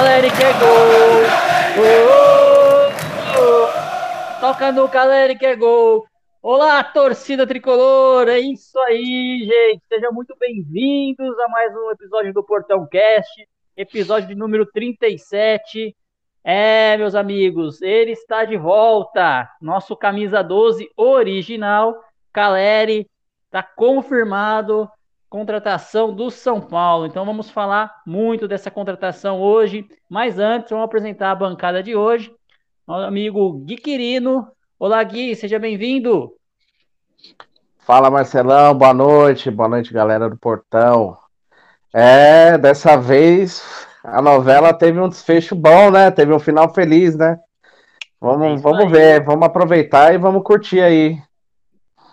Caleri 0.00 0.30
que 0.30 0.42
é 0.42 0.52
gol. 0.54 1.20
Toca 4.40 4.72
no 4.72 4.88
Caleri 4.88 5.36
que 5.36 5.44
é 5.44 5.54
gol. 5.54 6.06
Olá, 6.42 6.82
torcida 6.82 7.46
tricolor! 7.46 8.26
É 8.26 8.38
isso 8.38 8.78
aí, 8.78 9.40
gente! 9.40 9.82
Sejam 9.90 10.10
muito 10.10 10.34
bem-vindos 10.40 11.38
a 11.40 11.48
mais 11.48 11.76
um 11.76 11.90
episódio 11.90 12.32
do 12.32 12.42
Portão 12.42 12.88
Cast, 12.90 13.46
episódio 13.76 14.26
de 14.26 14.34
número 14.34 14.64
37. 14.64 15.94
É, 16.42 16.96
meus 16.96 17.14
amigos, 17.14 17.82
ele 17.82 18.12
está 18.12 18.46
de 18.46 18.56
volta! 18.56 19.50
Nosso 19.60 19.94
camisa 19.94 20.42
12 20.42 20.88
original, 20.96 22.02
Caleri, 22.32 23.06
está 23.44 23.62
confirmado 23.62 24.88
contratação 25.30 26.12
do 26.12 26.30
São 26.30 26.60
Paulo. 26.60 27.06
Então 27.06 27.24
vamos 27.24 27.48
falar 27.48 28.02
muito 28.04 28.46
dessa 28.46 28.70
contratação 28.70 29.40
hoje. 29.40 29.88
Mas 30.08 30.38
antes, 30.38 30.70
vamos 30.70 30.84
apresentar 30.84 31.30
a 31.30 31.36
bancada 31.36 31.82
de 31.82 31.96
hoje. 31.96 32.34
Nosso 32.86 33.06
amigo 33.06 33.52
Gui 33.60 33.76
Quirino, 33.76 34.48
Olá, 34.82 35.02
Gui, 35.04 35.36
seja 35.36 35.58
bem-vindo. 35.58 36.32
Fala, 37.80 38.10
Marcelão, 38.10 38.74
boa 38.74 38.94
noite, 38.94 39.50
boa 39.50 39.68
noite, 39.68 39.92
galera 39.92 40.28
do 40.28 40.38
Portão. 40.38 41.16
É, 41.92 42.56
dessa 42.56 42.96
vez 42.96 43.62
a 44.02 44.22
novela 44.22 44.72
teve 44.72 44.98
um 44.98 45.08
desfecho 45.08 45.54
bom, 45.54 45.90
né? 45.90 46.10
Teve 46.10 46.32
um 46.32 46.38
final 46.38 46.72
feliz, 46.72 47.14
né? 47.14 47.38
Vamos, 48.18 48.58
é 48.58 48.62
vamos 48.62 48.90
ver, 48.90 49.22
vamos 49.22 49.46
aproveitar 49.46 50.14
e 50.14 50.18
vamos 50.18 50.42
curtir 50.42 50.80
aí. 50.80 51.22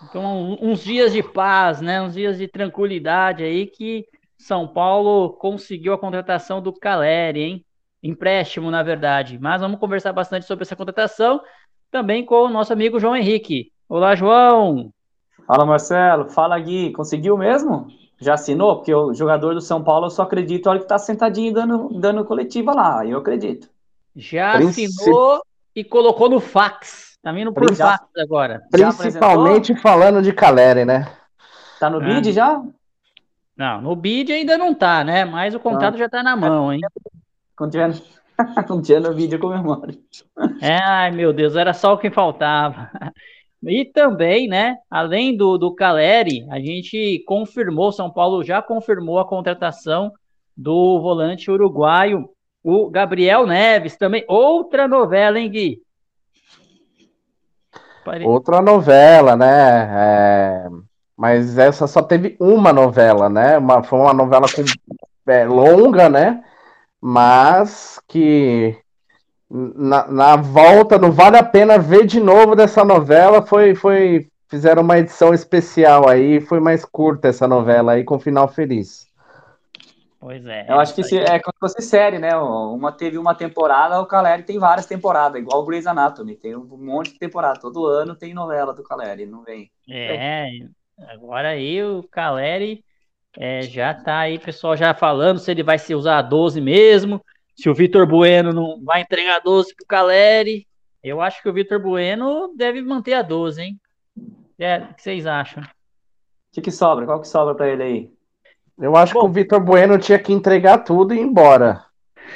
Então, 0.02 0.56
uns 0.60 0.82
dias 0.82 1.12
de 1.12 1.22
paz, 1.22 1.80
né? 1.80 2.00
Uns 2.00 2.14
dias 2.14 2.38
de 2.38 2.46
tranquilidade 2.46 3.42
aí 3.42 3.66
que 3.66 4.06
São 4.36 4.66
Paulo 4.66 5.30
conseguiu 5.30 5.92
a 5.92 5.98
contratação 5.98 6.60
do 6.62 6.72
Caleri, 6.72 7.40
hein? 7.40 7.64
Empréstimo, 8.02 8.70
na 8.70 8.82
verdade. 8.82 9.38
Mas 9.40 9.60
vamos 9.60 9.80
conversar 9.80 10.12
bastante 10.12 10.46
sobre 10.46 10.62
essa 10.62 10.76
contratação 10.76 11.40
também 11.90 12.24
com 12.24 12.44
o 12.44 12.48
nosso 12.48 12.72
amigo 12.72 13.00
João 13.00 13.16
Henrique. 13.16 13.72
Olá, 13.88 14.14
João! 14.14 14.92
Fala, 15.46 15.64
Marcelo. 15.64 16.28
Fala, 16.28 16.58
Gui. 16.58 16.92
Conseguiu 16.92 17.36
mesmo? 17.36 17.88
Já 18.20 18.34
assinou? 18.34 18.76
Porque 18.76 18.94
o 18.94 19.14
jogador 19.14 19.54
do 19.54 19.60
São 19.60 19.82
Paulo 19.82 20.06
eu 20.06 20.10
só 20.10 20.22
acredito 20.22 20.68
hora 20.68 20.78
que 20.78 20.86
tá 20.86 20.98
sentadinho 20.98 21.52
dando, 21.52 21.88
dando 21.98 22.24
coletiva 22.24 22.74
lá. 22.74 23.06
Eu 23.06 23.18
acredito. 23.18 23.68
Já 24.14 24.58
assinou 24.58 25.40
e 25.74 25.82
colocou 25.82 26.28
no 26.28 26.38
fax. 26.38 27.07
Tá 27.28 27.32
vindo 27.32 27.52
por 27.52 27.74
fax 27.74 28.06
agora. 28.16 28.62
Principalmente 28.70 29.74
falando 29.76 30.22
de 30.22 30.32
Caleri, 30.32 30.86
né? 30.86 31.06
Tá 31.78 31.90
no 31.90 32.00
bid 32.00 32.32
já? 32.32 32.58
Não, 33.54 33.82
no 33.82 33.94
bid 33.94 34.32
ainda 34.32 34.56
não 34.56 34.72
tá, 34.72 35.04
né? 35.04 35.26
Mas 35.26 35.54
o 35.54 35.60
contrato 35.60 35.98
já 35.98 36.08
tá 36.08 36.22
na 36.22 36.34
mão, 36.34 36.72
hein? 36.72 36.80
Quando 37.54 37.72
tiver, 37.72 37.90
no 39.02 39.12
vídeo 39.12 39.36
eu 39.36 39.40
comemoro. 39.40 39.92
É, 40.62 40.78
ai, 40.82 41.10
meu 41.10 41.30
Deus, 41.34 41.54
era 41.54 41.74
só 41.74 41.92
o 41.92 41.98
que 41.98 42.10
faltava. 42.10 42.90
E 43.60 43.84
também, 43.84 44.46
né, 44.46 44.76
além 44.88 45.36
do, 45.36 45.58
do 45.58 45.74
Caleri, 45.74 46.46
a 46.48 46.60
gente 46.60 47.24
confirmou, 47.26 47.90
São 47.90 48.08
Paulo 48.08 48.44
já 48.44 48.62
confirmou 48.62 49.18
a 49.18 49.26
contratação 49.26 50.12
do 50.56 51.00
volante 51.00 51.50
uruguaio, 51.50 52.30
o 52.62 52.88
Gabriel 52.88 53.48
Neves, 53.48 53.96
também. 53.96 54.24
Outra 54.28 54.86
novela, 54.86 55.40
hein, 55.40 55.50
Gui? 55.50 55.82
Outra 58.26 58.60
novela, 58.60 59.36
né? 59.36 59.88
É... 59.92 60.66
Mas 61.16 61.58
essa 61.58 61.86
só 61.86 62.00
teve 62.02 62.36
uma 62.38 62.72
novela, 62.72 63.28
né? 63.28 63.58
Uma, 63.58 63.82
foi 63.82 63.98
uma 63.98 64.12
novela 64.12 64.46
com... 64.48 64.62
é, 65.30 65.44
longa, 65.44 66.08
né? 66.08 66.42
mas 67.00 68.00
que 68.08 68.76
na, 69.50 70.06
na, 70.08 70.36
volta 70.36 70.98
não 70.98 71.12
vale 71.12 71.36
a 71.36 71.42
pena 71.42 71.78
ver 71.78 72.06
de 72.06 72.20
novo 72.20 72.56
dessa 72.56 72.84
novela. 72.84 73.42
Foi, 73.42 73.74
foi 73.74 74.28
fizeram 74.48 74.82
uma 74.82 74.98
edição 74.98 75.32
especial 75.32 76.08
aí, 76.08 76.40
foi 76.40 76.60
mais 76.60 76.84
curta 76.84 77.28
essa 77.28 77.46
novela 77.46 77.92
aí 77.92 78.04
com 78.04 78.18
final 78.18 78.48
feliz. 78.48 79.06
Pois 80.20 80.44
é. 80.46 80.66
Eu 80.68 80.80
acho 80.80 80.94
que 80.94 81.04
se, 81.04 81.16
é 81.16 81.38
como 81.38 81.54
se 81.54 81.60
fosse 81.60 81.82
série, 81.82 82.18
né? 82.18 82.36
Uma 82.36 82.90
teve 82.90 83.16
uma 83.16 83.34
temporada, 83.34 84.00
o 84.00 84.06
Caleri 84.06 84.42
tem 84.42 84.58
várias 84.58 84.84
temporadas, 84.84 85.40
igual 85.40 85.62
o 85.62 85.64
Grey's 85.64 85.86
Anatomy, 85.86 86.34
tem 86.34 86.56
um 86.56 86.64
monte 86.64 87.12
de 87.12 87.18
temporada. 87.20 87.60
Todo 87.60 87.86
ano 87.86 88.16
tem 88.16 88.34
novela 88.34 88.74
do 88.74 88.82
Caleri, 88.82 89.26
não 89.26 89.44
vem. 89.44 89.70
É, 89.88 90.48
agora 91.08 91.50
aí 91.50 91.82
o 91.84 92.02
Caleri 92.10 92.84
é, 93.36 93.62
já 93.62 93.94
tá 93.94 94.18
aí, 94.18 94.40
pessoal, 94.40 94.76
já 94.76 94.92
falando 94.92 95.38
se 95.38 95.50
ele 95.52 95.62
vai 95.62 95.78
se 95.78 95.94
usar 95.94 96.18
a 96.18 96.22
12 96.22 96.60
mesmo, 96.60 97.24
se 97.54 97.70
o 97.70 97.74
Vitor 97.74 98.04
Bueno 98.04 98.52
não 98.52 98.82
vai 98.82 99.02
entregar 99.02 99.36
a 99.36 99.40
12 99.40 99.74
pro 99.76 99.86
Caleri. 99.86 100.66
Eu 101.00 101.20
acho 101.20 101.40
que 101.40 101.48
o 101.48 101.52
Vitor 101.52 101.80
Bueno 101.80 102.52
deve 102.56 102.82
manter 102.82 103.14
a 103.14 103.22
12, 103.22 103.62
hein? 103.62 103.80
É, 104.58 104.78
o 104.78 104.94
que 104.94 105.02
vocês 105.02 105.26
acham? 105.26 105.62
O 105.62 105.66
que, 106.52 106.60
que 106.60 106.72
sobra? 106.72 107.06
Qual 107.06 107.20
que 107.20 107.28
sobra 107.28 107.54
para 107.54 107.68
ele 107.68 107.82
aí? 107.84 108.17
Eu 108.78 108.96
acho 108.96 109.14
Bom, 109.14 109.20
que 109.20 109.26
o 109.26 109.32
Vitor 109.32 109.60
Bueno 109.60 109.98
tinha 109.98 110.18
que 110.18 110.32
entregar 110.32 110.78
tudo 110.78 111.14
e 111.14 111.18
ir 111.18 111.22
embora. 111.22 111.84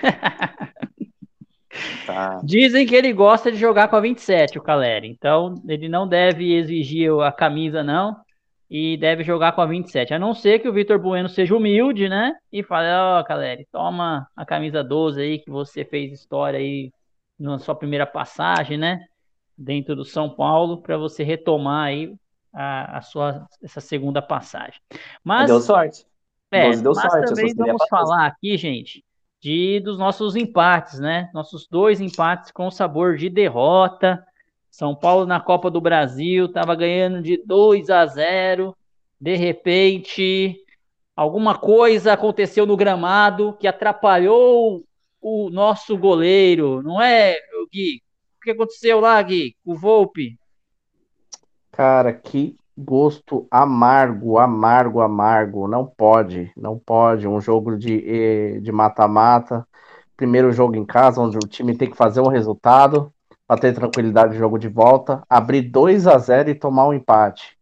tá. 2.06 2.40
Dizem 2.42 2.86
que 2.86 2.94
ele 2.94 3.12
gosta 3.12 3.52
de 3.52 3.58
jogar 3.58 3.88
com 3.88 3.96
a 3.96 4.00
27, 4.00 4.58
o 4.58 4.62
Caleri. 4.62 5.08
Então, 5.08 5.54
ele 5.68 5.88
não 5.88 6.06
deve 6.06 6.54
exigir 6.54 7.12
a 7.20 7.30
camisa, 7.30 7.82
não 7.82 8.16
e 8.74 8.96
deve 8.96 9.22
jogar 9.22 9.52
com 9.52 9.60
a 9.60 9.66
27. 9.66 10.14
A 10.14 10.18
não 10.18 10.32
ser 10.32 10.58
que 10.58 10.66
o 10.66 10.72
Vitor 10.72 10.98
Bueno 10.98 11.28
seja 11.28 11.54
humilde, 11.54 12.08
né? 12.08 12.34
E 12.50 12.62
fale, 12.62 12.88
ó, 12.88 13.20
oh, 13.20 13.24
Caleri, 13.24 13.68
toma 13.70 14.26
a 14.34 14.46
camisa 14.46 14.82
12 14.82 15.20
aí 15.20 15.38
que 15.40 15.50
você 15.50 15.84
fez 15.84 16.10
história 16.10 16.58
aí 16.58 16.90
na 17.38 17.58
sua 17.58 17.74
primeira 17.74 18.06
passagem, 18.06 18.78
né? 18.78 19.04
Dentro 19.58 19.94
do 19.94 20.06
São 20.06 20.30
Paulo, 20.30 20.80
para 20.80 20.96
você 20.96 21.22
retomar 21.22 21.88
aí 21.88 22.14
a, 22.50 22.96
a, 22.96 23.02
sua 23.02 23.46
essa 23.62 23.82
segunda 23.82 24.22
passagem. 24.22 24.80
Mas 25.22 25.48
deu 25.48 25.60
sorte. 25.60 26.06
É, 26.52 26.76
deu 26.76 26.92
mas 26.94 27.10
sorte, 27.10 27.34
também 27.34 27.54
vamos 27.54 27.82
falar 27.88 28.26
aqui, 28.26 28.56
gente, 28.58 29.02
de 29.40 29.80
dos 29.80 29.98
nossos 29.98 30.36
empates, 30.36 31.00
né? 31.00 31.30
Nossos 31.32 31.66
dois 31.66 32.00
empates 32.00 32.50
com 32.50 32.70
sabor 32.70 33.16
de 33.16 33.30
derrota. 33.30 34.22
São 34.70 34.94
Paulo 34.94 35.26
na 35.26 35.40
Copa 35.40 35.70
do 35.70 35.80
Brasil 35.80 36.46
estava 36.46 36.74
ganhando 36.74 37.22
de 37.22 37.42
2 37.44 37.90
a 37.90 38.06
0. 38.06 38.76
De 39.18 39.34
repente, 39.34 40.56
alguma 41.16 41.56
coisa 41.56 42.12
aconteceu 42.12 42.66
no 42.66 42.76
gramado 42.76 43.56
que 43.58 43.66
atrapalhou 43.66 44.84
o 45.20 45.48
nosso 45.50 45.96
goleiro, 45.96 46.82
não 46.82 47.00
é, 47.00 47.36
Gui? 47.72 48.02
O 48.38 48.40
que 48.42 48.50
aconteceu 48.50 49.00
lá, 49.00 49.22
Gui? 49.22 49.56
O 49.64 49.74
Volpe? 49.74 50.36
Cara, 51.70 52.12
que 52.12 52.56
gosto 52.76 53.46
amargo, 53.50 54.38
amargo, 54.38 55.00
amargo. 55.00 55.68
Não 55.68 55.86
pode, 55.86 56.52
não 56.56 56.78
pode. 56.78 57.28
Um 57.28 57.40
jogo 57.40 57.76
de 57.76 58.70
mata-mata, 58.72 59.66
primeiro 60.16 60.52
jogo 60.52 60.76
em 60.76 60.84
casa, 60.84 61.20
onde 61.20 61.36
o 61.36 61.48
time 61.48 61.76
tem 61.76 61.90
que 61.90 61.96
fazer 61.96 62.20
um 62.20 62.28
resultado 62.28 63.12
para 63.46 63.60
ter 63.60 63.74
tranquilidade 63.74 64.32
de 64.32 64.38
jogo 64.38 64.58
de 64.58 64.68
volta, 64.68 65.22
abrir 65.28 65.62
2 65.62 66.06
a 66.06 66.16
0 66.16 66.50
e 66.50 66.54
tomar 66.54 66.86
um 66.86 66.94
empate. 66.94 67.56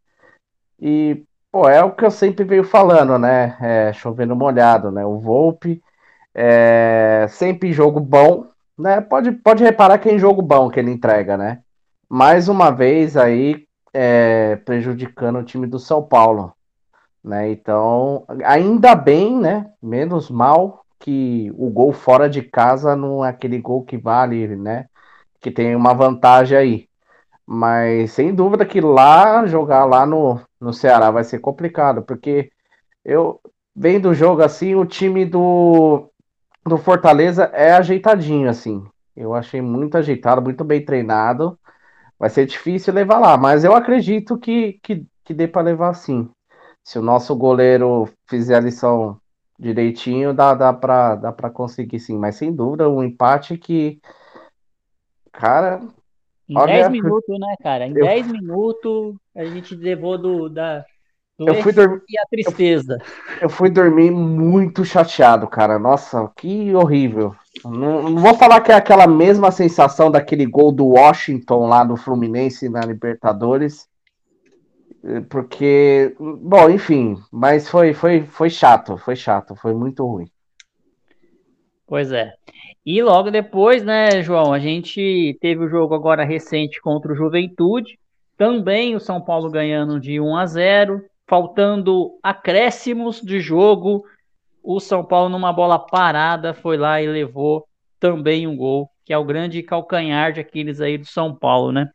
E, 0.81 1.25
pô, 1.50 1.69
é 1.69 1.82
o 1.82 1.93
que 1.93 2.04
eu 2.04 2.10
sempre 2.10 2.44
venho 2.44 2.64
falando, 2.64 3.19
né? 3.19 3.56
É, 3.61 3.93
chovendo 3.93 4.37
molhado, 4.37 4.90
né? 4.90 5.05
O 5.05 5.19
Volpe 5.19 5.82
é 6.34 7.26
sempre 7.29 7.73
jogo 7.73 7.99
bom, 7.99 8.46
né? 8.79 9.00
Pode, 9.00 9.32
pode 9.32 9.64
reparar 9.64 9.99
que 9.99 10.08
é 10.08 10.14
em 10.14 10.19
jogo 10.19 10.43
bom 10.43 10.70
que 10.70 10.79
ele 10.79 10.90
entrega, 10.90 11.37
né? 11.37 11.61
Mais 12.08 12.49
uma 12.49 12.70
vez 12.70 13.17
aí 13.17 13.67
é, 13.92 14.56
prejudicando 14.56 15.38
o 15.38 15.44
time 15.44 15.66
do 15.66 15.78
São 15.78 16.02
Paulo, 16.02 16.52
né? 17.22 17.50
Então, 17.50 18.25
ainda 18.44 18.94
bem, 18.94 19.38
né? 19.38 19.70
Menos 19.82 20.31
mal 20.31 20.84
que 20.98 21.50
o 21.56 21.70
gol 21.70 21.92
fora 21.92 22.28
de 22.28 22.42
casa 22.42 22.94
não 22.96 23.25
é 23.25 23.31
aquele 23.31 23.58
gol 23.58 23.84
que 23.84 23.96
vale, 23.96 24.56
né? 24.56 24.87
que 25.40 25.50
tem 25.50 25.75
uma 25.75 25.94
vantagem 25.94 26.56
aí. 26.56 26.88
Mas 27.46 28.12
sem 28.12 28.34
dúvida 28.34 28.64
que 28.66 28.81
lá, 28.81 29.44
jogar 29.46 29.84
lá 29.84 30.06
no, 30.06 30.40
no 30.60 30.72
Ceará 30.72 31.10
vai 31.10 31.25
ser 31.25 31.40
complicado, 31.40 32.02
porque 32.02 32.50
eu 33.04 33.40
vendo 33.75 34.10
o 34.10 34.14
jogo 34.14 34.43
assim, 34.43 34.75
o 34.75 34.84
time 34.84 35.25
do, 35.25 36.08
do 36.64 36.76
Fortaleza 36.76 37.44
é 37.54 37.72
ajeitadinho, 37.72 38.48
assim. 38.48 38.84
Eu 39.16 39.34
achei 39.34 39.60
muito 39.60 39.96
ajeitado, 39.96 40.43
muito 40.43 40.64
bem 40.64 40.84
treinado. 40.84 41.58
Vai 42.20 42.28
ser 42.31 42.46
difícil 42.46 42.93
levar 42.93 43.19
lá, 43.19 43.37
mas 43.37 43.64
eu 43.64 43.75
acredito 43.75 44.38
que, 44.38 44.75
que, 44.82 45.06
que 45.25 45.34
dê 45.34 45.49
para 45.49 45.62
levar 45.62 45.94
sim. 45.94 46.31
Se 46.84 46.99
o 46.99 47.02
nosso 47.02 47.34
goleiro 47.34 48.08
fizer 48.28 48.56
a 48.56 48.61
lição 48.61 49.19
direitinho, 49.58 50.34
dá, 50.34 50.55
dá 50.55 50.72
para 50.72 51.17
dá 51.17 51.32
conseguir 51.50 51.99
sim. 51.99 52.19
Mas 52.19 52.37
sem 52.37 52.55
dúvida, 52.55 52.88
um 52.88 53.02
empate 53.02 53.56
que 53.56 53.99
Cara. 55.32 55.81
Em 56.49 56.55
10 56.55 56.88
minutos, 56.90 57.38
né, 57.38 57.55
cara? 57.62 57.87
Em 57.87 57.93
10 57.93 58.26
eu... 58.26 58.32
minutos 58.32 59.17
a 59.34 59.44
gente 59.44 59.75
levou 59.75 60.19
do, 60.19 60.49
da, 60.49 60.84
eu 61.38 61.62
fui 61.62 61.72
dormir 61.72 62.02
e 62.08 62.19
a 62.19 62.26
tristeza. 62.28 62.99
Eu, 63.37 63.43
eu, 63.43 63.49
fui 63.49 63.70
dormir 63.70 64.11
muito 64.11 64.84
chateado, 64.84 65.46
cara. 65.46 65.78
Nossa, 65.78 66.31
que 66.37 66.75
horrível. 66.75 67.34
Não, 67.64 68.10
não, 68.10 68.16
vou 68.16 68.34
falar 68.34 68.60
que 68.60 68.72
é 68.72 68.74
aquela 68.74 69.06
mesma 69.06 69.50
sensação 69.50 70.10
daquele 70.10 70.46
gol 70.46 70.72
do 70.72 70.86
Washington 70.86 71.66
lá 71.66 71.84
no 71.84 71.96
Fluminense 71.96 72.68
na 72.68 72.80
Libertadores, 72.80 73.88
porque, 75.28 76.14
bom, 76.18 76.68
enfim, 76.68 77.16
mas 77.32 77.68
foi, 77.68 77.94
foi, 77.94 78.22
foi 78.22 78.50
chato, 78.50 78.96
foi 78.98 79.16
chato, 79.16 79.54
foi 79.54 79.74
muito 79.74 80.06
ruim. 80.06 80.26
Pois 81.86 82.12
é. 82.12 82.34
E 82.84 83.02
logo 83.02 83.30
depois, 83.30 83.82
né, 83.82 84.22
João, 84.22 84.52
a 84.52 84.58
gente 84.58 85.36
teve 85.40 85.64
o 85.64 85.68
jogo 85.68 85.94
agora 85.94 86.24
recente 86.24 86.80
contra 86.80 87.12
o 87.12 87.16
Juventude, 87.16 87.98
também 88.36 88.94
o 88.94 89.00
São 89.00 89.20
Paulo 89.20 89.50
ganhando 89.50 90.00
de 90.00 90.20
1 90.20 90.36
a 90.36 90.46
0, 90.46 91.04
faltando 91.26 92.18
acréscimos 92.22 93.20
de 93.20 93.40
jogo, 93.40 94.04
o 94.62 94.80
São 94.80 95.04
Paulo 95.04 95.28
numa 95.28 95.52
bola 95.52 95.78
parada 95.78 96.54
foi 96.54 96.76
lá 96.76 97.00
e 97.00 97.06
levou 97.06 97.66
também 97.98 98.46
um 98.46 98.56
gol, 98.56 98.90
que 99.04 99.12
é 99.12 99.18
o 99.18 99.24
grande 99.24 99.62
calcanhar 99.62 100.32
de 100.32 100.40
Aquiles 100.40 100.80
aí 100.80 100.96
do 100.96 101.06
São 101.06 101.34
Paulo, 101.34 101.70
né? 101.70 101.90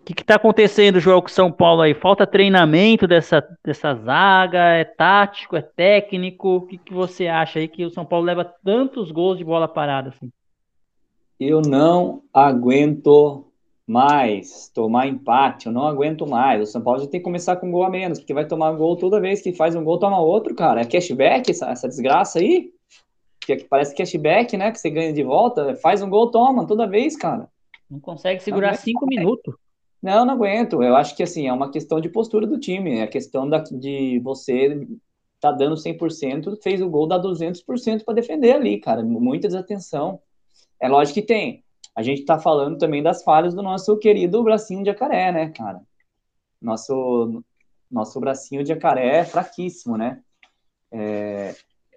O 0.00 0.04
que 0.04 0.22
está 0.22 0.36
acontecendo, 0.36 1.00
João, 1.00 1.20
com 1.20 1.26
o 1.26 1.30
São 1.30 1.50
Paulo 1.50 1.82
aí? 1.82 1.92
Falta 1.94 2.26
treinamento 2.26 3.06
dessa, 3.06 3.46
dessa 3.64 3.94
zaga? 3.94 4.58
É 4.58 4.84
tático? 4.84 5.56
É 5.56 5.62
técnico? 5.62 6.56
O 6.56 6.66
que, 6.66 6.78
que 6.78 6.94
você 6.94 7.26
acha 7.26 7.58
aí 7.58 7.68
que 7.68 7.84
o 7.84 7.90
São 7.90 8.06
Paulo 8.06 8.24
leva 8.24 8.44
tantos 8.64 9.10
gols 9.10 9.36
de 9.36 9.44
bola 9.44 9.68
parada 9.68 10.10
assim? 10.10 10.30
Eu 11.38 11.60
não 11.60 12.22
aguento 12.32 13.47
mais 13.88 14.68
tomar 14.74 15.06
empate, 15.06 15.66
eu 15.66 15.72
não 15.72 15.86
aguento 15.86 16.26
mais. 16.26 16.60
O 16.60 16.66
São 16.66 16.82
Paulo 16.82 17.00
já 17.00 17.06
tem 17.06 17.18
que 17.18 17.24
começar 17.24 17.56
com 17.56 17.68
um 17.68 17.70
gol 17.70 17.84
a 17.84 17.90
menos, 17.90 18.18
porque 18.18 18.34
vai 18.34 18.46
tomar 18.46 18.72
gol 18.72 18.94
toda 18.96 19.18
vez 19.18 19.40
que 19.40 19.54
faz 19.54 19.74
um 19.74 19.82
gol, 19.82 19.98
toma 19.98 20.20
outro, 20.20 20.54
cara. 20.54 20.82
É 20.82 20.84
cashback 20.84 21.50
essa, 21.50 21.70
essa 21.70 21.88
desgraça 21.88 22.38
aí? 22.38 22.70
Que 23.40 23.64
parece 23.64 23.94
cashback, 23.94 24.58
né? 24.58 24.70
Que 24.70 24.78
você 24.78 24.90
ganha 24.90 25.10
de 25.10 25.22
volta, 25.22 25.74
faz 25.76 26.02
um 26.02 26.10
gol, 26.10 26.30
toma, 26.30 26.66
toda 26.66 26.86
vez, 26.86 27.16
cara. 27.16 27.48
Não 27.90 27.98
consegue 27.98 28.42
segurar 28.42 28.72
não 28.72 28.76
cinco 28.76 29.06
minutos. 29.06 29.54
Não, 30.02 30.26
não 30.26 30.34
aguento. 30.34 30.82
Eu 30.82 30.94
acho 30.94 31.16
que 31.16 31.22
assim, 31.22 31.48
é 31.48 31.52
uma 31.52 31.70
questão 31.70 31.98
de 31.98 32.10
postura 32.10 32.46
do 32.46 32.60
time, 32.60 32.98
é 32.98 33.04
a 33.04 33.08
questão 33.08 33.48
da, 33.48 33.58
de 33.58 34.20
você 34.22 34.86
tá 35.40 35.50
dando 35.50 35.76
100%, 35.76 36.62
fez 36.62 36.82
o 36.82 36.90
gol, 36.90 37.06
dá 37.08 37.18
200% 37.18 38.04
para 38.04 38.14
defender 38.14 38.52
ali, 38.52 38.78
cara. 38.78 39.02
Muita 39.02 39.48
desatenção. 39.48 40.20
É 40.78 40.88
lógico 40.88 41.14
que 41.14 41.26
tem. 41.26 41.64
A 41.98 42.02
gente 42.02 42.24
tá 42.24 42.38
falando 42.38 42.78
também 42.78 43.02
das 43.02 43.24
falhas 43.24 43.56
do 43.56 43.60
nosso 43.60 43.98
querido 43.98 44.40
bracinho 44.44 44.84
de 44.84 44.90
jacaré, 44.90 45.32
né, 45.32 45.50
cara? 45.50 45.80
Nosso, 46.62 47.42
nosso 47.90 48.20
bracinho 48.20 48.62
de 48.62 48.68
jacaré 48.68 49.16
é 49.16 49.24
fraquíssimo, 49.24 49.98
né? 49.98 50.22
É, 50.92 51.56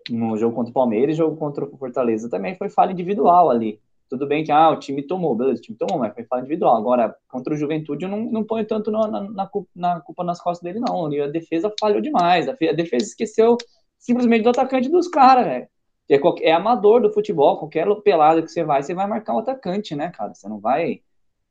no 0.09 0.35
jogo 0.37 0.55
contra 0.55 0.71
o 0.71 0.73
Palmeiras, 0.73 1.15
jogo 1.15 1.37
contra 1.37 1.63
o 1.63 1.77
Fortaleza 1.77 2.27
também 2.27 2.55
foi 2.55 2.67
falha 2.67 2.93
individual 2.93 3.51
ali. 3.51 3.79
Tudo 4.09 4.25
bem 4.25 4.43
que 4.43 4.51
ah, 4.51 4.71
o 4.71 4.79
time 4.79 5.03
tomou, 5.03 5.35
beleza, 5.35 5.59
o 5.59 5.61
time 5.61 5.77
tomou, 5.77 5.99
mas 5.99 6.15
foi 6.15 6.23
falha 6.23 6.39
individual. 6.39 6.77
Agora, 6.77 7.15
contra 7.27 7.53
o 7.53 7.57
Juventude, 7.57 8.05
eu 8.05 8.09
não, 8.09 8.23
não 8.23 8.43
ponho 8.43 8.65
tanto 8.65 8.89
na, 8.89 9.07
na, 9.07 9.29
na, 9.29 9.45
culpa, 9.45 9.69
na 9.75 10.01
culpa 10.01 10.23
nas 10.23 10.41
costas 10.41 10.63
dele, 10.63 10.83
não. 10.83 11.05
A 11.05 11.27
defesa 11.27 11.71
falhou 11.79 12.01
demais. 12.01 12.49
A 12.49 12.53
defesa 12.53 13.05
esqueceu 13.05 13.55
simplesmente 13.99 14.41
do 14.41 14.49
atacante 14.49 14.89
dos 14.89 15.07
caras, 15.07 15.45
velho. 15.45 15.67
É, 16.11 16.19
é, 16.41 16.51
amador 16.51 17.01
do 17.01 17.13
futebol, 17.13 17.57
qualquer 17.57 17.87
pelada 18.01 18.41
que 18.41 18.49
você 18.49 18.65
vai, 18.65 18.83
você 18.83 18.93
vai 18.93 19.07
marcar 19.07 19.33
o 19.33 19.39
atacante, 19.39 19.95
né, 19.95 20.09
cara? 20.09 20.33
Você 20.33 20.49
não 20.49 20.59
vai 20.59 21.01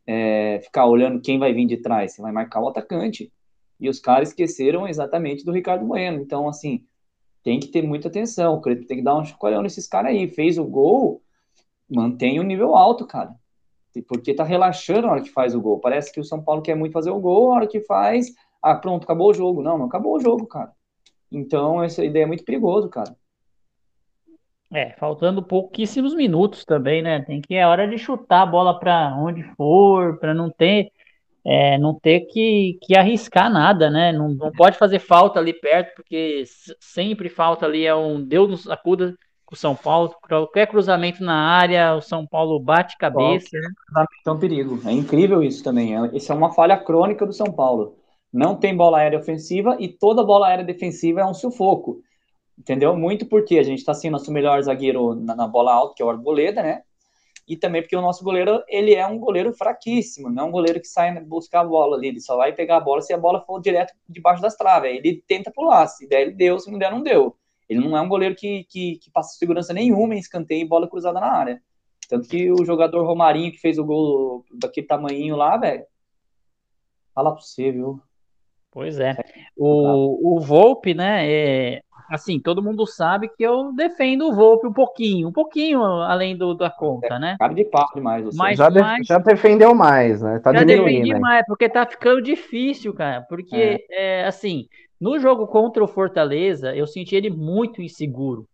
é, 0.07 0.61
ficar 0.63 0.85
olhando 0.85 1.23
quem 1.23 1.39
vai 1.39 1.55
vir 1.55 1.65
de 1.65 1.79
trás, 1.79 2.13
você 2.13 2.21
vai 2.21 2.31
marcar 2.31 2.61
o 2.61 2.69
atacante. 2.69 3.33
E 3.81 3.89
os 3.89 3.99
caras 3.99 4.29
esqueceram 4.29 4.87
exatamente 4.87 5.47
do 5.47 5.53
Ricardo 5.53 5.87
Bueno. 5.87 6.21
Então, 6.21 6.47
assim, 6.47 6.85
tem 7.43 7.59
que 7.59 7.69
ter 7.69 7.83
muita 7.83 8.09
atenção. 8.09 8.57
O 8.57 8.61
Cleiton 8.61 8.87
tem 8.87 8.99
que 8.99 9.03
dar 9.03 9.17
um 9.17 9.25
chacoalhão 9.25 9.63
nesses 9.63 9.89
caras 9.89 10.11
aí. 10.13 10.29
Fez 10.29 10.59
o 10.59 10.65
gol, 10.65 11.23
mantém 11.89 12.39
o 12.39 12.43
nível 12.43 12.75
alto, 12.75 13.07
cara. 13.07 13.35
Porque 14.07 14.35
tá 14.35 14.45
relaxando 14.45 15.03
na 15.07 15.13
hora 15.13 15.23
que 15.23 15.31
faz 15.31 15.55
o 15.55 15.61
gol. 15.61 15.81
Parece 15.81 16.13
que 16.13 16.21
o 16.21 16.25
São 16.25 16.43
Paulo 16.45 16.61
quer 16.61 16.75
muito 16.77 16.93
fazer 16.93 17.11
o 17.11 17.19
gol, 17.19 17.49
na 17.49 17.57
hora 17.57 17.67
que 17.67 17.81
faz, 17.81 18.27
ah, 18.63 18.75
pronto, 18.75 19.05
acabou 19.05 19.31
o 19.31 19.35
jogo. 19.35 19.63
Não, 19.63 19.79
não 19.79 19.87
acabou 19.87 20.17
o 20.17 20.21
jogo, 20.21 20.47
cara. 20.47 20.73
Então, 21.33 21.83
essa 21.83 22.05
ideia 22.05 22.25
é 22.25 22.27
muito 22.27 22.45
perigoso, 22.45 22.91
cara. 22.91 23.17
É, 24.73 24.91
faltando 24.99 25.43
pouquíssimos 25.43 26.15
minutos 26.15 26.65
também, 26.65 27.03
né? 27.03 27.23
Tem 27.23 27.41
que 27.41 27.55
é 27.55 27.67
hora 27.67 27.89
de 27.89 27.99
chutar 27.99 28.43
a 28.43 28.47
bola 28.47 28.79
para 28.79 29.17
onde 29.17 29.43
for, 29.57 30.19
para 30.19 30.33
não 30.33 30.49
ter 30.49 30.93
é, 31.45 31.79
não 31.79 31.99
ter 31.99 32.21
que, 32.21 32.79
que 32.83 32.97
arriscar 32.97 33.51
nada, 33.51 33.91
né? 33.91 34.13
Não, 34.13 34.29
não 34.29 34.53
pode 34.53 34.79
fazer 34.79 34.99
falta 34.99 35.41
ali 35.41 35.53
perto, 35.53 35.95
porque 35.97 36.45
sempre 36.79 37.29
falta 37.29 37.67
ali 37.67 37.87
é 37.87 37.95
um 37.95 38.23
Deus 38.23 38.49
nos 38.49 38.69
acuda 38.69 39.15
com 39.45 39.55
o 39.55 39.59
São 39.59 39.75
Paulo. 39.75 40.15
Qualquer 40.29 40.69
cruzamento 40.69 41.25
na 41.25 41.35
área, 41.35 41.95
o 41.95 42.01
São 42.01 42.27
Paulo 42.27 42.61
bate 42.61 42.97
cabeça. 42.99 43.57
É 44.27 44.31
um 44.31 44.39
perigo. 44.39 44.81
É 44.87 44.93
incrível 44.93 45.43
isso 45.43 45.65
também. 45.65 45.97
É, 45.97 46.11
isso 46.17 46.31
é 46.31 46.35
uma 46.35 46.53
falha 46.53 46.77
crônica 46.77 47.27
do 47.27 47.33
São 47.33 47.51
Paulo. 47.51 47.97
Não 48.33 48.55
tem 48.55 48.77
bola 48.77 48.99
aérea 48.99 49.19
ofensiva 49.19 49.77
e 49.81 49.89
toda 49.89 50.23
bola 50.23 50.47
aérea 50.47 50.65
defensiva 50.65 51.23
é 51.23 51.27
um 51.27 51.35
sufoco. 51.35 52.01
Entendeu? 52.61 52.95
Muito 52.95 53.27
porque 53.27 53.59
a 53.59 53.63
gente 53.63 53.79
está 53.79 53.95
sendo 53.95 54.13
nosso 54.13 54.31
melhor 54.31 54.63
zagueiro 54.63 55.15
na, 55.15 55.35
na 55.35 55.49
bola 55.49 55.73
alta, 55.73 55.95
que 55.97 56.03
é 56.03 56.05
o 56.05 56.11
Arboleda, 56.11 56.63
né? 56.63 56.83
e 57.51 57.57
também 57.57 57.83
porque 57.83 57.97
o 57.97 58.01
nosso 58.01 58.23
goleiro, 58.23 58.63
ele 58.69 58.95
é 58.95 59.05
um 59.05 59.19
goleiro 59.19 59.53
fraquíssimo, 59.53 60.31
não 60.31 60.45
é 60.45 60.47
um 60.47 60.53
goleiro 60.53 60.81
que 60.81 60.87
sai 60.87 61.19
buscar 61.19 61.63
a 61.63 61.65
bola 61.65 61.97
ali, 61.97 62.07
ele 62.07 62.21
só 62.21 62.37
vai 62.37 62.53
pegar 62.53 62.77
a 62.77 62.81
bola 62.81 63.03
se 63.03 63.13
a 63.13 63.19
bola 63.19 63.41
for 63.45 63.61
direto 63.61 63.93
debaixo 64.09 64.41
das 64.41 64.55
traves, 64.55 64.89
ele 64.89 65.21
tenta 65.27 65.51
pular, 65.51 65.89
se 65.89 66.07
der 66.07 66.23
ele 66.23 66.31
deu, 66.31 66.61
se 66.61 66.71
não 66.71 66.79
der 66.79 66.93
não 66.93 67.03
deu. 67.03 67.37
Ele 67.69 67.81
não 67.81 67.97
é 67.97 68.01
um 68.01 68.09
goleiro 68.09 68.37
que, 68.37 68.63
que, 68.71 68.99
que 68.99 69.11
passa 69.11 69.37
segurança 69.37 69.73
nenhuma 69.73 70.15
em 70.15 70.19
escanteio 70.19 70.63
e 70.63 70.69
bola 70.69 70.89
cruzada 70.89 71.19
na 71.19 71.33
área. 71.33 71.61
Tanto 72.09 72.29
que 72.29 72.53
o 72.53 72.65
jogador 72.65 73.05
Romarinho, 73.05 73.51
que 73.51 73.59
fez 73.59 73.79
o 73.79 73.85
gol 73.85 74.45
daquele 74.53 74.87
tamanho 74.87 75.35
lá, 75.35 75.57
velho, 75.57 75.85
fala 77.13 77.33
pra 77.33 77.43
você, 77.43 77.73
viu? 77.73 78.01
Pois 78.71 79.01
é. 79.01 79.17
O, 79.57 80.37
o 80.37 80.41
Volpe, 80.41 80.95
né, 80.95 81.29
é, 81.29 81.83
assim, 82.11 82.41
todo 82.41 82.63
mundo 82.63 82.85
sabe 82.87 83.29
que 83.29 83.43
eu 83.43 83.73
defendo 83.73 84.27
o 84.29 84.35
Volpe 84.35 84.67
um 84.67 84.73
pouquinho, 84.73 85.29
um 85.29 85.33
pouquinho 85.33 85.83
além 85.83 86.37
do, 86.37 86.55
da 86.55 86.69
conta, 86.69 87.19
né? 87.19 87.37
Cara 87.39 87.55
de 87.55 87.65
papo 87.65 87.95
demais. 87.95 88.25
Você. 88.25 88.37
Mas, 88.37 88.59
já, 88.59 88.69
de, 88.69 88.81
já 89.05 89.19
defendeu 89.19 89.75
mais, 89.75 90.21
né? 90.21 90.41
Tá 90.41 90.53
já 90.53 90.65
defendi 90.65 91.13
né? 91.13 91.21
mais, 91.21 91.47
porque 91.47 91.69
tá 91.69 91.87
ficando 91.87 92.21
difícil, 92.21 92.93
cara. 92.93 93.23
Porque, 93.29 93.87
é. 93.89 94.23
é. 94.23 94.27
assim, 94.27 94.67
no 95.01 95.19
jogo 95.21 95.47
contra 95.47 95.85
o 95.85 95.89
Fortaleza, 95.89 96.75
eu 96.75 96.87
senti 96.87 97.15
ele 97.15 97.31
muito 97.31 97.81
inseguro. 97.81 98.45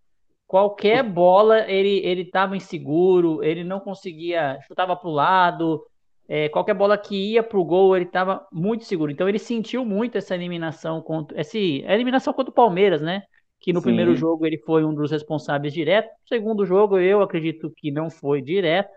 Qualquer 0.47 1.03
bola, 1.03 1.69
ele, 1.69 1.99
ele 2.05 2.25
tava 2.25 2.57
inseguro, 2.57 3.43
ele 3.43 3.65
não 3.65 3.81
conseguia, 3.81 4.59
chutava 4.69 4.95
pro 4.95 5.11
lado, 5.11 5.83
é, 6.29 6.49
qualquer 6.49 6.75
bola 6.75 6.99
que 6.99 7.33
ia 7.33 7.43
pro 7.43 7.65
gol, 7.65 7.97
ele 7.97 8.05
estava 8.05 8.47
muito 8.53 8.85
seguro. 8.85 9.11
Então 9.11 9.29
ele 9.29 9.39
sentiu 9.39 9.85
muito 9.85 10.19
essa 10.19 10.35
eliminação 10.35 11.01
contra. 11.01 11.41
Esse, 11.41 11.85
a 11.87 11.95
eliminação 11.95 12.33
contra 12.33 12.51
o 12.51 12.55
Palmeiras, 12.55 13.01
né? 13.01 13.23
Que 13.67 13.73
no 13.73 13.81
Sim. 13.81 13.87
primeiro 13.87 14.15
jogo 14.15 14.47
ele 14.47 14.59
foi 14.59 14.85
um 14.85 14.95
dos 14.95 15.11
responsáveis 15.11 15.75
direto. 15.75 16.07
No 16.07 16.29
segundo 16.29 16.65
jogo, 16.65 17.01
eu 17.01 17.21
acredito 17.21 17.69
que 17.77 17.91
não 17.91 18.09
foi 18.09 18.41
direto. 18.41 18.93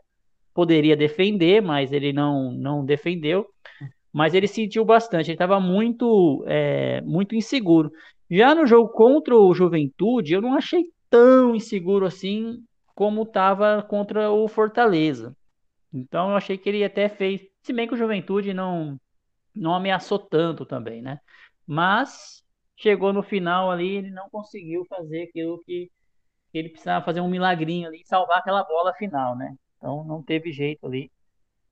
Poderia 0.53 0.95
defender, 0.95 1.59
mas 1.59 1.91
ele 1.91 2.13
não, 2.13 2.51
não 2.51 2.85
defendeu. 2.85 3.47
Mas 4.13 4.35
ele 4.35 4.45
sentiu 4.45 4.85
bastante, 4.85 5.25
ele 5.25 5.33
estava 5.33 5.59
muito, 5.59 6.43
é, 6.45 7.01
muito 7.01 7.33
inseguro. 7.33 7.91
Já 8.29 8.53
no 8.53 8.67
jogo 8.67 8.89
contra 8.89 9.35
o 9.35 9.51
Juventude, 9.55 10.33
eu 10.33 10.41
não 10.41 10.53
achei 10.53 10.85
tão 11.09 11.55
inseguro 11.55 12.05
assim 12.05 12.59
como 12.93 13.23
estava 13.23 13.81
contra 13.81 14.29
o 14.29 14.47
Fortaleza. 14.47 15.35
Então 15.91 16.29
eu 16.29 16.35
achei 16.35 16.59
que 16.59 16.69
ele 16.69 16.83
até 16.83 17.09
fez, 17.09 17.41
se 17.63 17.73
bem 17.73 17.87
que 17.87 17.95
o 17.95 17.97
Juventude 17.97 18.53
não, 18.53 18.99
não 19.55 19.73
ameaçou 19.73 20.19
tanto 20.19 20.63
também, 20.63 21.01
né? 21.01 21.19
Mas 21.65 22.43
chegou 22.79 23.13
no 23.13 23.21
final 23.21 23.69
ali, 23.69 23.97
ele 23.97 24.09
não 24.09 24.29
conseguiu 24.29 24.85
fazer 24.85 25.23
aquilo 25.23 25.61
que 25.65 25.91
ele 26.53 26.69
precisava 26.69 27.05
fazer 27.05 27.21
um 27.21 27.29
milagrinho 27.29 27.87
ali, 27.87 28.01
salvar 28.05 28.39
aquela 28.39 28.63
bola 28.63 28.93
final, 28.93 29.35
né? 29.35 29.55
Então 29.77 30.03
não 30.03 30.23
teve 30.23 30.51
jeito 30.51 30.87
ali. 30.87 31.11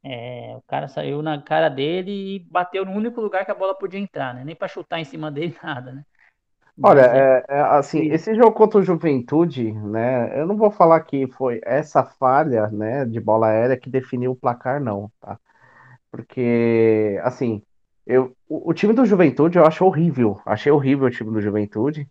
É, 0.03 0.53
o 0.55 0.61
cara 0.67 0.87
saiu 0.87 1.21
na 1.21 1.41
cara 1.41 1.69
dele 1.69 2.11
e 2.11 2.39
bateu 2.51 2.85
no 2.85 2.91
único 2.91 3.19
lugar 3.19 3.43
que 3.43 3.51
a 3.51 3.55
bola 3.55 3.75
podia 3.75 3.99
entrar, 3.99 4.33
né? 4.35 4.43
Nem 4.43 4.55
para 4.55 4.67
chutar 4.67 4.99
em 4.99 5.05
cima 5.05 5.31
dele 5.31 5.57
nada, 5.63 5.91
né? 5.91 6.03
Olha, 6.83 7.01
é, 7.01 7.45
é, 7.49 7.59
assim, 7.59 8.11
esse 8.11 8.35
jogo 8.35 8.51
contra 8.51 8.79
o 8.79 8.83
Juventude, 8.83 9.71
né? 9.71 10.39
Eu 10.39 10.45
não 10.45 10.55
vou 10.55 10.69
falar 10.69 11.01
que 11.01 11.25
foi 11.25 11.59
essa 11.63 12.03
falha, 12.03 12.67
né, 12.67 13.03
de 13.03 13.19
bola 13.19 13.47
aérea 13.47 13.75
que 13.75 13.89
definiu 13.89 14.33
o 14.33 14.35
placar, 14.35 14.79
não, 14.79 15.11
tá? 15.19 15.39
Porque, 16.11 17.19
assim, 17.23 17.63
eu, 18.07 18.33
o, 18.47 18.71
o, 18.71 18.73
time 18.73 18.93
do 18.93 19.05
Juventude 19.05 19.57
eu 19.57 19.65
acho 19.65 19.85
horrível. 19.85 20.39
Achei 20.45 20.71
horrível 20.71 21.07
o 21.07 21.11
time 21.11 21.31
do 21.31 21.41
Juventude. 21.41 22.07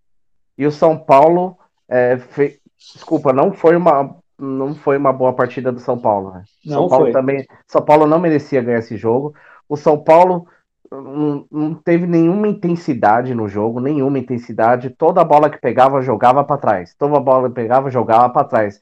E 0.57 0.67
o 0.67 0.71
São 0.71 0.97
Paulo, 0.97 1.57
é, 1.89 2.19
fe... 2.19 2.61
desculpa, 2.79 3.33
não 3.33 3.53
foi 3.53 3.77
uma 3.77 4.17
não 4.39 4.75
foi 4.75 4.99
uma 4.99 5.13
boa 5.13 5.33
partida 5.33 5.73
do 5.73 5.81
São 5.81 5.99
Paulo. 5.99 6.33
Né? 6.33 6.43
Não 6.65 6.81
São 6.81 6.89
Paulo 6.89 7.05
foi. 7.07 7.13
também. 7.13 7.47
São 7.67 7.83
Paulo 7.83 8.07
não 8.07 8.19
merecia 8.19 8.63
ganhar 8.63 8.81
esse 8.81 8.97
jogo. 8.97 9.35
O 9.69 9.77
São 9.77 9.99
Paulo 9.99 10.47
não, 10.91 11.47
não 11.51 11.75
teve 11.75 12.07
nenhuma 12.07 12.47
intensidade 12.47 13.35
no 13.35 13.49
jogo, 13.49 13.81
nenhuma 13.81 14.19
intensidade. 14.19 14.91
Toda 14.91 15.25
bola 15.25 15.51
que 15.51 15.59
pegava 15.59 16.03
jogava 16.03 16.45
para 16.45 16.59
trás. 16.59 16.95
Toda 16.99 17.19
bola 17.19 17.49
que 17.49 17.55
pegava 17.55 17.91
jogava 17.91 18.29
para 18.29 18.47
trás. 18.47 18.81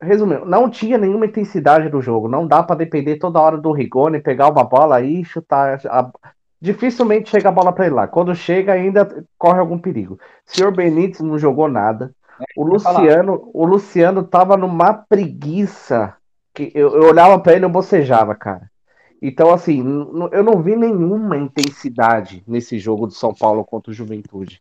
resumindo, 0.00 0.46
não 0.46 0.70
tinha 0.70 0.96
nenhuma 0.98 1.26
intensidade 1.26 1.88
do 1.88 2.00
jogo. 2.00 2.28
Não 2.28 2.46
dá 2.46 2.62
para 2.62 2.76
depender 2.76 3.16
toda 3.18 3.40
hora 3.40 3.58
do 3.58 3.72
Rigoni, 3.72 4.20
pegar 4.20 4.48
uma 4.50 4.64
bola 4.64 4.96
aí 4.96 5.20
e 5.20 5.24
chutar. 5.24 5.80
A... 5.86 6.10
Dificilmente 6.60 7.30
chega 7.30 7.48
a 7.48 7.52
bola 7.52 7.72
para 7.72 7.86
ele 7.86 7.94
lá. 7.94 8.06
Quando 8.06 8.34
chega, 8.34 8.72
ainda 8.72 9.24
corre 9.38 9.58
algum 9.58 9.78
perigo. 9.78 10.14
O 10.14 10.18
senhor 10.44 10.74
Benítez 10.74 11.20
não 11.20 11.38
jogou 11.38 11.68
nada. 11.68 12.14
O 12.56 12.64
Luciano, 12.64 13.50
o 13.52 13.64
Luciano 13.64 14.22
tava 14.22 14.56
numa 14.56 14.92
preguiça 14.92 16.14
que 16.54 16.70
eu, 16.74 16.94
eu 16.94 17.08
olhava 17.08 17.38
para 17.38 17.54
ele 17.54 17.66
e 17.66 17.68
bocejava, 17.68 18.34
cara. 18.34 18.70
Então, 19.20 19.50
assim, 19.52 19.82
eu 20.32 20.42
não 20.42 20.62
vi 20.62 20.76
nenhuma 20.76 21.36
intensidade 21.36 22.42
nesse 22.46 22.78
jogo 22.78 23.06
do 23.06 23.12
São 23.12 23.34
Paulo 23.34 23.64
contra 23.64 23.90
o 23.90 23.94
Juventude, 23.94 24.60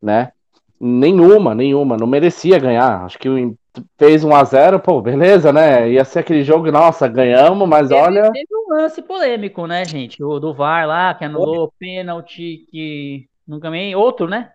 né? 0.00 0.32
Nenhuma, 0.80 1.54
nenhuma. 1.54 1.96
Não 1.96 2.06
merecia 2.06 2.58
ganhar. 2.58 3.04
Acho 3.04 3.18
que 3.18 3.28
fez 3.96 4.24
1 4.24 4.34
a 4.34 4.44
0 4.44 4.80
pô, 4.80 5.00
beleza, 5.00 5.52
né? 5.52 5.90
Ia 5.90 6.04
ser 6.04 6.20
aquele 6.20 6.42
jogo, 6.42 6.70
nossa, 6.70 7.06
ganhamos, 7.06 7.68
mas 7.68 7.88
teve, 7.88 8.00
olha. 8.00 8.32
Teve 8.32 8.48
um 8.52 8.74
lance 8.74 9.02
polêmico, 9.02 9.66
né, 9.66 9.84
gente? 9.84 10.22
O 10.22 10.38
do 10.38 10.54
VAR 10.54 10.86
lá, 10.86 11.14
que 11.14 11.24
anulou 11.24 11.64
o 11.64 11.72
pênalti, 11.78 12.66
que 12.70 13.28
nunca 13.46 13.70
nem. 13.70 13.94
Outro, 13.94 14.28
né? 14.28 14.50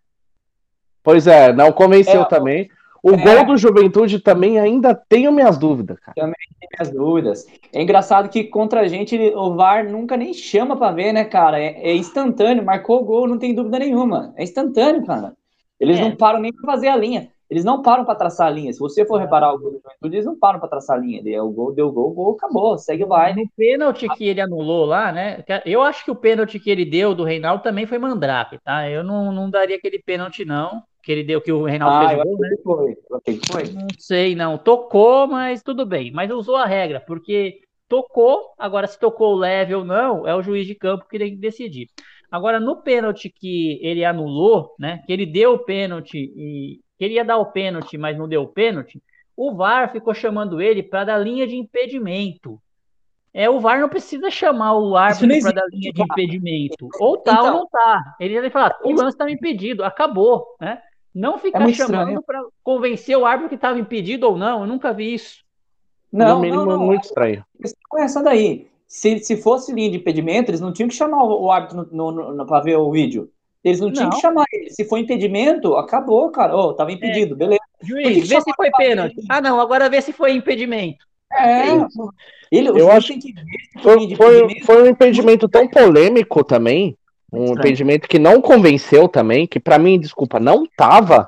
Pois 1.04 1.28
é, 1.28 1.54
não 1.54 1.72
convenceu 1.72 2.22
é, 2.22 2.26
também. 2.26 2.70
O 3.04 3.12
é, 3.12 3.18
gol 3.18 3.46
do 3.46 3.58
Juventude 3.58 4.20
também 4.20 4.58
ainda 4.60 4.96
tenho 4.96 5.32
minhas 5.32 5.60
dúvidas, 5.60 6.00
cara. 6.00 6.16
Também 6.16 6.34
tenho 6.60 6.70
minhas 6.74 6.92
dúvidas. 6.92 7.46
É 7.72 7.80
engraçado 7.80 8.30
que 8.30 8.46
contra 8.46 8.82
a 8.82 8.88
gente 8.88 9.16
o 9.36 9.54
VAR 9.54 9.88
nunca 9.88 10.18
nem 10.18 10.34
chama 10.34 10.76
para 10.76 10.92
ver, 10.92 11.14
né, 11.14 11.24
cara? 11.24 11.60
É, 11.60 11.92
é, 11.92 11.96
instantâneo, 11.96 12.66
marcou 12.66 13.02
o 13.02 13.06
gol, 13.06 13.28
não 13.28 13.38
tem 13.38 13.54
dúvida 13.54 13.78
nenhuma. 13.78 14.34
É 14.36 14.44
instantâneo, 14.44 15.06
cara. 15.06 15.34
Eles 15.80 16.00
é. 16.00 16.02
não 16.02 16.16
param 16.16 16.40
nem 16.40 16.52
para 16.52 16.66
fazer 16.66 16.88
a 16.88 16.96
linha. 16.96 17.30
Eles 17.50 17.64
não 17.64 17.82
param 17.82 18.04
para 18.04 18.16
traçar 18.16 18.48
a 18.48 18.50
linha. 18.50 18.74
Se 18.74 18.80
você 18.80 19.06
for 19.06 19.18
reparar 19.18 19.54
o 19.54 19.60
gol 19.60 19.72
do 19.72 19.78
Juventude, 19.78 20.16
eles 20.16 20.26
não 20.26 20.38
param 20.38 20.60
para 20.60 20.70
traçar 20.70 20.98
a 20.98 21.00
linha. 21.00 21.20
Ele 21.20 21.34
é 21.34 21.42
o 21.42 21.50
gol, 21.50 21.74
deu 21.74 21.88
o 21.88 21.92
gol, 21.92 22.10
o 22.10 22.14
gol 22.14 22.32
acabou, 22.32 22.78
segue 22.78 23.04
o 23.04 23.08
baile. 23.08 23.44
No 23.44 23.50
pênalti 23.56 24.08
que 24.10 24.26
ele 24.28 24.42
anulou 24.42 24.86
lá, 24.86 25.12
né? 25.12 25.44
Eu 25.66 25.82
acho 25.82 26.04
que 26.04 26.12
o 26.12 26.16
pênalti 26.16 26.60
que 26.60 26.70
ele 26.70 26.86
deu 26.86 27.14
do 27.14 27.24
Reinaldo 27.24 27.62
também 27.62 27.86
foi 27.86 28.00
mandrake, 28.00 28.58
tá? 28.64 28.90
Eu 28.90 29.04
não, 29.04 29.32
não 29.32 29.50
daria 29.50 29.76
aquele 29.76 30.00
pênalti, 30.00 30.44
não. 30.44 30.82
Que 31.04 31.12
ele 31.12 31.24
deu, 31.24 31.40
que 31.40 31.52
o 31.52 31.66
Reinaldo 31.66 31.96
ah, 31.96 32.10
fez 32.10 32.20
o 32.20 32.24
gol, 32.24 32.38
né? 32.40 32.50
Foi. 32.64 32.98
foi. 33.52 33.64
Não 33.74 33.88
sei, 34.00 34.36
não. 34.36 34.58
Tocou, 34.58 35.28
mas 35.28 35.62
tudo 35.62 35.86
bem. 35.86 36.12
Mas 36.12 36.32
usou 36.32 36.56
a 36.56 36.66
regra, 36.66 37.00
porque 37.00 37.60
tocou, 37.88 38.56
agora 38.58 38.88
se 38.88 39.00
tocou 39.00 39.36
leve 39.36 39.76
ou 39.76 39.86
não, 39.86 40.28
é 40.28 40.36
o 40.36 40.42
juiz 40.42 40.66
de 40.66 40.74
campo 40.74 41.06
que 41.08 41.20
tem 41.20 41.32
que 41.32 41.38
decidir. 41.38 41.88
Agora, 42.32 42.60
no 42.60 42.82
pênalti 42.82 43.30
que 43.30 43.80
ele 43.82 44.04
anulou, 44.04 44.74
né? 44.80 45.04
Que 45.06 45.14
ele 45.14 45.26
deu 45.28 45.54
o 45.54 45.60
pênalti 45.60 46.18
e 46.36 46.80
queria 46.98 47.24
dar 47.24 47.38
o 47.38 47.48
pênalti, 47.48 47.98
mas 47.98 48.18
não 48.18 48.28
deu 48.28 48.44
o 48.44 48.48
pênalti, 48.48 49.02
o 49.36 49.54
VAR 49.54 49.92
ficou 49.92 50.14
chamando 50.14 50.62
ele 50.62 50.82
para 50.82 51.06
dar 51.06 51.18
linha 51.18 51.46
de 51.46 51.56
impedimento. 51.56 52.60
É, 53.34 53.50
o 53.50 53.60
VAR 53.60 53.82
não 53.82 53.90
precisa 53.90 54.32
chamar 54.32 54.78
o 54.78 54.96
árbitro 54.96 55.28
para 55.42 55.52
dar 55.52 55.68
linha 55.70 55.92
de 55.92 56.02
impedimento. 56.02 56.88
Ou 57.00 57.18
tá 57.18 57.34
então, 57.34 57.46
ou 57.46 57.52
não 57.52 57.68
tá. 57.68 58.16
Ele 58.18 58.40
vai 58.40 58.50
falar, 58.50 58.80
o 58.82 58.92
lance 58.94 59.16
estava 59.16 59.30
impedido, 59.30 59.84
acabou, 59.84 60.56
né? 60.60 60.82
Não 61.14 61.38
ficar 61.38 61.70
é 61.70 61.74
chamando 61.74 62.22
para 62.22 62.42
convencer 62.64 63.18
o 63.18 63.26
árbitro 63.26 63.50
que 63.50 63.56
estava 63.56 63.80
impedido 63.80 64.28
ou 64.28 64.38
não. 64.38 64.62
Eu 64.62 64.68
nunca 64.68 64.94
vi 64.94 65.14
isso. 65.14 65.44
Não, 66.12 66.36
no 66.36 66.42
mínimo, 66.42 66.66
não, 66.66 66.78
não. 66.78 66.86
muito 66.86 67.06
estranho. 67.06 67.46
Essa 67.98 68.24
daí. 68.24 68.70
Se, 68.88 69.20
se 69.20 69.38
fosse 69.38 69.74
linha 69.74 69.92
de 69.92 69.98
impedimento, 69.98 70.52
eles 70.52 70.62
não 70.62 70.72
tinham 70.72 70.88
que 70.88 70.96
chamar 70.96 71.24
o 71.24 71.52
árbitro 71.52 71.90
para 72.46 72.62
ver 72.62 72.78
o 72.78 72.92
vídeo. 72.92 73.30
Eles 73.66 73.80
não, 73.80 73.88
não, 73.88 73.94
tinham 73.94 74.10
que 74.12 74.22
chamar 74.22 74.46
ele. 74.54 74.70
Se 74.70 74.86
foi 74.86 75.00
impedimento, 75.00 75.76
acabou, 75.76 76.30
cara. 76.30 76.56
Oh, 76.56 76.72
tava 76.76 76.92
impedido, 76.92 77.34
é. 77.34 77.38
beleza. 77.38 77.62
Juiz, 77.82 78.30
vê 78.30 78.40
se 78.40 78.54
foi 78.56 78.70
pênalti. 78.78 79.16
Ah, 79.28 79.42
não, 79.42 79.60
agora 79.60 79.90
vê 79.90 80.00
se 80.04 80.14
foi 80.14 80.34
impedimento. 80.34 81.04
É. 81.34 81.64
Ele, 82.52 82.70
eu 82.70 82.92
acho 82.92 83.18
que 83.20 83.34
foi, 83.82 84.16
foi, 84.16 84.60
foi 84.62 84.84
um 84.84 84.86
impedimento 84.86 85.50
tão 85.50 85.68
polêmico 85.68 86.44
também. 86.44 86.96
Um 87.34 87.54
impedimento 87.54 88.08
que 88.08 88.20
não 88.20 88.40
convenceu 88.40 89.10
também, 89.10 89.48
que 89.48 89.60
para 89.60 89.80
mim, 89.80 90.00
desculpa, 90.00 90.40
não 90.40 90.68
tava. 90.78 91.28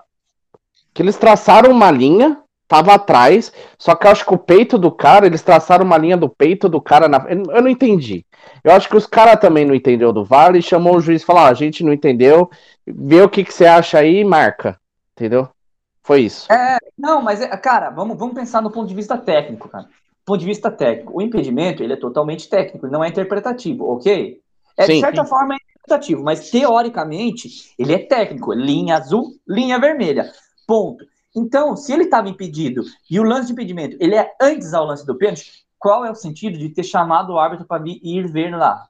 Que 0.93 1.01
eles 1.01 1.17
traçaram 1.17 1.71
uma 1.71 1.89
linha, 1.89 2.37
tava 2.67 2.93
atrás, 2.93 3.51
só 3.77 3.95
que 3.95 4.05
eu 4.05 4.11
acho 4.11 4.25
que 4.25 4.33
o 4.33 4.37
peito 4.37 4.77
do 4.77 4.91
cara, 4.91 5.25
eles 5.25 5.41
traçaram 5.41 5.85
uma 5.85 5.97
linha 5.97 6.17
do 6.17 6.27
peito 6.27 6.67
do 6.67 6.81
cara 6.81 7.07
na. 7.07 7.25
Eu 7.29 7.61
não 7.61 7.69
entendi. 7.69 8.25
Eu 8.63 8.73
acho 8.73 8.89
que 8.89 8.97
os 8.97 9.07
caras 9.07 9.39
também 9.39 9.65
não 9.65 9.73
entendeu 9.73 10.11
do 10.11 10.25
VAR 10.25 10.55
e 10.55 10.61
chamou 10.61 10.97
o 10.97 10.99
juiz 10.99 11.21
e 11.21 11.25
falou: 11.25 11.43
ah, 11.43 11.49
a 11.49 11.53
gente 11.53 11.83
não 11.83 11.93
entendeu, 11.93 12.49
vê 12.85 13.21
o 13.21 13.29
que, 13.29 13.43
que 13.43 13.53
você 13.53 13.65
acha 13.65 13.99
aí 13.99 14.19
e 14.19 14.25
marca. 14.25 14.77
Entendeu? 15.15 15.49
Foi 16.03 16.21
isso. 16.21 16.51
É, 16.51 16.77
não, 16.97 17.21
mas, 17.21 17.41
é, 17.41 17.47
cara, 17.57 17.89
vamos, 17.89 18.17
vamos 18.17 18.35
pensar 18.35 18.61
no 18.61 18.71
ponto 18.71 18.87
de 18.87 18.95
vista 18.95 19.17
técnico, 19.17 19.67
cara. 19.67 19.87
ponto 20.25 20.39
de 20.39 20.45
vista 20.45 20.71
técnico, 20.71 21.17
o 21.17 21.21
impedimento, 21.21 21.83
ele 21.83 21.93
é 21.93 21.97
totalmente 21.97 22.49
técnico, 22.49 22.87
não 22.87 23.03
é 23.03 23.09
interpretativo, 23.09 23.91
ok? 23.91 24.39
É, 24.77 24.85
sim, 24.85 24.93
de 24.93 24.99
certa 25.01 25.23
sim. 25.23 25.29
forma, 25.29 25.55
é 25.55 25.57
interpretativo, 25.57 26.23
mas 26.23 26.49
teoricamente, 26.49 27.73
ele 27.77 27.93
é 27.93 27.99
técnico. 27.99 28.53
Linha 28.53 28.95
azul, 28.95 29.33
linha 29.47 29.79
vermelha. 29.79 30.31
Ponto. 30.65 31.03
Então, 31.37 31.75
se 31.75 31.93
ele 31.93 32.05
estava 32.05 32.27
impedido 32.27 32.83
e 33.09 33.19
o 33.19 33.23
lance 33.23 33.47
de 33.47 33.53
impedimento 33.53 33.95
ele 33.99 34.15
é 34.15 34.33
antes 34.41 34.73
ao 34.73 34.85
lance 34.85 35.05
do 35.05 35.15
pênalti, 35.15 35.65
qual 35.77 36.03
é 36.03 36.09
o 36.09 36.15
sentido 36.15 36.57
de 36.57 36.69
ter 36.69 36.83
chamado 36.83 37.33
o 37.33 37.39
árbitro 37.39 37.67
para 37.67 37.83
ir 37.85 38.27
ver 38.27 38.55
lá? 38.55 38.87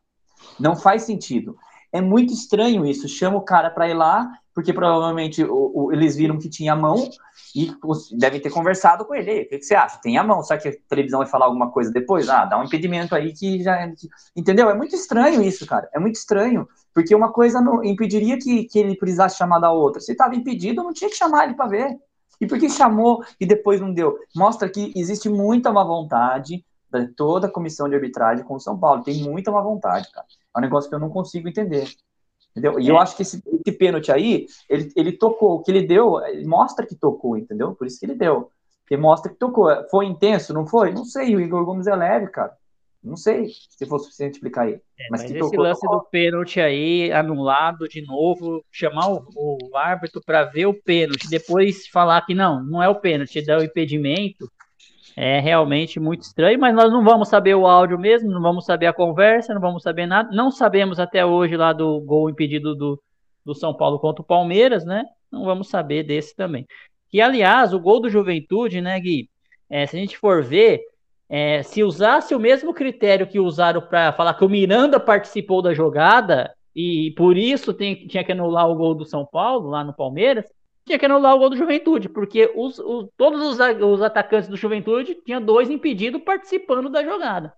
Não 0.57 0.75
faz 0.75 1.03
sentido. 1.03 1.57
É 1.91 1.99
muito 2.01 2.33
estranho 2.33 2.85
isso. 2.85 3.07
Chama 3.07 3.37
o 3.37 3.41
cara 3.41 3.69
para 3.69 3.89
ir 3.89 3.93
lá, 3.93 4.29
porque 4.53 4.71
provavelmente 4.73 5.43
o, 5.43 5.71
o, 5.73 5.93
eles 5.93 6.15
viram 6.15 6.37
que 6.37 6.49
tinha 6.49 6.73
a 6.73 6.75
mão 6.75 7.09
e 7.55 7.71
devem 8.17 8.39
ter 8.39 8.49
conversado 8.49 9.05
com 9.05 9.13
ele. 9.13 9.41
O 9.41 9.49
que, 9.49 9.57
que, 9.57 9.65
você 9.65 9.75
acha? 9.75 9.99
Tem 10.01 10.17
a 10.17 10.23
mão, 10.23 10.41
só 10.43 10.57
que 10.57 10.69
a 10.69 10.73
televisão 10.89 11.19
vai 11.19 11.27
falar 11.27 11.45
alguma 11.45 11.71
coisa 11.71 11.91
depois? 11.91 12.29
Ah, 12.29 12.45
dá 12.45 12.59
um 12.59 12.63
impedimento 12.63 13.13
aí 13.13 13.33
que 13.33 13.61
já. 13.61 13.75
É 13.81 13.93
entendeu? 14.35 14.69
É 14.69 14.73
muito 14.73 14.95
estranho 14.95 15.41
isso, 15.41 15.65
cara. 15.65 15.89
É 15.93 15.99
muito 15.99 16.15
estranho. 16.15 16.67
Porque 16.93 17.13
uma 17.13 17.31
coisa 17.31 17.61
não 17.61 17.83
impediria 17.83 18.37
que, 18.39 18.63
que 18.65 18.79
ele 18.79 18.95
precisasse 18.95 19.37
chamar 19.37 19.59
da 19.59 19.71
outra. 19.71 20.01
Se 20.01 20.11
estava 20.11 20.35
impedido, 20.35 20.83
não 20.83 20.93
tinha 20.93 21.09
que 21.09 21.15
chamar 21.15 21.45
ele 21.45 21.53
para 21.53 21.67
ver. 21.67 21.97
E 22.39 22.48
por 22.48 22.60
que 22.60 22.70
chamou 22.70 23.24
e 23.39 23.46
depois 23.46 23.82
não 23.82 23.94
deu? 23.94 24.17
Mostra 24.36 24.70
que 24.70 24.94
existe 24.96 25.27
muita 25.29 25.72
má 25.72 25.84
vontade, 25.84 26.63
toda 27.15 27.48
a 27.48 27.51
comissão 27.51 27.89
de 27.89 27.96
arbitragem 27.96 28.46
com 28.46 28.56
o 28.56 28.60
São 28.60 28.77
Paulo. 28.77 29.03
Tem 29.03 29.24
muita 29.24 29.51
má 29.51 29.62
vontade, 29.62 30.12
cara. 30.12 30.25
É 30.56 30.60
um 30.60 30.62
negócio 30.62 30.89
que 30.89 30.96
eu 30.96 31.00
não 31.00 31.10
consigo 31.10 31.48
entender. 31.48 31.89
Entendeu? 32.51 32.79
E 32.79 32.88
é. 32.88 32.91
eu 32.91 32.98
acho 32.98 33.15
que 33.15 33.22
esse, 33.22 33.44
esse 33.46 33.77
pênalti 33.77 34.12
aí, 34.12 34.48
ele, 34.70 34.91
ele 34.96 35.12
tocou, 35.12 35.56
o 35.56 35.62
que 35.62 35.72
ele 35.72 35.86
deu, 35.86 36.20
ele 36.25 36.46
mostra 36.46 36.86
que 36.86 36.96
tocou, 36.96 37.38
entendeu? 37.38 37.75
Por 37.75 37.86
isso 37.86 38.00
que 38.00 38.06
ele 38.06 38.15
deu. 38.15 38.51
Porque 38.82 38.98
mostra 38.98 39.32
que 39.32 39.38
tocou. 39.38 39.70
Foi 39.89 40.06
intenso, 40.06 40.53
não 40.53 40.65
foi? 40.65 40.91
Não 40.91 41.06
sei, 41.06 41.36
o 41.36 41.41
Igor 41.41 41.65
Gomes 41.65 41.88
é 41.88 41.96
leve, 41.96 42.27
cara. 42.27 42.56
Não 43.03 43.15
sei 43.15 43.47
se 43.69 43.85
for 43.85 43.99
suficiente 43.99 44.35
explicar 44.35 44.63
aí. 44.63 44.73
É, 44.73 45.07
mas, 45.11 45.21
mas 45.21 45.31
esse 45.31 45.39
tocou, 45.39 45.59
lance 45.59 45.81
tocou. 45.81 45.99
do 45.99 46.05
pênalti 46.05 46.59
aí, 46.59 47.11
anulado 47.11 47.87
de 47.87 48.01
novo, 48.01 48.63
chamar 48.71 49.09
o, 49.09 49.25
o 49.35 49.77
árbitro 49.77 50.21
para 50.25 50.43
ver 50.43 50.65
o 50.65 50.73
pênalti, 50.73 51.29
depois 51.29 51.87
falar 51.87 52.25
que 52.25 52.33
não, 52.33 52.63
não 52.63 52.83
é 52.83 52.89
o 52.89 52.99
pênalti, 52.99 53.45
dá 53.45 53.57
o 53.57 53.63
impedimento, 53.63 54.49
é 55.15 55.39
realmente 55.39 55.99
muito 55.99 56.21
estranho, 56.21 56.59
mas 56.59 56.75
nós 56.75 56.91
não 56.91 57.03
vamos 57.03 57.27
saber 57.27 57.55
o 57.55 57.65
áudio 57.65 57.97
mesmo, 57.97 58.29
não 58.29 58.41
vamos 58.41 58.65
saber 58.65 58.85
a 58.85 58.93
conversa, 58.93 59.51
não 59.51 59.59
vamos 59.59 59.81
saber 59.81 60.05
nada. 60.05 60.29
Não 60.31 60.51
sabemos 60.51 60.99
até 60.99 61.25
hoje 61.25 61.57
lá 61.57 61.73
do 61.73 61.99
gol 62.01 62.29
impedido 62.29 62.75
do, 62.75 63.01
do 63.43 63.55
São 63.55 63.75
Paulo 63.75 63.99
contra 63.99 64.21
o 64.21 64.25
Palmeiras, 64.25 64.85
né? 64.85 65.03
Não 65.31 65.43
vamos 65.43 65.69
saber 65.69 66.03
desse 66.03 66.35
também. 66.35 66.67
Que, 67.09 67.19
aliás, 67.19 67.73
o 67.73 67.79
gol 67.79 67.99
do 67.99 68.09
Juventude, 68.09 68.79
né, 68.79 68.99
Gui? 68.99 69.27
É, 69.67 69.87
se 69.87 69.97
a 69.97 69.99
gente 69.99 70.15
for 70.15 70.43
ver, 70.43 70.81
é, 71.29 71.62
se 71.63 71.84
usasse 71.84 72.34
o 72.34 72.39
mesmo 72.39 72.74
critério 72.74 73.27
que 73.27 73.39
usaram 73.39 73.81
para 73.81 74.13
falar 74.13 74.34
que 74.34 74.46
o 74.46 74.50
Miranda 74.50 75.00
participou 75.00 75.62
da 75.62 75.74
jogada 75.74 76.53
e 76.75 77.12
por 77.17 77.38
isso 77.38 77.74
tem, 77.74 78.07
tinha 78.07 78.24
que 78.24 78.31
anular 78.31 78.69
o 78.69 78.75
gol 78.75 78.96
do 78.96 79.05
São 79.05 79.25
Paulo 79.25 79.69
lá 79.69 79.84
no 79.84 79.93
Palmeiras, 79.93 80.46
tinha 80.86 80.98
que 80.98 81.05
anular 81.05 81.36
o 81.36 81.39
gol 81.39 81.50
do 81.50 81.57
Juventude, 81.57 82.07
porque 82.07 82.51
os, 82.55 82.79
os, 82.79 83.10
todos 83.17 83.41
os, 83.41 83.57
os, 83.81 84.01
atacantes 84.01 84.48
do 84.48 84.55
Juventude 84.55 85.15
tinham 85.25 85.41
dois 85.41 85.69
impedidos 85.69 86.22
participando 86.22 86.89
da 86.89 87.03
jogada. 87.03 87.53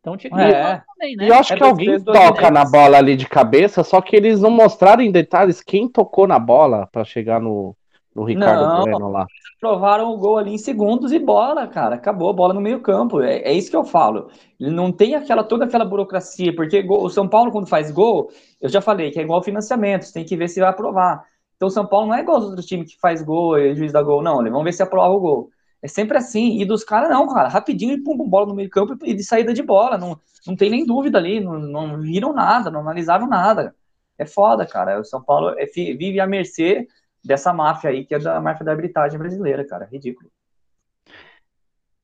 Então 0.00 0.16
tinha 0.16 0.30
que 0.30 0.40
é. 0.40 0.82
também, 0.94 1.16
né? 1.16 1.26
E 1.26 1.28
eu 1.28 1.34
acho 1.34 1.52
é 1.52 1.56
que 1.56 1.62
alguém 1.62 2.02
toca 2.02 2.50
na 2.50 2.64
bola 2.64 2.98
ali 2.98 3.14
de 3.14 3.28
cabeça, 3.28 3.84
só 3.84 4.00
que 4.00 4.16
eles 4.16 4.40
não 4.40 4.50
mostraram 4.50 5.02
em 5.02 5.12
detalhes 5.12 5.62
quem 5.62 5.88
tocou 5.88 6.26
na 6.26 6.38
bola 6.38 6.88
para 6.90 7.04
chegar 7.04 7.40
no, 7.40 7.76
no 8.16 8.24
Ricardo 8.24 8.66
não, 8.66 8.84
Bueno 8.84 9.10
lá. 9.10 9.26
Provaram 9.60 10.10
o 10.10 10.16
gol 10.16 10.38
ali 10.38 10.54
em 10.54 10.58
segundos 10.58 11.12
e 11.12 11.18
bola, 11.18 11.66
cara. 11.66 11.96
Acabou 11.96 12.30
a 12.30 12.32
bola 12.32 12.54
no 12.54 12.62
meio 12.62 12.80
campo. 12.80 13.20
É, 13.20 13.40
é 13.40 13.52
isso 13.52 13.70
que 13.70 13.76
eu 13.76 13.84
falo. 13.84 14.30
Ele 14.58 14.70
não 14.70 14.90
tem 14.90 15.14
aquela 15.14 15.44
toda 15.44 15.66
aquela 15.66 15.84
burocracia, 15.84 16.54
porque 16.56 16.80
gol, 16.82 17.04
o 17.04 17.10
São 17.10 17.28
Paulo, 17.28 17.52
quando 17.52 17.68
faz 17.68 17.90
gol, 17.90 18.30
eu 18.58 18.70
já 18.70 18.80
falei 18.80 19.10
que 19.10 19.20
é 19.20 19.22
igual 19.22 19.42
financiamento, 19.42 20.04
você 20.04 20.14
tem 20.14 20.24
que 20.24 20.34
ver 20.34 20.48
se 20.48 20.60
vai 20.60 20.70
aprovar. 20.70 21.26
Então, 21.56 21.68
o 21.68 21.70
São 21.70 21.86
Paulo 21.86 22.06
não 22.06 22.14
é 22.14 22.22
igual 22.22 22.38
aos 22.38 22.46
outros 22.46 22.64
times 22.64 22.94
que 22.94 22.98
faz 22.98 23.22
gol 23.22 23.58
e 23.58 23.74
juiz 23.74 23.92
dá 23.92 24.02
gol, 24.02 24.22
não. 24.22 24.36
Vamos 24.36 24.64
ver 24.64 24.72
se 24.72 24.82
aprova 24.82 25.14
o 25.14 25.20
gol. 25.20 25.50
É 25.82 25.88
sempre 25.88 26.16
assim. 26.16 26.58
E 26.58 26.64
dos 26.64 26.82
caras, 26.82 27.10
não, 27.10 27.28
cara. 27.28 27.48
Rapidinho 27.48 27.92
e 27.92 28.02
pum, 28.02 28.16
bola 28.16 28.46
no 28.46 28.54
meio 28.54 28.70
campo 28.70 28.96
e 29.04 29.12
de 29.12 29.22
saída 29.22 29.52
de 29.52 29.62
bola. 29.62 29.98
Não, 29.98 30.18
não 30.46 30.56
tem 30.56 30.70
nem 30.70 30.86
dúvida 30.86 31.18
ali. 31.18 31.38
Não, 31.40 31.58
não 31.58 32.00
viram 32.00 32.32
nada, 32.32 32.70
não 32.70 32.80
analisaram 32.80 33.26
nada. 33.26 33.74
É 34.18 34.24
foda, 34.24 34.66
cara. 34.66 35.00
O 35.00 35.04
São 35.04 35.22
Paulo 35.22 35.54
é, 35.58 35.66
vive 35.66 36.18
à 36.18 36.26
mercê 36.26 36.86
dessa 37.26 37.52
máfia 37.52 37.90
aí, 37.90 38.04
que 38.04 38.14
é 38.14 38.18
da 38.18 38.40
máfia 38.40 38.64
da 38.64 38.72
arbitragem 38.72 39.18
brasileira, 39.18 39.66
cara. 39.66 39.88
Ridículo. 39.90 40.30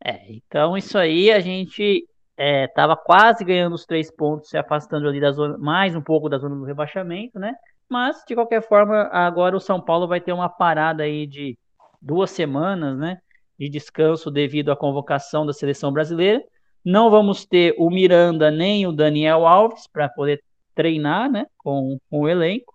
É, 0.05 0.33
então 0.33 0.77
isso 0.77 0.99
aí 0.99 1.31
a 1.31 1.39
gente 1.39 2.05
é, 2.37 2.67
quase 3.05 3.45
ganhando 3.45 3.75
os 3.75 3.87
três 3.87 4.11
pontos, 4.11 4.51
se 4.51 4.59
afastando 4.59 5.09
ali 5.09 5.21
da 5.21 5.31
zona, 5.31 5.57
mais 5.59 5.95
um 5.95 6.03
pouco 6.03 6.29
da 6.29 6.39
zona 6.39 6.57
do 6.57 6.65
rebaixamento, 6.65 7.39
né? 7.39 7.55
Mas, 7.89 8.25
de 8.27 8.35
qualquer 8.35 8.67
forma, 8.67 9.03
agora 9.13 9.57
o 9.57 9.61
São 9.61 9.81
Paulo 9.81 10.09
vai 10.09 10.21
ter 10.21 10.33
uma 10.33 10.49
parada 10.49 11.03
aí 11.03 11.27
de 11.27 11.59
duas 12.01 12.31
semanas, 12.31 12.99
né? 12.99 13.19
De 13.59 13.69
descanso 13.69 14.31
devido 14.31 14.73
à 14.73 14.77
convocação 14.77 15.45
da 15.45 15.53
seleção 15.53 15.93
brasileira. 15.93 16.43
Não 16.85 17.11
vamos 17.11 17.45
ter 17.45 17.75
o 17.79 17.91
Miranda 17.91 18.51
nem 18.51 18.87
o 18.87 18.93
Daniel 18.93 19.47
Alves 19.47 19.87
para 19.87 20.09
poder 20.09 20.43
treinar, 20.75 21.31
né? 21.31 21.47
Com, 21.59 21.99
com 22.11 22.21
o 22.21 22.29
elenco. 22.29 22.72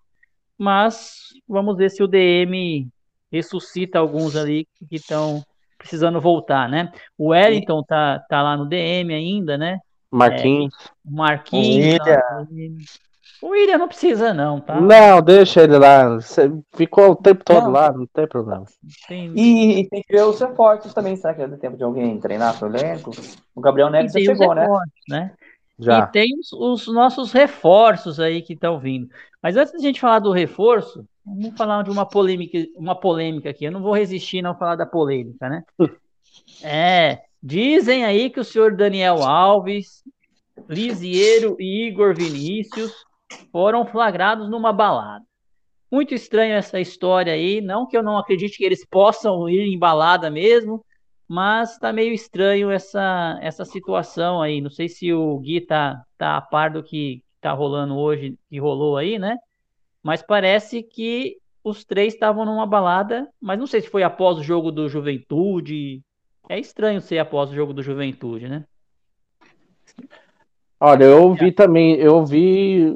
Mas 0.58 1.34
vamos 1.48 1.78
ver 1.78 1.90
se 1.92 2.02
o 2.02 2.08
DM 2.08 2.88
ressuscita 3.32 4.00
alguns 4.00 4.36
ali 4.36 4.68
que 4.76 4.96
estão 4.96 5.44
precisando 5.78 6.20
voltar, 6.20 6.68
né? 6.68 6.92
O 7.18 7.30
Wellington 7.30 7.84
tá, 7.84 8.20
tá 8.28 8.42
lá 8.42 8.58
no 8.58 8.66
DM 8.66 9.14
ainda, 9.14 9.58
né? 9.58 9.80
Marquinhos. 10.12 10.74
É, 10.74 10.90
Marquinhos. 11.10 11.98
Tá 12.00 12.48
o 13.42 13.50
William 13.50 13.78
não 13.78 13.88
precisa, 13.88 14.34
não, 14.34 14.60
tá? 14.60 14.82
Não, 14.82 15.22
deixa 15.22 15.62
ele 15.64 15.78
lá. 15.78 16.16
Você 16.16 16.52
ficou 16.74 17.12
o 17.12 17.16
tempo 17.16 17.44
todo 17.44 17.66
não. 17.66 17.72
lá, 17.72 17.92
não 17.92 18.08
tem 18.08 18.28
problema. 18.28 18.66
E, 19.10 19.82
e, 19.82 19.90
tem 19.90 20.02
que 20.02 20.16
ver 20.16 20.24
os 20.24 20.40
reforços 20.40 20.94
também. 20.94 21.16
Será 21.16 21.36
que 21.36 21.44
é 21.44 21.48
do 21.48 21.58
tempo 21.58 21.78
de 21.78 21.84
alguém 21.84 22.20
treinar 22.20 22.58
pro 22.58 22.68
elenco? 22.68 23.12
O 23.54 23.62
Gabriel 23.62 23.92
Neves 23.92 24.14
já 24.14 24.20
chegou, 24.20 24.56
né? 24.56 24.68
né? 25.08 25.34
Já. 25.80 26.00
E 26.00 26.12
tem 26.12 26.28
os, 26.40 26.52
os 26.54 26.88
nossos 26.88 27.32
reforços 27.32 28.20
aí 28.20 28.42
que 28.42 28.54
estão 28.54 28.80
vindo. 28.80 29.10
Mas 29.42 29.56
antes 29.56 29.72
de 29.72 29.78
a 29.78 29.82
gente 29.82 30.00
falar 30.00 30.20
do 30.20 30.32
reforço, 30.32 31.06
vamos 31.24 31.56
falar 31.56 31.84
de 31.84 31.92
uma 31.92 32.06
polêmica, 32.06 32.58
uma 32.76 32.96
polêmica 32.96 33.50
aqui. 33.50 33.66
Eu 33.66 33.72
não 33.72 33.82
vou 33.82 33.94
resistir 33.94 34.42
não 34.42 34.58
falar 34.58 34.76
da 34.76 34.86
polêmica, 34.86 35.48
né? 35.48 35.64
é, 36.64 37.22
dizem 37.42 38.04
aí 38.06 38.30
que 38.30 38.40
o 38.40 38.44
senhor 38.44 38.76
Daniel 38.76 39.24
Alves, 39.24 40.04
Lisiero 40.68 41.56
e 41.60 41.88
Igor 41.88 42.16
Vinícius 42.16 42.92
foram 43.52 43.86
flagrados 43.86 44.50
numa 44.50 44.74
balada. 44.74 45.24
Muito 45.92 46.14
estranho 46.14 46.56
essa 46.56 46.80
história 46.80 47.32
aí, 47.32 47.62
não 47.62 47.88
que 47.88 47.96
eu 47.96 48.04
não 48.04 48.18
acredite 48.18 48.58
que 48.58 48.66
eles 48.66 48.86
possam 48.86 49.48
ir 49.48 49.62
em 49.62 49.80
balada 49.80 50.30
mesmo, 50.30 50.84
mas 51.28 51.78
tá 51.78 51.92
meio 51.92 52.14
estranho 52.14 52.72
essa, 52.72 53.38
essa 53.42 53.66
situação 53.66 54.42
aí. 54.42 54.62
Não 54.62 54.70
sei 54.70 54.88
se 54.88 55.12
o 55.14 55.38
Gui 55.40 55.62
tá, 55.62 56.02
tá 56.18 56.38
a 56.38 56.42
par 56.42 56.72
do 56.72 56.82
que 56.82 57.22
tá 57.42 57.52
rolando 57.52 57.98
hoje, 57.98 58.38
que 58.50 58.60
rolou 58.60 58.98
aí, 58.98 59.20
né? 59.20 59.38
Mas 60.02 60.22
parece 60.22 60.82
que 60.82 61.38
os 61.64 61.84
três 61.84 62.14
estavam 62.14 62.46
numa 62.46 62.66
balada, 62.66 63.28
mas 63.42 63.60
não 63.60 63.68
sei 63.68 63.82
se 63.82 63.90
foi 63.90 64.04
após 64.04 64.38
o 64.38 64.44
jogo 64.44 64.72
do 64.72 64.88
Juventude. 64.88 66.02
É 66.50 66.58
estranho 66.58 67.02
ser 67.02 67.20
após 67.20 67.52
o 67.52 67.56
jogo 67.56 67.74
do 67.74 67.84
Juventude, 67.84 68.48
né? 68.48 68.66
Olha, 70.80 71.06
eu 71.06 71.24
ouvi 71.24 71.52
também, 71.52 71.96
eu 71.96 72.16
ouvi, 72.16 72.96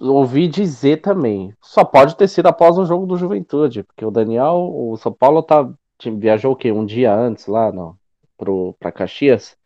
ouvi 0.00 0.48
dizer 0.48 1.00
também. 1.00 1.52
Só 1.62 1.84
pode 1.84 2.16
ter 2.16 2.26
sido 2.26 2.46
após 2.46 2.76
o 2.76 2.84
jogo 2.84 3.06
do 3.06 3.16
Juventude, 3.16 3.84
porque 3.84 4.04
o 4.04 4.10
Daniel, 4.10 4.68
o 4.74 4.96
São 4.96 5.12
Paulo 5.12 5.42
tá, 5.42 5.70
viajou 6.10 6.52
o 6.52 6.56
quê? 6.56 6.72
Um 6.72 6.84
dia 6.84 7.14
antes 7.14 7.46
lá 7.46 7.72
no, 7.72 7.96
pro, 8.36 8.74
pra 8.78 8.92
Caxias. 8.92 9.56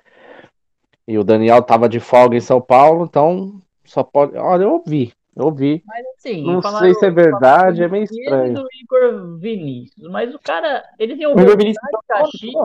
E 1.08 1.16
o 1.18 1.24
Daniel 1.24 1.62
tava 1.62 1.88
de 1.88 2.00
folga 2.00 2.36
em 2.36 2.40
São 2.40 2.60
Paulo, 2.60 3.04
então 3.04 3.60
só 3.84 4.02
pode. 4.02 4.36
Olha, 4.36 4.64
eu 4.64 4.72
ouvi, 4.72 5.12
eu 5.36 5.46
ouvi. 5.46 5.82
Mas 5.86 6.04
assim, 6.18 6.44
não 6.44 6.60
sei 6.60 6.94
se 6.94 7.06
é 7.06 7.10
verdade, 7.10 7.82
é 7.82 7.88
meio 7.88 8.04
estranho. 8.04 8.54
do 8.54 8.66
Igor 8.80 9.38
Vinícius, 9.38 10.10
mas 10.10 10.34
o 10.34 10.38
cara, 10.38 10.84
ele 10.98 11.16
tem 11.16 11.26
voltar 11.32 11.56
de 11.56 11.74
Caxias, 12.08 12.64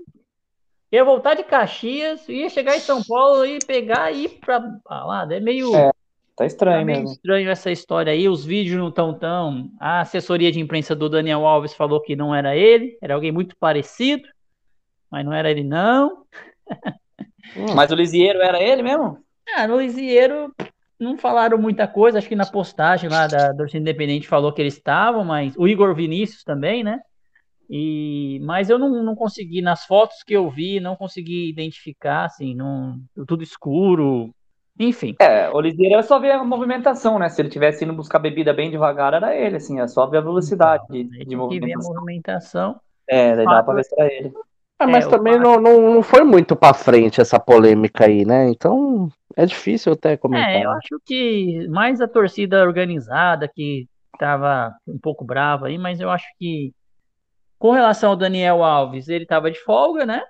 ia 0.92 1.06
voltar 1.06 1.34
de 1.36 1.44
Caxias, 1.44 2.28
ia 2.28 2.50
chegar 2.50 2.76
em 2.76 2.80
São 2.80 3.04
Paulo 3.04 3.46
e 3.46 3.60
pegar 3.60 4.12
e 4.12 4.26
ir 4.26 4.30
pra 4.40 4.60
balada, 4.60 5.38
é 5.38 5.40
meio 5.40 5.76
é, 5.76 5.92
tá 6.42 6.46
estranho 6.48 6.80
tá 6.80 6.86
meio 6.86 7.00
mesmo. 7.00 7.14
estranho 7.14 7.50
essa 7.50 7.72
história 7.72 8.14
aí, 8.14 8.28
os 8.28 8.46
vídeos 8.46 8.78
não 8.78 8.90
estão 8.90 9.14
tão, 9.14 9.72
a 9.80 10.02
assessoria 10.02 10.52
de 10.52 10.60
imprensa 10.60 10.96
do 10.96 11.10
Daniel 11.10 11.46
Alves 11.46 11.74
falou 11.74 12.02
que 12.02 12.16
não 12.16 12.34
era 12.34 12.56
ele, 12.56 12.98
era 13.02 13.14
alguém 13.14 13.32
muito 13.32 13.56
parecido, 13.58 14.28
mas 15.10 15.26
não 15.26 15.34
era 15.34 15.50
ele 15.52 15.64
não. 15.64 16.26
Mas 17.76 17.92
o 17.92 17.96
Lisieiro 17.96 18.42
era 18.42 18.62
ele 18.62 18.82
mesmo? 18.82 19.18
Ah, 19.56 19.68
no 19.68 19.80
Lisieiro 19.80 20.54
não 21.00 21.18
falaram 21.18 21.58
muita 21.58 21.88
coisa, 21.88 22.18
acho 22.20 22.30
que 22.30 22.36
na 22.36 22.46
postagem 22.46 23.10
lá 23.10 23.28
da 23.28 23.54
Torcida 23.54 23.80
Independente 23.80 24.28
falou 24.28 24.54
que 24.54 24.62
eles 24.62 24.76
estavam, 24.76 25.24
mas 25.24 25.56
o 25.58 25.68
Igor 25.68 25.94
Vinícius 25.96 26.44
também, 26.44 26.84
né? 26.84 27.00
E, 27.70 28.40
mas 28.44 28.70
eu 28.70 28.78
não, 28.78 29.02
não 29.02 29.16
consegui, 29.16 29.62
nas 29.62 29.86
fotos 29.86 30.24
que 30.24 30.34
eu 30.34 30.50
vi, 30.50 30.80
não 30.80 30.96
consegui 30.96 31.50
identificar, 31.50 32.26
assim, 32.26 32.54
não, 32.54 33.00
tudo 33.26 33.44
escuro, 33.44 34.34
enfim. 34.80 35.16
É, 35.20 35.50
o 35.50 35.56
Oliveira 35.56 36.00
é 36.00 36.02
só 36.02 36.20
ver 36.20 36.32
a 36.32 36.44
movimentação, 36.44 37.20
né? 37.20 37.30
Se 37.30 37.42
ele 37.42 37.50
tivesse 37.50 37.84
indo 37.84 37.94
buscar 37.94 38.20
bebida 38.20 38.54
bem 38.54 38.72
devagar, 38.72 39.14
era 39.14 39.36
ele, 39.36 39.58
assim, 39.58 39.80
é 39.80 39.88
só 39.88 40.08
ver 40.08 40.18
a 40.18 40.22
velocidade 40.22 40.84
então, 40.90 41.20
de, 41.20 41.26
de 41.26 41.36
movimentação. 41.36 41.94
movimentação. 41.94 42.82
É, 43.08 43.36
daí 43.36 43.46
dá 43.46 43.64
pra 43.64 43.74
ver 43.74 43.84
se 43.84 43.96
era 44.00 44.14
ele. 44.14 44.34
Ah, 44.80 44.88
mas 44.88 45.06
é, 45.06 45.10
também 45.10 45.38
não, 45.38 45.62
não, 45.62 45.94
não 45.94 46.02
foi 46.02 46.24
muito 46.24 46.56
para 46.56 46.74
frente 46.74 47.22
essa 47.22 47.40
polêmica 47.40 48.06
aí, 48.06 48.26
né? 48.26 48.50
Então 48.50 49.10
é 49.36 49.46
difícil 49.46 49.94
até 49.94 50.18
comentar. 50.18 50.50
É, 50.50 50.66
eu 50.66 50.72
acho 50.72 51.00
que 51.06 51.68
mais 51.68 52.02
a 52.02 52.08
torcida 52.08 52.64
organizada 52.64 53.48
que 53.48 53.88
estava 54.14 54.74
um 54.88 54.98
pouco 54.98 55.24
brava 55.24 55.68
aí, 55.68 55.78
mas 55.78 56.00
eu 56.00 56.10
acho 56.10 56.26
que 56.40 56.74
com 57.60 57.72
relação 57.72 58.10
ao 58.10 58.16
Daniel 58.16 58.64
Alves, 58.64 59.08
ele 59.08 59.24
estava 59.24 59.52
de 59.52 59.60
folga, 59.60 60.04
né? 60.04 60.24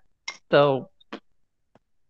Então, 0.46 0.86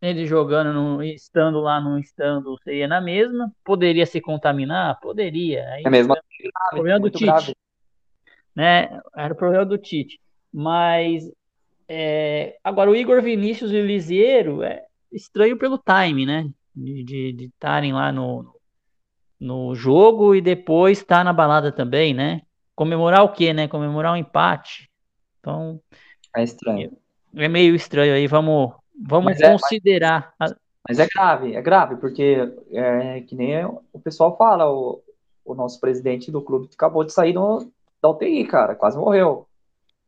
ele 0.02 0.26
jogando, 0.26 0.74
no, 0.74 1.04
estando 1.04 1.60
lá, 1.60 1.80
não 1.80 2.00
estando, 2.00 2.58
seria 2.64 2.88
na 2.88 3.00
mesma. 3.00 3.54
Poderia 3.64 4.06
se 4.06 4.20
contaminar? 4.20 5.00
Poderia. 5.00 5.64
Aí, 5.70 5.84
é 5.86 5.90
mesmo. 5.90 6.14
O 6.14 6.70
problema 6.72 7.00
do 7.00 7.10
Tite. 7.10 7.26
Grave. 7.26 7.56
Né? 8.56 9.00
Era 9.16 9.34
o 9.34 9.38
problema 9.38 9.66
do 9.66 9.78
Tite. 9.78 10.20
Mas 10.52 11.30
é, 11.88 12.58
agora, 12.64 12.90
o 12.90 12.96
Igor 12.96 13.22
Vinícius 13.22 13.72
e 13.72 13.76
o 13.76 13.86
Lisieiro 13.86 14.64
é 14.64 14.86
estranho 15.12 15.58
pelo 15.58 15.78
time, 15.78 16.26
né? 16.26 16.50
De 16.74 17.36
estarem 17.54 17.92
lá 17.92 18.14
no, 18.14 18.56
no 19.38 19.76
jogo 19.76 20.34
e 20.34 20.42
depois 20.42 21.00
estar 21.00 21.18
tá 21.18 21.24
na 21.26 21.34
balada 21.34 21.72
também, 21.72 22.14
né? 22.14 22.42
Comemorar 22.74 23.24
o 23.24 23.34
quê, 23.34 23.54
né? 23.54 23.68
Comemorar 23.68 24.14
um 24.14 24.18
empate. 24.18 24.90
Então. 25.40 25.82
É 26.34 26.44
estranho. 26.44 26.98
É 27.36 27.48
meio 27.48 27.76
estranho 27.76 28.14
aí, 28.14 28.26
vamos, 28.26 28.74
vamos 29.02 29.38
mas 29.38 29.62
considerar. 29.62 30.30
É, 30.30 30.34
mas, 30.40 30.56
mas, 30.88 31.00
é 31.00 31.08
grave, 31.08 31.56
é 31.56 31.62
grave, 31.62 31.96
porque 31.98 32.54
é 32.72 33.22
que 33.22 33.36
nem 33.36 33.66
o 33.66 34.00
pessoal 34.04 34.38
fala, 34.38 34.72
o, 34.72 35.02
o 35.46 35.54
nosso 35.54 35.80
presidente 35.80 36.32
do 36.32 36.42
clube 36.42 36.70
acabou 36.74 37.04
de 37.04 37.14
sair 37.14 37.34
no, 37.34 37.72
da 38.02 38.10
UTI, 38.10 38.46
cara, 38.46 38.76
quase 38.76 38.98
morreu. 38.98 39.48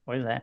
Pois 0.06 0.23
é. 0.25 0.41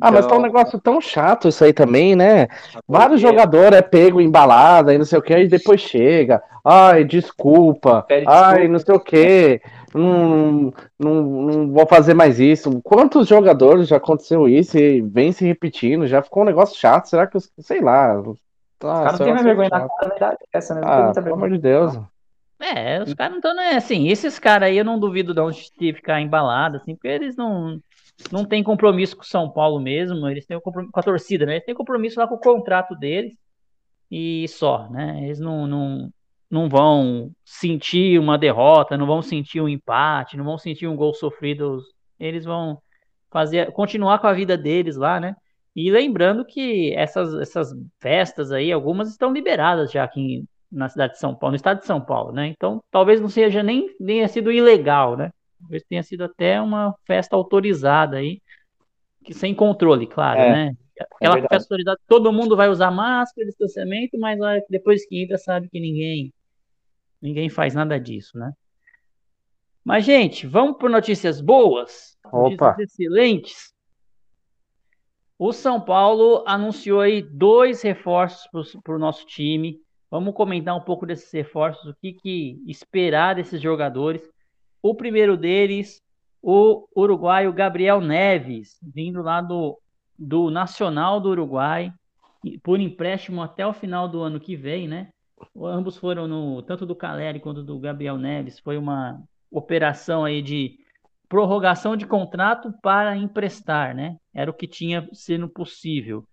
Ah, 0.00 0.10
mas 0.10 0.26
tá 0.26 0.34
um 0.34 0.38
então- 0.38 0.42
negócio 0.42 0.80
tão 0.80 1.00
chato 1.00 1.48
isso 1.48 1.64
aí 1.64 1.72
também, 1.72 2.14
né? 2.14 2.48
Vários 2.86 3.20
jogadores 3.20 3.78
é 3.78 3.82
pego 3.82 4.20
embalada 4.20 4.94
e 4.94 4.98
não 4.98 5.04
sei 5.04 5.18
o 5.18 5.22
que, 5.22 5.36
e 5.36 5.48
depois 5.48 5.80
chega. 5.80 6.42
Ai, 6.64 7.04
desculpa. 7.04 8.06
Ai, 8.26 8.68
não 8.68 8.78
sei 8.78 8.94
o 8.94 9.00
que. 9.00 9.60
Não, 9.94 10.72
não, 10.98 11.22
não 11.22 11.72
vou 11.72 11.86
fazer 11.86 12.14
mais 12.14 12.38
isso. 12.38 12.80
Quantos 12.82 13.26
jogadores 13.26 13.88
já 13.88 13.96
aconteceu 13.96 14.48
isso 14.48 14.78
e 14.78 15.00
vem 15.00 15.32
se 15.32 15.44
repetindo? 15.44 16.06
Já 16.06 16.22
ficou 16.22 16.42
um 16.42 16.46
negócio 16.46 16.78
chato. 16.78 17.06
Será 17.06 17.26
que, 17.26 17.38
sei 17.58 17.80
lá. 17.80 18.22
Tá, 18.78 18.92
os 18.92 19.18
caras 19.18 19.18
não 19.18 19.34
tem 19.34 19.44
vergonha 19.44 19.68
na 19.70 19.80
cara, 19.80 19.90
na 20.02 20.08
verdade. 20.08 20.38
Essa, 20.52 20.74
né? 20.74 20.80
Ah, 20.84 21.12
pelo 21.14 21.34
amor 21.34 21.50
de 21.50 21.58
Deus. 21.58 21.98
É, 22.60 23.02
os 23.02 23.14
caras 23.14 23.32
não 23.32 23.38
estão, 23.38 23.54
né? 23.54 23.70
Assim, 23.76 24.08
esses 24.08 24.38
caras 24.38 24.68
aí 24.68 24.76
eu 24.76 24.84
não 24.84 24.98
duvido 24.98 25.32
de 25.32 25.40
onde 25.40 25.72
ficar 25.94 26.20
embalado, 26.20 26.76
assim, 26.76 26.94
porque 26.94 27.08
eles 27.08 27.34
não 27.34 27.80
não 28.30 28.44
tem 28.44 28.62
compromisso 28.62 29.16
com 29.16 29.22
o 29.22 29.26
São 29.26 29.50
Paulo 29.50 29.80
mesmo, 29.80 30.28
eles 30.28 30.46
têm 30.46 30.60
com 30.60 30.88
a 30.94 31.02
torcida, 31.02 31.46
né? 31.46 31.54
Eles 31.54 31.64
têm 31.64 31.74
compromisso 31.74 32.18
lá 32.18 32.26
com 32.26 32.34
o 32.34 32.40
contrato 32.40 32.94
deles 32.94 33.34
e 34.10 34.46
só, 34.48 34.88
né? 34.90 35.24
Eles 35.24 35.38
não, 35.40 35.66
não, 35.66 36.10
não 36.50 36.68
vão 36.68 37.30
sentir 37.44 38.18
uma 38.18 38.36
derrota, 38.38 38.96
não 38.96 39.06
vão 39.06 39.22
sentir 39.22 39.60
um 39.60 39.68
empate, 39.68 40.36
não 40.36 40.44
vão 40.44 40.58
sentir 40.58 40.86
um 40.86 40.96
gol 40.96 41.14
sofrido. 41.14 41.80
Eles 42.18 42.44
vão 42.44 42.78
fazer, 43.30 43.72
continuar 43.72 44.18
com 44.18 44.26
a 44.26 44.32
vida 44.32 44.56
deles 44.56 44.96
lá, 44.96 45.20
né? 45.20 45.36
E 45.74 45.90
lembrando 45.90 46.44
que 46.44 46.92
essas, 46.94 47.32
essas 47.34 47.72
festas 48.00 48.50
aí, 48.50 48.72
algumas 48.72 49.08
estão 49.08 49.32
liberadas 49.32 49.92
já 49.92 50.04
aqui 50.04 50.44
na 50.70 50.88
cidade 50.88 51.14
de 51.14 51.18
São 51.18 51.34
Paulo, 51.34 51.52
no 51.52 51.56
estado 51.56 51.80
de 51.80 51.86
São 51.86 52.00
Paulo, 52.00 52.32
né? 52.32 52.48
Então 52.48 52.82
talvez 52.90 53.20
não 53.20 53.28
seja 53.28 53.62
nem 53.62 53.94
tenha 53.96 54.28
sido 54.28 54.52
ilegal, 54.52 55.16
né? 55.16 55.30
Talvez 55.60 55.84
tenha 55.84 56.02
sido 56.02 56.24
até 56.24 56.60
uma 56.60 56.94
festa 57.04 57.36
autorizada 57.36 58.16
aí, 58.16 58.40
que 59.24 59.34
sem 59.34 59.54
controle, 59.54 60.06
claro, 60.06 60.40
é, 60.40 60.52
né? 60.52 60.76
Aquela 61.16 61.38
é 61.38 61.42
festa 61.42 61.56
autorizada, 61.56 62.00
todo 62.08 62.32
mundo 62.32 62.56
vai 62.56 62.68
usar 62.68 62.90
máscara, 62.90 63.46
distanciamento, 63.46 64.18
mas 64.18 64.38
depois 64.68 65.06
que 65.06 65.22
entra 65.22 65.38
sabe 65.38 65.68
que 65.68 65.80
ninguém 65.80 66.32
ninguém 67.20 67.48
faz 67.48 67.74
nada 67.74 67.98
disso, 68.00 68.38
né? 68.38 68.52
Mas, 69.84 70.04
gente, 70.04 70.46
vamos 70.46 70.76
por 70.78 70.90
notícias 70.90 71.40
boas, 71.40 72.18
Opa. 72.26 72.50
notícias 72.50 72.78
excelentes. 72.78 73.74
O 75.38 75.52
São 75.52 75.80
Paulo 75.80 76.44
anunciou 76.46 77.00
aí 77.00 77.22
dois 77.22 77.80
reforços 77.80 78.76
para 78.84 78.94
o 78.94 78.98
nosso 78.98 79.24
time. 79.26 79.80
Vamos 80.10 80.34
comentar 80.34 80.76
um 80.76 80.82
pouco 80.82 81.06
desses 81.06 81.32
reforços, 81.32 81.86
o 81.86 81.94
que, 81.94 82.12
que 82.12 82.62
esperar 82.66 83.36
desses 83.36 83.60
jogadores. 83.60 84.22
O 84.82 84.94
primeiro 84.94 85.36
deles, 85.36 86.02
o 86.42 86.86
uruguaio 86.96 87.52
Gabriel 87.52 88.00
Neves, 88.00 88.78
vindo 88.82 89.22
lá 89.22 89.40
do, 89.40 89.78
do 90.18 90.50
Nacional 90.50 91.20
do 91.20 91.30
Uruguai, 91.30 91.92
por 92.62 92.80
empréstimo 92.80 93.42
até 93.42 93.66
o 93.66 93.72
final 93.72 94.08
do 94.08 94.20
ano 94.20 94.40
que 94.40 94.56
vem, 94.56 94.88
né? 94.88 95.10
Ambos 95.56 95.96
foram 95.96 96.26
no 96.26 96.62
tanto 96.62 96.86
do 96.86 96.94
Caleri 96.94 97.40
quanto 97.40 97.62
do 97.62 97.78
Gabriel 97.78 98.16
Neves, 98.16 98.58
foi 98.58 98.78
uma 98.78 99.22
operação 99.50 100.24
aí 100.24 100.40
de 100.40 100.78
prorrogação 101.28 101.96
de 101.96 102.06
contrato 102.06 102.72
para 102.82 103.16
emprestar, 103.16 103.94
né? 103.94 104.16
Era 104.34 104.50
o 104.50 104.54
que 104.54 104.66
tinha 104.66 105.08
sendo 105.12 105.48
possível. 105.48 106.26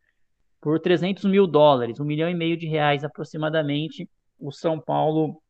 Por 0.62 0.80
300 0.80 1.26
mil 1.26 1.46
dólares, 1.46 2.00
um 2.00 2.06
milhão 2.06 2.30
e 2.30 2.34
meio 2.34 2.58
de 2.58 2.66
reais 2.66 3.04
aproximadamente, 3.04 4.10
o 4.40 4.52
São 4.52 4.80
Paulo 4.80 5.42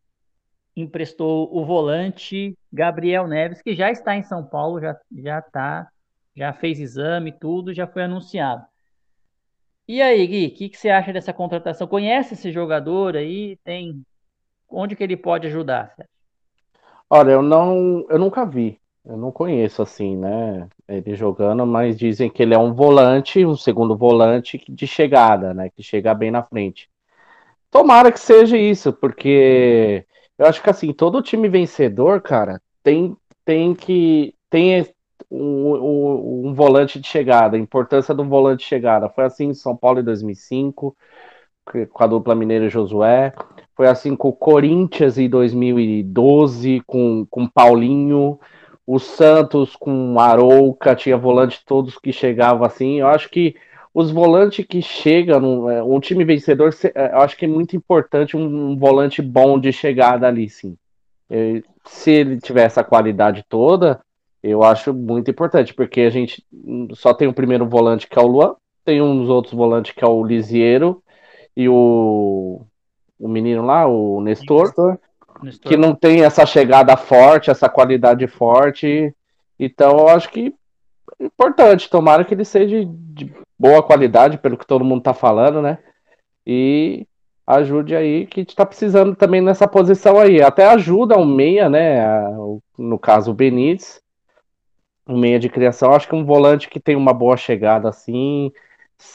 emprestou 0.81 1.49
o 1.55 1.65
volante 1.65 2.57
Gabriel 2.71 3.27
Neves, 3.27 3.61
que 3.61 3.75
já 3.75 3.91
está 3.91 4.15
em 4.15 4.23
São 4.23 4.45
Paulo, 4.45 4.79
já 4.79 4.97
já 5.17 5.41
tá, 5.41 5.89
já 6.35 6.53
fez 6.53 6.79
exame, 6.79 7.31
tudo, 7.31 7.73
já 7.73 7.87
foi 7.87 8.03
anunciado. 8.03 8.65
E 9.87 10.01
aí, 10.01 10.27
Gui, 10.27 10.47
o 10.47 10.51
que, 10.51 10.69
que 10.69 10.77
você 10.77 10.89
acha 10.89 11.13
dessa 11.13 11.31
contratação? 11.33 11.87
Conhece 11.87 12.33
esse 12.33 12.51
jogador 12.51 13.15
aí? 13.15 13.57
Tem 13.63 14.03
onde 14.69 14.95
que 14.95 15.03
ele 15.03 15.15
pode 15.15 15.47
ajudar? 15.47 15.95
Olha, 17.09 17.31
eu 17.31 17.41
não, 17.41 18.05
eu 18.09 18.19
nunca 18.19 18.45
vi, 18.45 18.77
eu 19.05 19.15
não 19.15 19.31
conheço 19.31 19.81
assim, 19.81 20.17
né? 20.17 20.67
Ele 20.87 21.15
jogando, 21.15 21.65
mas 21.65 21.97
dizem 21.97 22.29
que 22.29 22.43
ele 22.43 22.53
é 22.53 22.57
um 22.57 22.73
volante, 22.73 23.45
um 23.45 23.55
segundo 23.55 23.95
volante 23.95 24.61
de 24.67 24.85
chegada, 24.85 25.53
né? 25.53 25.69
Que 25.69 25.81
chega 25.81 26.13
bem 26.13 26.31
na 26.31 26.43
frente. 26.43 26.89
Tomara 27.71 28.11
que 28.11 28.19
seja 28.19 28.57
isso, 28.57 28.91
porque 28.91 30.05
eu 30.37 30.45
acho 30.45 30.61
que 30.61 30.69
assim, 30.69 30.93
todo 30.93 31.21
time 31.21 31.49
vencedor, 31.49 32.21
cara, 32.21 32.61
tem, 32.83 33.15
tem 33.43 33.73
que. 33.73 34.33
Tem 34.49 34.87
um, 35.29 35.73
um, 35.75 36.47
um, 36.47 36.53
volante 36.53 36.99
de 36.99 37.07
chegada, 37.07 37.57
a 37.57 37.59
importância 37.59 38.13
do 38.13 38.23
volante 38.23 38.59
de 38.59 38.65
chegada. 38.65 39.09
Foi 39.09 39.25
assim 39.25 39.49
em 39.49 39.53
São 39.53 39.75
Paulo 39.75 39.99
em 39.99 40.03
2005, 40.03 40.95
com 41.91 42.03
a 42.03 42.07
dupla 42.07 42.35
Mineiro 42.35 42.69
Josué. 42.69 43.33
Foi 43.75 43.87
assim 43.87 44.15
com 44.15 44.29
o 44.29 44.33
Corinthians 44.33 45.17
em 45.17 45.29
2012, 45.29 46.81
com, 46.85 47.25
com 47.29 47.47
Paulinho. 47.47 48.39
O 48.85 48.99
Santos 48.99 49.75
com 49.75 50.17
Arouca, 50.17 50.95
tinha 50.95 51.17
volante 51.17 51.61
todos 51.65 51.97
que 51.97 52.13
chegavam 52.13 52.65
assim. 52.65 53.01
Eu 53.01 53.07
acho 53.07 53.29
que 53.29 53.55
os 53.99 54.11
volantes 54.11 54.63
que 54.63 54.79
chegam, 54.79 55.67
é, 55.67 55.81
um 55.81 55.99
time 55.99 56.23
vencedor, 56.23 56.71
é, 56.93 57.13
eu 57.13 57.21
acho 57.21 57.35
que 57.35 57.45
é 57.45 57.47
muito 57.47 57.75
importante 57.75 58.37
um, 58.37 58.77
volante 58.77 59.23
bom 59.23 59.59
de 59.59 59.73
chegada 59.73 60.27
ali, 60.27 60.47
sim. 60.47 60.77
Se 61.83 62.11
ele 62.11 62.39
tiver 62.39 62.65
essa 62.65 62.83
qualidade 62.83 63.43
toda, 63.49 63.99
eu 64.43 64.61
acho 64.61 64.93
muito 64.93 65.31
importante, 65.31 65.73
porque 65.73 66.01
a 66.01 66.11
gente 66.11 66.45
só 66.93 67.11
tem 67.11 67.27
o 67.27 67.33
primeiro 67.33 67.67
volante 67.67 68.07
que 68.07 68.19
é 68.19 68.21
o 68.21 68.27
Luan, 68.27 68.55
tem 68.85 69.01
uns 69.01 69.29
outros 69.29 69.55
volantes 69.55 69.93
que 69.93 70.03
é 70.03 70.07
o 70.07 70.23
Lisiero 70.23 71.01
e 71.55 71.67
o, 71.67 72.61
o 73.19 73.27
menino 73.27 73.65
lá, 73.65 73.87
o 73.87 74.21
Nestor, 74.21 74.67
Nestor, 74.67 74.99
Nestor, 75.41 75.71
que 75.71 75.75
não 75.75 75.95
tem 75.95 76.21
essa 76.21 76.45
chegada 76.45 76.95
forte, 76.95 77.49
essa 77.49 77.67
qualidade 77.67 78.27
forte. 78.27 79.11
Então 79.59 79.97
eu 79.97 80.07
acho 80.07 80.29
que 80.29 80.53
é 81.19 81.25
importante, 81.25 81.89
tomara 81.89 82.23
que 82.23 82.35
ele 82.35 82.45
seja 82.45 82.85
de 82.85 83.33
boa 83.57 83.81
qualidade, 83.81 84.37
pelo 84.37 84.57
que 84.57 84.67
todo 84.67 84.85
mundo 84.85 85.01
tá 85.01 85.13
falando, 85.13 85.61
né? 85.61 85.79
E 86.45 87.07
ajude 87.45 87.95
aí, 87.95 88.27
que 88.27 88.41
está 88.41 88.65
precisando 88.65 89.15
também 89.15 89.41
nessa 89.41 89.67
posição 89.67 90.19
aí. 90.19 90.41
Até 90.41 90.67
ajuda 90.67 91.17
o 91.17 91.25
meia, 91.25 91.69
né? 91.69 92.05
No 92.77 92.99
caso, 92.99 93.31
o 93.31 93.33
Benítez, 93.33 94.01
um 95.07 95.17
meia 95.17 95.39
de 95.39 95.49
criação. 95.49 95.93
Acho 95.93 96.07
que 96.07 96.15
um 96.15 96.25
volante 96.25 96.69
que 96.69 96.79
tem 96.79 96.95
uma 96.95 97.13
boa 97.13 97.37
chegada 97.37 97.89
assim, 97.89 98.51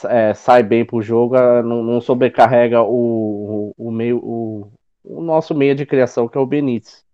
é, 0.08 0.32
sai 0.32 0.62
bem 0.62 0.84
pro 0.84 1.02
jogo, 1.02 1.36
não, 1.62 1.82
não 1.82 2.00
sobrecarrega 2.00 2.82
o, 2.82 3.72
o, 3.76 3.88
o 3.88 3.90
meio, 3.90 4.18
o, 4.18 4.72
o, 5.04 5.20
nosso 5.20 5.54
meia 5.54 5.74
de 5.74 5.84
criação, 5.84 6.28
que 6.28 6.38
é 6.38 6.40
o 6.40 6.46
Benítez. 6.46 7.04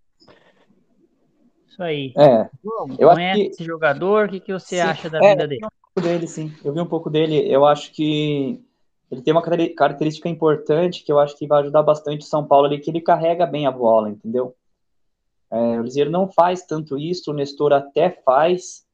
Isso 1.67 1.83
aí. 1.83 2.13
É, 2.17 2.49
Bom, 2.63 2.95
eu 2.97 3.09
acho 3.09 3.35
que... 3.35 3.41
esse 3.47 3.63
jogador, 3.63 4.27
o 4.27 4.29
que, 4.29 4.39
que 4.39 4.53
você 4.53 4.77
sim, 4.77 4.81
acha 4.81 5.09
da 5.09 5.23
é, 5.23 5.29
vida 5.31 5.47
dele? 5.47 5.67
Dele, 5.95 6.27
sim. 6.27 6.53
Eu 6.63 6.73
vi 6.73 6.79
um 6.79 6.85
pouco 6.85 7.09
dele. 7.09 7.51
Eu 7.51 7.65
acho 7.65 7.91
que 7.91 8.61
ele 9.11 9.21
tem 9.21 9.33
uma 9.33 9.41
característica 9.41 10.29
importante 10.29 11.03
que 11.03 11.11
eu 11.11 11.19
acho 11.19 11.35
que 11.37 11.47
vai 11.47 11.61
ajudar 11.61 11.81
bastante 11.81 12.21
o 12.21 12.27
São 12.27 12.45
Paulo 12.45 12.67
ali, 12.67 12.79
que 12.79 12.91
ele 12.91 13.01
carrega 13.01 13.45
bem 13.45 13.65
a 13.65 13.71
bola, 13.71 14.09
entendeu? 14.09 14.55
É, 15.51 15.79
o 15.79 15.83
Liseiro 15.83 16.11
não 16.11 16.27
faz 16.27 16.63
tanto 16.63 16.97
isso, 16.97 17.31
o 17.31 17.33
Nestor 17.33 17.73
até 17.73 18.09
faz, 18.09 18.85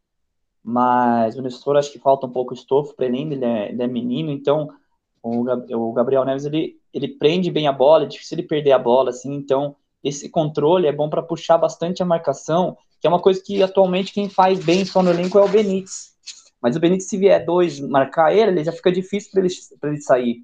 mas 0.64 1.38
o 1.38 1.42
Nestor 1.42 1.76
acho 1.76 1.92
que 1.92 2.00
falta 2.00 2.26
um 2.26 2.32
pouco 2.32 2.54
estofo 2.54 2.96
para 2.96 3.08
ele 3.08 3.18
ainda, 3.18 3.36
ele 3.36 3.46
é, 3.46 3.70
ele 3.72 3.84
é, 3.84 3.88
menino, 3.88 4.32
então 4.32 4.70
o, 5.22 5.42
o 5.42 5.92
Gabriel 5.92 6.24
Neves 6.24 6.46
ele, 6.46 6.80
ele 6.94 7.10
prende 7.10 7.52
bem 7.52 7.68
a 7.68 7.74
bola, 7.74 8.06
é 8.06 8.08
difícil 8.08 8.38
ele 8.38 8.48
perder 8.48 8.72
a 8.72 8.80
bola, 8.80 9.10
assim, 9.10 9.34
então 9.34 9.76
esse 10.02 10.30
controle 10.30 10.88
é 10.88 10.94
bom 10.94 11.10
para 11.10 11.22
puxar 11.22 11.58
bastante 11.58 12.02
a 12.02 12.06
marcação, 12.06 12.78
que 13.02 13.08
é 13.08 13.10
uma 13.10 13.20
coisa 13.20 13.42
que 13.44 13.62
atualmente 13.62 14.14
quem 14.14 14.30
faz 14.30 14.64
bem 14.64 14.86
só 14.86 15.04
no 15.04 15.10
elenco 15.10 15.38
é 15.38 15.44
o 15.44 15.50
Benítez. 15.50 16.16
Mas 16.66 16.76
o 16.76 16.80
Benítez, 16.80 17.08
se 17.08 17.16
vier 17.16 17.46
dois 17.46 17.80
marcar 17.80 18.36
ele, 18.36 18.50
ele 18.50 18.64
já 18.64 18.72
fica 18.72 18.92
difícil 18.92 19.30
para 19.30 19.42
ele, 19.42 19.54
ele 19.84 20.02
sair. 20.02 20.38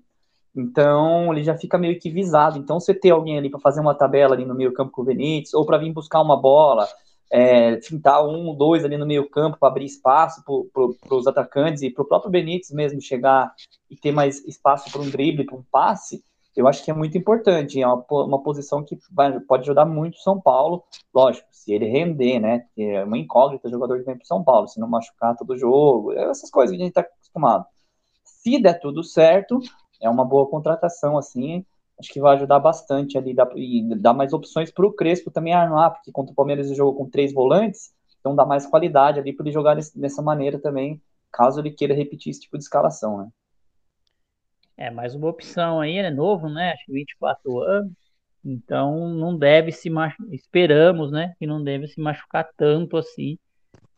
Então, 0.56 1.34
ele 1.34 1.44
já 1.44 1.58
fica 1.58 1.80
meio 1.80 2.00
que 2.00 2.12
visado. 2.12 2.60
Então, 2.60 2.80
você 2.80 2.94
ter 2.94 3.10
alguém 3.10 3.40
ali 3.40 3.50
para 3.50 3.60
fazer 3.60 3.82
uma 3.82 3.96
tabela 3.96 4.36
ali 4.36 4.46
no 4.46 4.54
meio 4.54 4.72
campo 4.72 4.92
com 4.92 5.02
o 5.02 5.06
Benítez, 5.06 5.52
ou 5.56 5.66
para 5.66 5.80
vir 5.80 5.92
buscar 5.92 6.22
uma 6.22 6.40
bola, 6.40 6.88
é, 7.32 7.80
um, 8.24 8.54
dois 8.56 8.86
ali 8.86 8.98
no 8.98 9.08
meio 9.08 9.28
campo 9.28 9.58
para 9.60 9.70
abrir 9.70 9.86
espaço 9.86 10.44
para 10.46 11.16
os 11.16 11.26
atacantes 11.26 11.82
e 11.82 11.90
para 11.90 12.04
o 12.04 12.08
próprio 12.08 12.30
Benítez 12.30 12.70
mesmo 12.70 13.02
chegar 13.02 13.52
e 13.90 13.96
ter 13.96 14.12
mais 14.12 14.46
espaço 14.46 14.92
para 14.92 15.02
um 15.02 15.10
drible, 15.10 15.44
para 15.44 15.56
um 15.56 15.64
passe, 15.72 16.24
eu 16.56 16.68
acho 16.68 16.84
que 16.84 16.92
é 16.92 16.94
muito 16.94 17.18
importante. 17.18 17.82
É 17.82 17.88
uma, 17.88 18.06
uma 18.10 18.44
posição 18.44 18.84
que 18.84 18.98
vai, 19.12 19.40
pode 19.42 19.64
ajudar 19.64 19.86
muito 19.86 20.16
o 20.16 20.22
São 20.22 20.40
Paulo, 20.40 20.84
lógico, 21.14 21.48
se 21.52 21.74
ele 21.74 21.86
render, 21.86 22.40
né? 22.40 22.66
É 22.78 23.04
uma 23.04 23.18
incógnita 23.18 23.68
o 23.68 23.72
jogador 23.72 24.00
que 24.00 24.06
vem 24.06 24.16
para 24.16 24.26
São 24.26 24.44
Paulo, 24.44 24.68
se 24.68 24.80
não 24.80 24.88
machucar 24.88 25.36
todo 25.36 25.58
jogo, 25.58 26.12
essas 26.14 26.50
coisas 26.50 26.76
que 26.76 26.82
a 26.82 26.86
gente 26.86 26.98
está 26.98 27.02
acostumado. 27.02 27.66
Se 28.24 28.62
der 28.62 28.80
tudo 28.80 29.04
certo, 29.04 29.60
é 30.02 30.10
uma 30.10 30.26
boa 30.26 30.48
contratação, 30.50 31.18
assim. 31.18 31.66
Acho 32.00 32.12
que 32.12 32.20
vai 32.20 32.36
ajudar 32.36 32.60
bastante 32.60 33.18
ali 33.18 33.34
dá, 33.34 33.48
e 33.56 33.96
dar 33.96 34.14
mais 34.14 34.34
opções 34.34 34.72
para 34.72 34.86
o 34.86 34.92
Crespo 34.92 35.30
também 35.30 35.54
armar, 35.54 35.94
porque 35.94 36.12
contra 36.12 36.34
o 36.34 36.36
Palmeiras 36.36 36.66
ele 36.66 36.76
jogou 36.76 36.96
com 36.96 37.10
três 37.10 37.32
volantes, 37.32 37.94
então 38.20 38.36
dá 38.36 38.46
mais 38.46 38.66
qualidade 38.66 39.20
ali 39.20 39.34
para 39.34 39.46
ele 39.46 39.54
jogar 39.54 39.76
dessa 39.76 40.22
maneira 40.22 40.60
também, 40.60 41.00
caso 41.32 41.60
ele 41.60 41.72
queira 41.72 41.94
repetir 41.94 42.32
esse 42.32 42.42
tipo 42.42 42.58
de 42.58 42.64
escalação, 42.64 43.20
né? 43.20 43.30
É, 44.78 44.90
mais 44.90 45.16
uma 45.16 45.28
opção 45.30 45.80
aí, 45.82 45.98
é 45.98 46.10
novo, 46.10 46.50
né? 46.50 46.72
Acho 46.72 46.86
que 46.86 46.94
24 46.94 47.60
anos. 47.60 47.94
Então 48.44 49.10
não 49.10 49.38
deve 49.38 49.72
se 49.72 49.90
machucar, 49.90 50.28
esperamos, 50.34 51.12
né? 51.12 51.34
Que 51.40 51.46
não 51.46 51.64
deve 51.64 51.88
se 51.88 52.02
machucar 52.02 52.50
tanto 52.58 52.98
assim 52.98 53.38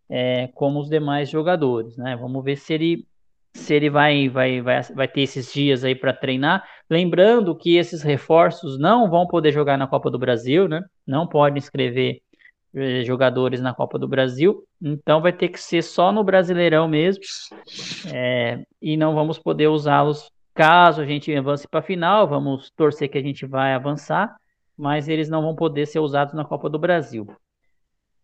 é, 0.09 0.47
como 0.49 0.79
os 0.79 0.89
demais 0.89 1.29
jogadores, 1.29 1.97
né? 1.97 2.15
Vamos 2.17 2.43
ver 2.43 2.57
se 2.57 2.73
ele 2.73 3.07
se 3.55 3.73
ele 3.75 3.89
vai, 3.89 4.29
vai, 4.29 4.61
vai, 4.61 4.81
vai 4.81 5.07
ter 5.07 5.21
esses 5.21 5.53
dias 5.53 5.83
aí 5.83 5.95
para 5.95 6.11
treinar. 6.11 6.67
Lembrando 6.89 7.55
que 7.55 7.77
esses 7.77 8.01
reforços 8.01 8.79
não 8.79 9.09
vão 9.09 9.27
poder 9.27 9.51
jogar 9.51 9.77
na 9.77 9.87
Copa 9.87 10.09
do 10.09 10.17
Brasil, 10.17 10.67
né? 10.67 10.81
Não 11.05 11.27
podem 11.27 11.59
inscrever 11.59 12.19
eh, 12.75 13.03
jogadores 13.05 13.61
na 13.61 13.73
Copa 13.73 13.99
do 13.99 14.07
Brasil, 14.07 14.63
então 14.81 15.21
vai 15.21 15.31
ter 15.31 15.49
que 15.49 15.59
ser 15.59 15.83
só 15.83 16.11
no 16.11 16.23
Brasileirão 16.23 16.87
mesmo, 16.87 17.21
é, 18.11 18.63
e 18.81 18.97
não 18.97 19.13
vamos 19.13 19.37
poder 19.37 19.67
usá-los 19.67 20.31
Caso 20.53 21.01
a 21.01 21.05
gente 21.05 21.33
avance 21.35 21.67
para 21.67 21.79
a 21.79 21.83
final, 21.83 22.27
vamos 22.27 22.69
torcer 22.71 23.09
que 23.09 23.17
a 23.17 23.21
gente 23.23 23.45
vai 23.45 23.73
avançar, 23.73 24.35
mas 24.77 25.07
eles 25.07 25.29
não 25.29 25.41
vão 25.41 25.55
poder 25.55 25.85
ser 25.87 25.99
usados 25.99 26.33
na 26.33 26.45
Copa 26.45 26.69
do 26.69 26.77
Brasil. 26.77 27.27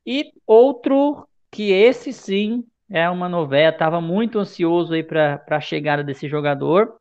E 0.05 0.31
outro 0.45 1.27
que 1.51 1.71
esse 1.71 2.13
sim 2.13 2.63
é 2.89 3.09
uma 3.09 3.27
novela, 3.27 3.69
estava 3.69 3.99
muito 4.01 4.39
ansioso 4.39 4.93
aí 4.93 5.03
para 5.03 5.43
a 5.49 5.59
chegada 5.59 6.03
desse 6.03 6.27
jogador, 6.27 6.95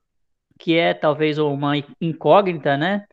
que 0.58 0.76
é 0.76 0.92
talvez 0.92 1.38
uma 1.38 1.74
incógnita, 2.00 2.76
né? 2.76 3.06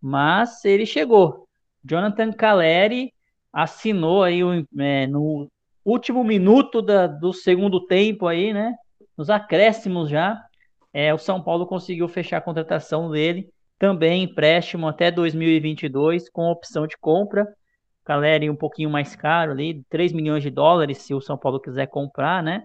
Mas 0.00 0.64
ele 0.64 0.86
chegou. 0.86 1.46
Jonathan 1.84 2.32
Caleri 2.32 3.12
assinou 3.52 4.22
aí 4.22 4.40
é, 4.78 5.06
no 5.06 5.48
último 5.84 6.24
minuto 6.24 6.82
da, 6.82 7.06
do 7.06 7.32
segundo 7.32 7.86
tempo 7.86 8.26
aí, 8.26 8.52
né? 8.52 8.74
Nos 9.16 9.30
acréscimos 9.30 10.10
já, 10.10 10.44
é, 10.98 11.12
o 11.12 11.18
São 11.18 11.42
Paulo 11.42 11.66
conseguiu 11.66 12.08
fechar 12.08 12.38
a 12.38 12.40
contratação 12.40 13.10
dele, 13.10 13.50
também 13.78 14.22
empréstimo 14.22 14.88
até 14.88 15.10
2022, 15.10 16.30
com 16.30 16.50
opção 16.50 16.86
de 16.86 16.96
compra. 16.96 17.46
Caleri 18.02 18.48
um 18.48 18.56
pouquinho 18.56 18.88
mais 18.88 19.14
caro 19.14 19.52
ali, 19.52 19.84
3 19.90 20.12
milhões 20.12 20.42
de 20.42 20.48
dólares, 20.48 20.98
se 20.98 21.12
o 21.12 21.20
São 21.20 21.36
Paulo 21.36 21.60
quiser 21.60 21.86
comprar, 21.88 22.42
né? 22.42 22.62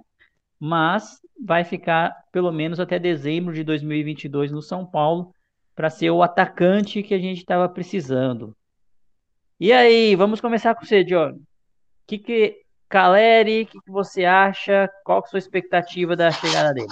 mas 0.64 1.20
vai 1.44 1.64
ficar 1.64 2.16
pelo 2.32 2.52
menos 2.52 2.80
até 2.80 3.00
dezembro 3.00 3.52
de 3.52 3.64
2022 3.64 4.52
no 4.52 4.62
São 4.62 4.86
Paulo 4.86 5.34
para 5.76 5.90
ser 5.90 6.12
o 6.12 6.22
atacante 6.22 7.02
que 7.02 7.16
a 7.16 7.20
gente 7.20 7.40
estava 7.40 7.68
precisando. 7.68 8.56
E 9.60 9.74
aí, 9.74 10.16
vamos 10.16 10.40
começar 10.40 10.76
com 10.76 10.86
você, 10.86 11.04
John. 11.04 11.32
O 11.32 11.42
que 12.06 12.20
que 12.20 12.62
Caleri, 12.88 13.64
o 13.64 13.66
que, 13.66 13.82
que 13.82 13.92
você 13.92 14.24
acha? 14.24 14.88
Qual 15.04 15.20
é 15.20 15.22
a 15.26 15.28
sua 15.28 15.40
expectativa 15.40 16.16
da 16.16 16.30
chegada 16.30 16.74
dele? 16.74 16.88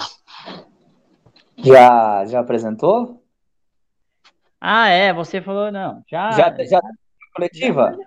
Já, 1.63 2.25
já 2.25 2.39
apresentou? 2.39 3.21
Ah, 4.59 4.87
é, 4.89 5.13
você 5.13 5.41
falou, 5.41 5.71
não. 5.71 6.03
Já, 6.07 6.31
Já, 6.31 6.55
já 6.63 6.81
coletiva? 7.33 7.97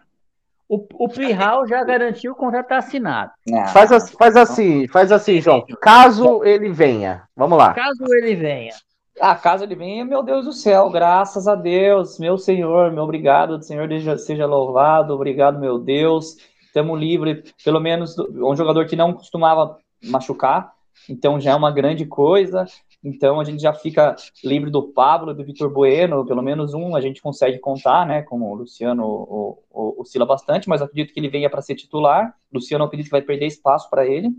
o, 0.69 0.87
o 1.05 1.09
Prihal 1.09 1.67
já 1.67 1.83
garantiu 1.85 2.33
o 2.33 2.37
contrato 2.37 2.69
tá 2.69 2.79
assinado. 2.79 3.31
Não. 3.47 3.67
Faz, 3.69 3.93
assim- 3.93 4.17
faz 4.17 4.37
assim, 4.37 4.89
faz 4.89 5.13
assim, 5.13 5.41
João. 5.41 5.65
Caso 5.81 6.45
ele 6.45 6.71
venha, 6.71 7.25
vamos 7.37 7.59
lá. 7.59 7.75
Caso 7.75 8.05
ele 8.15 8.35
venha. 8.35 8.75
Ah, 9.21 9.35
caso 9.35 9.65
ele 9.65 9.75
venha, 9.75 10.05
meu 10.05 10.23
Deus 10.23 10.47
do 10.47 10.53
céu, 10.53 10.89
graças 10.91 11.47
a 11.47 11.55
Deus, 11.55 12.19
meu 12.19 12.39
Senhor, 12.39 12.91
meu 12.91 13.05
obrigado, 13.05 13.63
Senhor 13.63 13.87
seja, 14.19 14.47
louvado, 14.47 15.15
obrigado, 15.15 15.59
meu 15.59 15.79
Deus. 15.79 16.37
Estamos 16.65 16.99
livre, 16.99 17.45
pelo 17.63 17.79
menos 17.79 18.19
um 18.19 18.57
jogador 18.57 18.87
que 18.87 18.97
não 18.97 19.13
costumava 19.13 19.79
machucar, 20.03 20.73
então 21.09 21.39
já 21.39 21.51
é 21.51 21.55
uma 21.55 21.71
grande 21.71 22.07
coisa. 22.07 22.65
Então 23.05 23.41
a 23.41 23.45
gente 23.45 23.61
já 23.61 23.73
fica 23.73 24.15
livre 24.45 24.71
do 24.71 24.93
Pablo, 24.93 25.35
do 25.35 25.45
Vitor 25.45 25.69
Bueno, 25.73 26.25
pelo 26.25 26.43
menos 26.43 26.73
um 26.73 26.95
a 26.95 27.01
gente 27.01 27.21
consegue 27.21 27.59
contar, 27.59 28.07
né? 28.07 28.23
Como 28.23 28.49
o 28.49 28.55
Luciano 28.55 29.05
o, 29.05 29.63
o, 29.71 30.01
oscila 30.01 30.25
bastante, 30.25 30.69
mas 30.69 30.81
acredito 30.81 31.13
que 31.13 31.19
ele 31.19 31.29
venha 31.29 31.51
para 31.51 31.63
ser 31.63 31.75
titular. 31.75 32.33
Luciano 32.53 32.85
acredito 32.85 33.07
que 33.07 33.13
vai 33.13 33.23
perder 33.23 33.47
espaço 33.47 33.91
para 33.91 34.07
ele. 34.07 34.31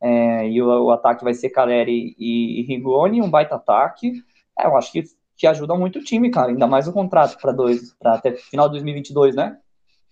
É, 0.00 0.48
e 0.48 0.60
o, 0.60 0.66
o, 0.66 0.90
ataque 0.90 1.22
vai 1.22 1.34
ser 1.34 1.50
Caleri 1.50 2.16
e, 2.18 2.60
e 2.60 2.62
Rigoni, 2.64 3.22
um 3.22 3.30
baita 3.30 3.54
ataque. 3.54 4.12
É, 4.58 4.66
eu 4.66 4.76
acho 4.76 4.90
que, 4.90 5.04
que 5.36 5.46
ajuda 5.46 5.76
muito 5.76 6.00
o 6.00 6.04
time, 6.04 6.30
cara. 6.30 6.48
Ainda 6.48 6.66
mais 6.66 6.88
o 6.88 6.92
contrato 6.92 7.40
para 7.40 7.52
dois, 7.52 7.94
para 7.94 8.14
até 8.14 8.32
final 8.32 8.68
de 8.68 8.72
2022, 8.72 9.36
né? 9.36 9.56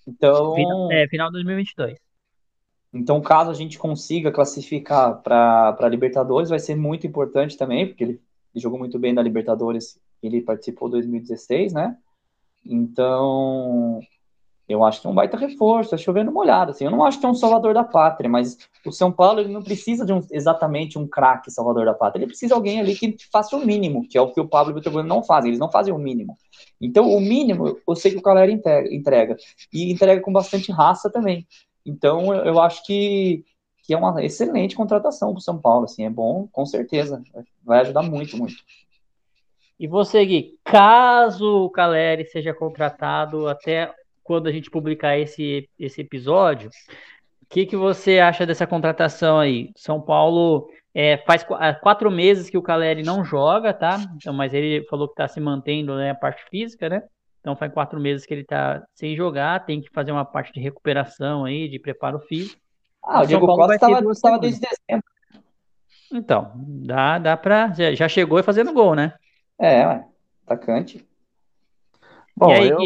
Então. 0.07 0.55
É, 0.93 1.09
final 1.09 1.29
de 1.29 1.35
2022. 1.35 2.12
Então, 2.93 3.21
caso 3.21 3.51
a 3.51 3.55
gente 3.55 3.79
consiga 3.79 4.31
classificar 4.31 5.23
para 5.23 5.89
Libertadores, 5.89 6.51
vai 6.51 6.59
ser 6.59 6.75
muito 6.75 7.07
importante 7.07 7.57
também, 7.57 7.87
porque 7.87 8.05
ele, 8.05 8.21
ele 8.55 8.63
jogou 8.63 8.79
muito 8.79 8.99
bem 8.99 9.13
na 9.13 9.23
Libertadores, 9.23 9.99
ele 10.23 10.43
participou 10.43 10.89
em 10.89 10.93
2016, 10.93 11.73
né? 11.73 11.97
Então, 12.65 14.01
eu 14.69 14.85
acho 14.85 15.01
que 15.01 15.07
é 15.07 15.11
um 15.11 15.15
baita 15.15 15.37
reforço, 15.37 15.95
é 15.95 15.99
chovendo 15.99 16.31
molhado, 16.31 16.71
assim. 16.71 16.85
Eu 16.85 16.91
não 16.91 17.05
acho 17.05 17.19
que 17.19 17.27
é 17.27 17.29
um 17.29 17.35
salvador 17.35 17.75
da 17.75 17.83
pátria, 17.83 18.29
mas 18.29 18.57
o 18.87 18.93
São 18.93 19.11
Paulo 19.11 19.41
ele 19.41 19.53
não 19.53 19.63
precisa 19.63 20.05
de 20.05 20.13
um, 20.13 20.21
exatamente 20.31 20.99
um 20.99 21.07
craque 21.07 21.51
salvador 21.51 21.87
da 21.87 21.95
pátria, 21.95 22.21
ele 22.21 22.29
precisa 22.29 22.49
de 22.49 22.55
alguém 22.55 22.79
ali 22.79 22.95
que 22.95 23.17
faça 23.31 23.57
o 23.57 23.65
mínimo, 23.65 24.07
que 24.09 24.17
é 24.17 24.21
o 24.21 24.33
que 24.33 24.41
o 24.41 24.49
Pablo 24.49 24.71
e 24.71 24.73
o 24.73 24.77
Vitor 24.77 25.03
não 25.03 25.23
fazem, 25.23 25.49
eles 25.49 25.59
não 25.59 25.71
fazem 25.71 25.93
o 25.93 25.99
mínimo. 25.99 26.37
Então, 26.81 27.11
o 27.11 27.21
mínimo, 27.21 27.79
eu 27.89 27.97
sei 27.97 28.13
que 28.13 28.19
o 28.19 28.23
Calera 28.23 28.53
entrega, 28.53 29.37
e 29.73 29.93
entrega 29.93 30.21
com 30.21 30.33
bastante 30.33 30.71
raça 30.71 31.11
também. 31.11 31.47
Então, 31.85 32.35
eu, 32.35 32.61
acho 32.61 32.85
que, 32.85 33.45
que 33.83 33.93
é 33.93 33.97
uma 33.97 34.25
excelente 34.25 34.77
contratação 34.77 35.31
para 35.33 35.39
o 35.39 35.43
São 35.43 35.59
Paulo. 35.59 35.85
Assim, 35.85 36.05
é 36.05 36.11
bom, 36.11 36.49
com 36.51 36.65
certeza. 36.65 37.23
Vai 37.65 37.81
ajudar 37.81 38.03
muito, 38.03 38.37
muito. 38.37 38.55
E 39.79 39.89
você, 39.89 40.25
Gui, 40.25 40.59
caso 40.65 41.65
o 41.65 41.71
Caleri 41.71 42.25
seja 42.27 42.55
contratado 42.55 43.49
até 43.49 43.93
quando 44.23 44.47
a 44.47 44.53
gente 44.53 44.71
publicar 44.71 45.19
esse, 45.19 45.69
esse 45.79 46.01
episódio, 46.01 46.71
o 47.43 47.47
que, 47.49 47.67
que 47.67 47.77
você 47.77 48.21
acha 48.21 48.47
dessa 48.47 48.67
contratação 48.67 49.39
aí? 49.39 49.73
São 49.77 50.01
Paulo 50.01 50.69
é, 50.95 51.19
faz 51.27 51.45
quatro 51.81 52.11
meses 52.11 52.49
que 52.49 52.57
o 52.57 52.63
Caleri 52.63 53.03
não 53.03 53.25
joga, 53.25 53.75
tá? 53.75 53.99
Então, 54.17 54.33
mas 54.33 54.55
ele 54.55 54.85
falou 54.85 55.09
que 55.09 55.15
está 55.15 55.27
se 55.27 55.41
mantendo 55.41 55.97
né, 55.97 56.11
a 56.11 56.15
parte 56.15 56.45
física, 56.49 56.89
né? 56.89 57.03
Então 57.43 57.57
faz 57.57 57.73
quatro 57.73 57.99
meses 57.99 58.25
que 58.25 58.33
ele 58.33 58.43
está 58.43 58.81
sem 58.95 59.17
jogar, 59.17 59.67
tem 59.67 59.81
que 59.81 59.91
fazer 59.91 60.13
uma 60.13 60.25
parte 60.25 60.53
de 60.53 60.61
recuperação 60.61 61.45
aí, 61.45 61.69
de 61.69 61.77
preparo 61.77 62.21
físico. 62.21 62.57
Ah, 63.05 63.21
o, 63.21 63.25
o 63.25 63.27
Diego 63.27 63.47
Costa 63.47 63.75
estava 63.75 64.39
desde 64.39 64.61
dezembro. 64.61 65.05
Então, 66.13 66.53
dá, 66.57 67.19
dá 67.19 67.37
para 67.37 67.73
já 67.73 68.09
chegou 68.09 68.39
e 68.39 68.45
fazendo 68.45 68.73
gol, 68.73 68.95
né? 68.95 69.15
É, 69.59 69.85
ué, 69.87 70.05
atacante. 70.47 71.05
Bom, 72.37 72.53
aí, 72.53 72.69
eu, 72.69 72.79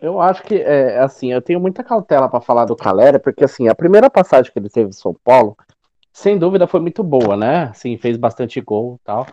eu 0.00 0.20
acho 0.20 0.42
que, 0.42 0.56
é, 0.56 0.98
assim, 0.98 1.32
eu 1.32 1.40
tenho 1.40 1.58
muita 1.58 1.82
cautela 1.82 2.28
para 2.28 2.40
falar 2.40 2.66
do 2.66 2.76
Calera, 2.76 3.18
porque, 3.18 3.44
assim, 3.44 3.68
a 3.68 3.74
primeira 3.74 4.10
passagem 4.10 4.52
que 4.52 4.58
ele 4.58 4.68
teve 4.68 4.90
em 4.90 4.92
São 4.92 5.14
Paulo, 5.24 5.56
sem 6.12 6.38
dúvida, 6.38 6.66
foi 6.66 6.80
muito 6.80 7.02
boa, 7.02 7.36
né? 7.36 7.64
Assim, 7.64 7.96
fez 7.96 8.16
bastante 8.16 8.60
gol 8.60 8.98
e 9.00 9.04
tal. 9.04 9.26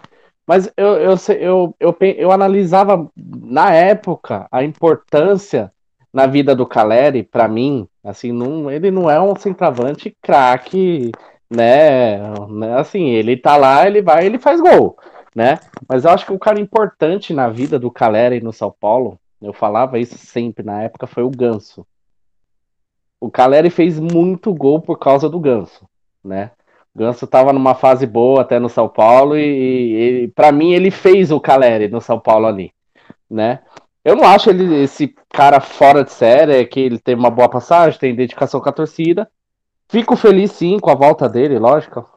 Mas 0.47 0.71
eu, 0.77 0.95
eu, 0.97 1.15
eu, 1.39 1.75
eu, 1.79 1.97
eu, 1.99 2.31
analisava 2.31 3.09
na 3.15 3.73
época 3.73 4.47
a 4.51 4.63
importância 4.63 5.71
na 6.13 6.27
vida 6.27 6.55
do 6.55 6.65
Caleri, 6.65 7.23
para 7.23 7.47
mim, 7.47 7.87
assim, 8.03 8.31
não, 8.31 8.69
ele 8.71 8.91
não 8.91 9.09
é 9.09 9.19
um 9.19 9.35
centroavante 9.35 10.15
craque, 10.21 11.11
né, 11.49 12.19
né? 12.47 12.79
Assim, 12.79 13.09
ele 13.09 13.35
tá 13.35 13.57
lá, 13.57 13.85
ele 13.87 14.01
vai, 14.01 14.25
ele 14.25 14.39
faz 14.39 14.61
gol, 14.61 14.97
né? 15.35 15.59
Mas 15.89 16.05
eu 16.05 16.11
acho 16.11 16.25
que 16.25 16.31
o 16.31 16.39
cara 16.39 16.59
importante 16.59 17.33
na 17.33 17.49
vida 17.49 17.77
do 17.79 17.91
Caleri 17.91 18.39
no 18.39 18.53
São 18.53 18.73
Paulo, 18.79 19.19
eu 19.41 19.51
falava 19.51 19.99
isso 19.99 20.17
sempre 20.17 20.63
na 20.63 20.83
época, 20.83 21.07
foi 21.07 21.23
o 21.23 21.29
Ganso. 21.29 21.85
O 23.19 23.29
Caleri 23.29 23.69
fez 23.69 23.99
muito 23.99 24.53
gol 24.53 24.79
por 24.81 24.97
causa 24.99 25.27
do 25.27 25.39
Ganso, 25.39 25.87
né? 26.23 26.51
Ganso 26.95 27.25
estava 27.25 27.51
numa 27.51 27.75
fase 27.75 28.07
boa 28.07 28.41
até 28.41 28.57
no 28.57 28.69
São 28.69 28.87
Paulo 28.87 29.37
e, 29.37 30.23
e 30.23 30.27
para 30.29 30.51
mim 30.51 30.71
ele 30.73 30.89
fez 30.89 31.29
o 31.29 31.41
Caleri 31.41 31.89
no 31.89 31.99
São 31.99 32.17
Paulo 32.17 32.45
ali, 32.47 32.71
né? 33.29 33.59
Eu 34.03 34.15
não 34.15 34.23
acho 34.23 34.49
ele 34.49 34.83
esse 34.83 35.13
cara 35.29 35.59
fora 35.59 36.03
de 36.03 36.11
série, 36.11 36.65
que 36.65 36.79
ele 36.79 36.97
tem 36.97 37.15
uma 37.15 37.29
boa 37.29 37.49
passagem, 37.49 37.99
tem 37.99 38.15
dedicação 38.15 38.61
com 38.61 38.69
a 38.69 38.71
torcida. 38.71 39.29
Fico 39.89 40.15
feliz 40.15 40.51
sim 40.51 40.79
com 40.79 40.89
a 40.89 40.95
volta 40.95 41.27
dele, 41.27 41.59
lógico, 41.59 42.07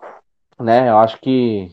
né? 0.60 0.88
Eu 0.88 0.98
acho 0.98 1.18
que 1.20 1.72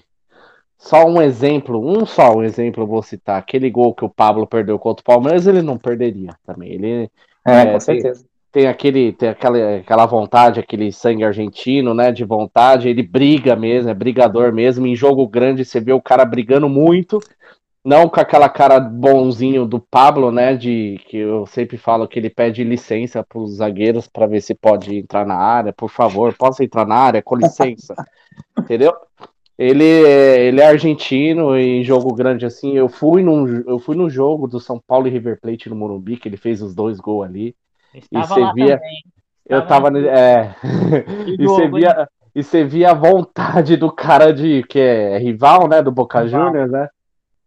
só 0.78 1.06
um 1.06 1.22
exemplo, 1.22 1.80
um 1.80 2.06
só 2.06 2.36
um 2.36 2.44
exemplo 2.44 2.84
eu 2.84 2.88
vou 2.88 3.04
citar, 3.04 3.38
aquele 3.38 3.70
gol 3.70 3.94
que 3.94 4.06
o 4.06 4.10
Pablo 4.10 4.48
perdeu 4.48 4.80
contra 4.80 5.02
o 5.02 5.06
Palmeiras, 5.06 5.46
ele 5.46 5.62
não 5.62 5.78
perderia 5.78 6.36
também. 6.46 6.72
Ele 6.72 7.12
é, 7.46 7.62
é 7.62 7.72
com 7.72 7.80
certeza 7.80 8.26
tem 8.56 8.68
aquele 8.68 9.12
tem 9.12 9.28
aquela, 9.28 9.76
aquela 9.76 10.06
vontade, 10.06 10.62
aquele 10.62 10.89
sangue 10.89 11.26
argentino, 11.26 11.94
né, 11.94 12.10
de 12.10 12.24
vontade, 12.24 12.88
ele 12.88 13.04
briga 13.04 13.54
mesmo, 13.54 13.89
é 13.89 13.94
brigador 13.94 14.54
mesmo, 14.54 14.88
em 14.88 14.96
jogo 14.96 15.28
grande 15.28 15.65
você 15.65 15.82
vê 15.82 15.91
o 15.91 16.02
cara 16.02 16.24
brigando 16.24 16.70
muito, 16.70 17.20
não 17.84 18.08
com 18.08 18.18
aquela 18.18 18.48
cara 18.48 18.80
bonzinho 18.80 19.65
do 19.65 19.78
Pablo, 19.78 20.32
né, 20.32 20.56
de 20.56 20.98
que 21.10 21.18
eu 21.18 21.46
sempre 21.46 21.76
falo 21.76 22.08
que 22.08 22.18
ele 22.18 22.30
pede 22.30 22.63
licença 22.63 23.22
para 23.22 23.39
os 23.39 23.58
zagueiros 23.58 24.08
para 24.08 24.26
ver 24.26 24.39
se 24.39 24.56
pode 24.56 25.00
entrar 25.00 25.26
na 25.26 25.36
área, 25.36 25.74
por 25.74 25.89
favor, 25.89 26.34
posso 26.34 26.63
entrar 26.63 26.88
na 26.88 26.96
área, 26.96 27.22
com 27.22 27.36
licença, 27.36 27.94
entendeu? 28.58 28.94
Ele, 29.58 29.84
ele 29.84 30.62
é 30.62 30.65
argentino 30.65 31.58
em 31.58 31.84
jogo 31.84 32.13
grande 32.13 32.46
assim. 32.46 32.76
Eu 32.76 32.89
fui 32.89 33.24
num, 33.24 33.63
eu 33.68 33.80
fui 33.80 33.96
no 33.96 34.10
jogo 34.10 34.48
do 34.48 34.60
São 34.60 34.82
Paulo 34.86 35.08
e 35.08 35.10
River 35.10 35.39
Plate 35.39 35.70
no 35.70 35.76
Morumbi, 35.78 36.18
que 36.18 36.28
ele 36.28 36.36
fez 36.36 36.62
os 36.62 36.76
dois 36.76 37.00
gols 37.00 37.26
ali. 37.26 37.56
E 38.12 38.18
você 38.18 38.54
via. 38.54 38.82
Eu 39.48 39.66
tava. 39.68 39.90
É... 40.00 40.56
e 41.28 41.46
você 41.46 41.68
via. 41.68 42.08
E 42.34 42.44
você 42.44 42.66
via 42.66 42.92
a 42.92 42.94
vontade 42.94 43.78
do 43.78 43.90
cara 43.90 44.34
de 44.34 44.62
que 44.64 44.78
é 44.78 45.18
rival, 45.18 45.70
né, 45.70 45.82
do 45.82 45.90
Boca 45.90 46.28
Juniors, 46.28 46.70
né? 46.70 46.90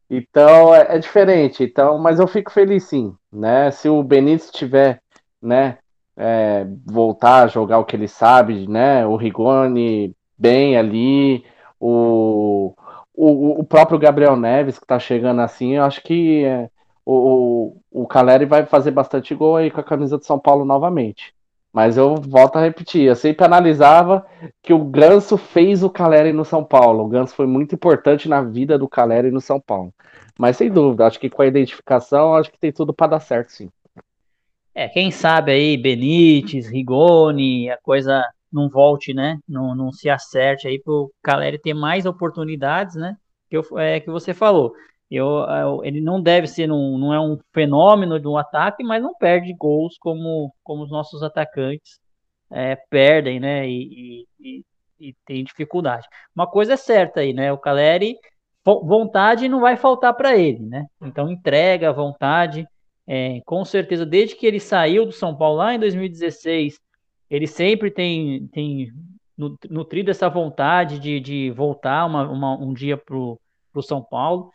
Então 0.08 0.74
é, 0.74 0.96
é, 0.96 0.98
diferente. 0.98 1.62
Então, 1.62 1.98
mas 1.98 2.18
eu 2.18 2.26
fico 2.26 2.50
feliz 2.50 2.84
sim, 2.84 3.14
né? 3.30 3.70
Se 3.70 3.88
o 3.88 4.02
Benítez 4.02 4.50
tiver, 4.50 5.02
né, 5.42 5.76
é, 6.16 6.66
voltar 6.86 7.44
a 7.44 7.46
jogar 7.48 7.78
o 7.78 7.84
que 7.84 7.94
ele 7.94 8.08
sabe, 8.08 8.66
né? 8.66 9.06
O 9.06 9.16
Rigoni 9.16 10.16
bem 10.38 10.78
ali, 10.78 11.44
o, 11.78 12.74
o, 13.14 13.60
o 13.60 13.64
próprio 13.64 13.98
Gabriel 13.98 14.36
Neves 14.36 14.78
que 14.78 14.86
tá 14.86 14.98
chegando 14.98 15.42
assim, 15.42 15.74
eu 15.74 15.84
acho 15.84 16.02
que 16.02 16.44
é, 16.44 16.70
o, 17.10 17.76
o 17.90 18.06
Caleri 18.06 18.44
vai 18.44 18.66
fazer 18.66 18.90
bastante 18.90 19.34
gol 19.34 19.56
aí 19.56 19.70
com 19.70 19.80
a 19.80 19.84
camisa 19.84 20.18
de 20.18 20.26
São 20.26 20.38
Paulo 20.38 20.64
novamente. 20.64 21.34
Mas 21.72 21.96
eu 21.96 22.16
volto 22.16 22.56
a 22.56 22.60
repetir, 22.60 23.02
eu 23.02 23.14
sempre 23.14 23.44
analisava 23.44 24.26
que 24.62 24.72
o 24.72 24.84
Ganso 24.84 25.36
fez 25.36 25.82
o 25.82 25.90
Caleri 25.90 26.32
no 26.32 26.44
São 26.44 26.64
Paulo. 26.64 27.04
O 27.04 27.08
Ganso 27.08 27.34
foi 27.34 27.46
muito 27.46 27.74
importante 27.74 28.28
na 28.28 28.42
vida 28.42 28.78
do 28.78 28.88
Caleri 28.88 29.30
no 29.30 29.40
São 29.40 29.60
Paulo. 29.60 29.92
Mas 30.38 30.56
sem 30.56 30.70
dúvida, 30.70 31.06
acho 31.06 31.18
que 31.18 31.30
com 31.30 31.42
a 31.42 31.46
identificação, 31.46 32.34
acho 32.34 32.50
que 32.50 32.58
tem 32.58 32.72
tudo 32.72 32.92
para 32.92 33.12
dar 33.12 33.20
certo, 33.20 33.52
sim. 33.52 33.70
É, 34.74 34.88
quem 34.88 35.10
sabe 35.10 35.52
aí, 35.52 35.76
Benítez, 35.76 36.68
Rigoni, 36.68 37.70
a 37.70 37.78
coisa 37.78 38.22
não 38.52 38.68
volte, 38.68 39.12
né? 39.12 39.38
Não, 39.48 39.74
não 39.74 39.92
se 39.92 40.08
acerte 40.08 40.68
aí 40.68 40.78
para 40.78 40.92
o 40.92 41.10
Caleri 41.22 41.58
ter 41.58 41.74
mais 41.74 42.06
oportunidades, 42.06 42.96
né? 42.96 43.16
Que, 43.50 43.56
eu, 43.56 43.64
é, 43.78 43.98
que 43.98 44.10
você 44.10 44.32
falou. 44.32 44.72
Eu, 45.10 45.26
eu, 45.26 45.84
ele 45.84 46.00
não 46.00 46.20
deve 46.22 46.46
ser, 46.46 46.70
um, 46.70 46.98
não 46.98 47.14
é 47.14 47.20
um 47.20 47.38
fenômeno 47.54 48.20
de 48.20 48.28
um 48.28 48.36
ataque, 48.36 48.84
mas 48.84 49.02
não 49.02 49.14
perde 49.14 49.54
gols 49.54 49.96
como, 49.98 50.52
como 50.62 50.84
os 50.84 50.90
nossos 50.90 51.22
atacantes 51.22 51.98
é, 52.50 52.76
perdem, 52.90 53.40
né? 53.40 53.68
E, 53.68 54.26
e, 54.38 54.64
e 55.00 55.14
tem 55.24 55.44
dificuldade. 55.44 56.06
Uma 56.34 56.46
coisa 56.46 56.74
é 56.74 56.76
certa 56.76 57.20
aí, 57.20 57.32
né? 57.32 57.52
O 57.52 57.58
Caleri, 57.58 58.16
vontade 58.64 59.48
não 59.48 59.60
vai 59.60 59.76
faltar 59.76 60.14
para 60.14 60.36
ele, 60.36 60.60
né? 60.66 60.86
Então 61.00 61.30
entrega, 61.30 61.92
vontade, 61.92 62.66
é, 63.06 63.40
com 63.46 63.64
certeza, 63.64 64.04
desde 64.04 64.36
que 64.36 64.46
ele 64.46 64.60
saiu 64.60 65.06
do 65.06 65.12
São 65.12 65.34
Paulo 65.34 65.58
lá 65.58 65.74
em 65.74 65.78
2016, 65.78 66.78
ele 67.30 67.46
sempre 67.46 67.90
tem, 67.90 68.46
tem 68.48 68.92
nutrido 69.68 70.10
essa 70.10 70.28
vontade 70.28 70.98
de, 70.98 71.20
de 71.20 71.50
voltar 71.50 72.04
uma, 72.04 72.28
uma, 72.28 72.56
um 72.58 72.72
dia 72.72 72.96
para 72.96 73.16
o 73.16 73.38
São 73.82 74.02
Paulo. 74.02 74.50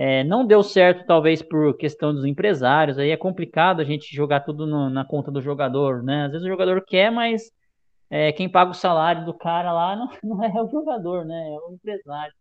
É, 0.00 0.22
não 0.22 0.46
deu 0.46 0.62
certo, 0.62 1.04
talvez, 1.06 1.42
por 1.42 1.76
questão 1.76 2.14
dos 2.14 2.24
empresários. 2.24 2.98
Aí 2.98 3.10
é 3.10 3.16
complicado 3.16 3.80
a 3.80 3.84
gente 3.84 4.14
jogar 4.14 4.40
tudo 4.40 4.64
no, 4.64 4.88
na 4.88 5.04
conta 5.04 5.28
do 5.28 5.42
jogador, 5.42 6.04
né? 6.04 6.26
Às 6.26 6.30
vezes 6.30 6.46
o 6.46 6.48
jogador 6.48 6.84
quer, 6.86 7.10
mas 7.10 7.50
é, 8.08 8.30
quem 8.32 8.48
paga 8.48 8.70
o 8.70 8.74
salário 8.74 9.24
do 9.24 9.34
cara 9.34 9.72
lá 9.72 9.96
não, 9.96 10.08
não 10.22 10.44
é 10.44 10.62
o 10.62 10.68
jogador, 10.70 11.24
né? 11.24 11.48
É 11.48 11.58
o 11.68 11.72
empresário. 11.74 12.32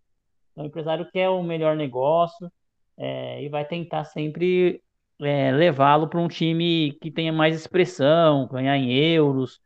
Então, 0.51 0.65
o 0.65 0.67
empresário 0.67 1.09
quer 1.11 1.29
o 1.29 1.41
melhor 1.41 1.75
negócio 1.75 2.51
é, 2.95 3.43
e 3.43 3.49
vai 3.49 3.65
tentar 3.65 4.03
sempre 4.03 4.79
é, 5.19 5.51
levá-lo 5.51 6.07
para 6.07 6.19
um 6.19 6.27
time 6.27 6.93
que 7.01 7.09
tenha 7.09 7.33
mais 7.33 7.55
expressão, 7.55 8.47
ganhar 8.47 8.77
em 8.77 8.93
euros. 8.93 9.59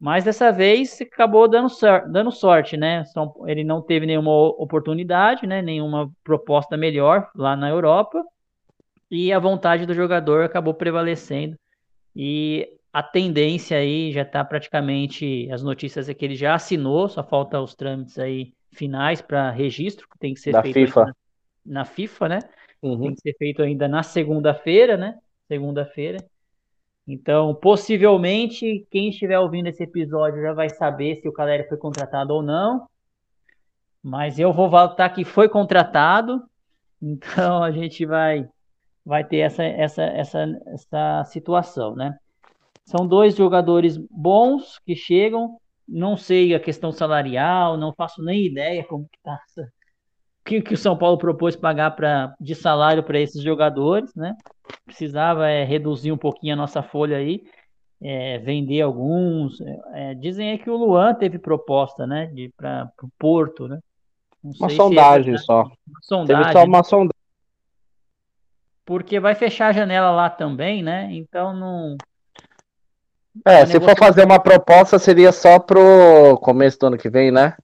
Mas 0.00 0.24
dessa 0.24 0.50
vez 0.50 0.98
acabou 1.02 1.46
dando, 1.46 1.68
dando 2.10 2.32
sorte, 2.32 2.74
né? 2.74 3.04
Ele 3.46 3.62
não 3.62 3.82
teve 3.82 4.06
nenhuma 4.06 4.30
oportunidade, 4.30 5.46
né? 5.46 5.60
Nenhuma 5.60 6.10
proposta 6.24 6.74
melhor 6.74 7.30
lá 7.34 7.54
na 7.54 7.68
Europa. 7.68 8.24
E 9.10 9.30
a 9.30 9.38
vontade 9.38 9.84
do 9.84 9.92
jogador 9.92 10.42
acabou 10.42 10.72
prevalecendo. 10.72 11.54
E 12.16 12.66
a 12.90 13.02
tendência 13.02 13.76
aí 13.76 14.10
já 14.10 14.22
está 14.22 14.42
praticamente. 14.42 15.46
As 15.52 15.62
notícias 15.62 16.08
é 16.08 16.14
que 16.14 16.24
ele 16.24 16.34
já 16.34 16.54
assinou, 16.54 17.06
só 17.06 17.22
falta 17.22 17.60
os 17.60 17.74
trâmites 17.74 18.18
aí 18.18 18.54
finais 18.72 19.20
para 19.20 19.50
registro, 19.50 20.08
que 20.08 20.18
tem 20.18 20.32
que 20.32 20.40
ser 20.40 20.52
da 20.52 20.62
feito 20.62 20.76
FIFA. 20.76 21.04
Na, 21.04 21.14
na, 21.66 21.84
FIFA, 21.84 22.28
né? 22.28 22.38
Uhum. 22.80 23.00
Tem 23.02 23.14
que 23.14 23.20
ser 23.20 23.34
feito 23.36 23.62
ainda 23.62 23.86
na 23.86 24.02
segunda-feira, 24.02 24.96
né? 24.96 25.18
Segunda-feira. 25.46 26.24
Então, 27.12 27.54
possivelmente, 27.54 28.86
quem 28.90 29.08
estiver 29.08 29.38
ouvindo 29.38 29.66
esse 29.66 29.82
episódio 29.82 30.40
já 30.40 30.52
vai 30.52 30.70
saber 30.70 31.16
se 31.16 31.28
o 31.28 31.32
Caleri 31.32 31.68
foi 31.68 31.76
contratado 31.76 32.32
ou 32.32 32.40
não. 32.40 32.86
Mas 34.02 34.38
eu 34.38 34.52
vou 34.52 34.70
voltar 34.70 35.10
que 35.10 35.24
foi 35.24 35.48
contratado. 35.48 36.42
Então 37.02 37.62
a 37.62 37.70
gente 37.70 38.06
vai 38.06 38.48
vai 39.04 39.24
ter 39.24 39.38
essa 39.38 39.64
essa 39.64 40.02
essa 40.02 40.46
essa 40.66 41.24
situação, 41.24 41.96
né? 41.96 42.16
São 42.84 43.06
dois 43.06 43.36
jogadores 43.36 43.96
bons 43.96 44.78
que 44.86 44.94
chegam. 44.94 45.58
Não 45.88 46.16
sei 46.16 46.54
a 46.54 46.60
questão 46.60 46.92
salarial, 46.92 47.76
não 47.76 47.92
faço 47.92 48.22
nem 48.22 48.46
ideia 48.46 48.84
como 48.84 49.08
que 49.10 49.18
tá 49.22 49.36
que, 50.44 50.60
que 50.60 50.74
o 50.74 50.78
São 50.78 50.96
Paulo 50.96 51.18
propôs 51.18 51.56
pagar 51.56 51.92
pra, 51.92 52.34
de 52.40 52.54
salário 52.54 53.02
para 53.02 53.20
esses 53.20 53.42
jogadores, 53.42 54.14
né? 54.14 54.34
Precisava 54.84 55.48
é, 55.48 55.64
reduzir 55.64 56.12
um 56.12 56.16
pouquinho 56.16 56.54
a 56.54 56.56
nossa 56.56 56.82
folha 56.82 57.16
aí, 57.16 57.44
é, 58.02 58.38
vender 58.38 58.80
alguns. 58.80 59.60
É, 59.92 60.14
dizem 60.14 60.50
aí 60.50 60.58
que 60.58 60.70
o 60.70 60.76
Luan 60.76 61.14
teve 61.14 61.38
proposta, 61.38 62.06
né? 62.06 62.26
De 62.26 62.52
para 62.56 62.90
o 63.02 63.08
Porto, 63.18 63.68
né? 63.68 63.78
Não 64.42 64.52
uma 64.58 64.70
sondagem 64.70 65.36
só. 65.36 65.64
Uma 65.64 66.00
sondagem. 66.02 66.42
Teve 66.42 66.52
só 66.52 66.64
uma 66.64 66.82
sondagem. 66.82 67.20
Porque 68.84 69.20
vai 69.20 69.34
fechar 69.34 69.68
a 69.68 69.72
janela 69.72 70.10
lá 70.10 70.28
também, 70.30 70.82
né? 70.82 71.08
Então 71.12 71.54
não. 71.54 71.96
É, 73.44 73.64
se 73.64 73.78
for 73.78 73.96
fazer 73.96 74.24
uma 74.24 74.40
proposta, 74.40 74.98
seria 74.98 75.30
só 75.30 75.58
pro 75.58 76.36
começo 76.42 76.78
do 76.78 76.86
ano 76.86 76.98
que 76.98 77.08
vem, 77.08 77.30
né? 77.30 77.54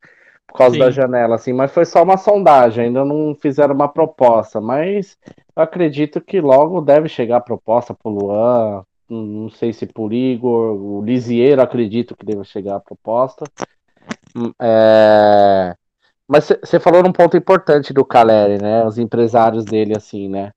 Por 0.56 0.60
causa 0.60 0.74
Sim. 0.74 0.80
da 0.80 0.90
janela, 0.90 1.34
assim, 1.34 1.52
mas 1.52 1.70
foi 1.70 1.84
só 1.84 2.02
uma 2.02 2.16
sondagem, 2.16 2.86
ainda 2.86 3.04
não 3.04 3.34
fizeram 3.34 3.74
uma 3.74 3.88
proposta, 3.88 4.58
mas 4.58 5.18
eu 5.54 5.62
acredito 5.62 6.18
que 6.18 6.40
logo 6.40 6.80
deve 6.80 7.10
chegar 7.10 7.36
a 7.36 7.40
proposta 7.42 7.92
pro 7.92 8.10
Luan, 8.10 8.82
não 9.08 9.50
sei 9.50 9.74
se 9.74 9.84
por 9.84 10.14
Igor, 10.14 10.74
o 10.74 11.04
Lisieiro 11.04 11.60
acredito 11.60 12.16
que 12.16 12.24
deve 12.24 12.42
chegar 12.44 12.76
a 12.76 12.80
proposta. 12.80 13.44
Hum, 14.34 14.50
é... 14.58 15.76
Mas 16.26 16.48
você 16.64 16.80
falou 16.80 17.02
num 17.02 17.12
ponto 17.12 17.36
importante 17.36 17.92
do 17.92 18.04
Caleri, 18.04 18.60
né? 18.60 18.84
Os 18.84 18.98
empresários 18.98 19.64
dele, 19.64 19.94
assim, 19.96 20.28
né? 20.28 20.50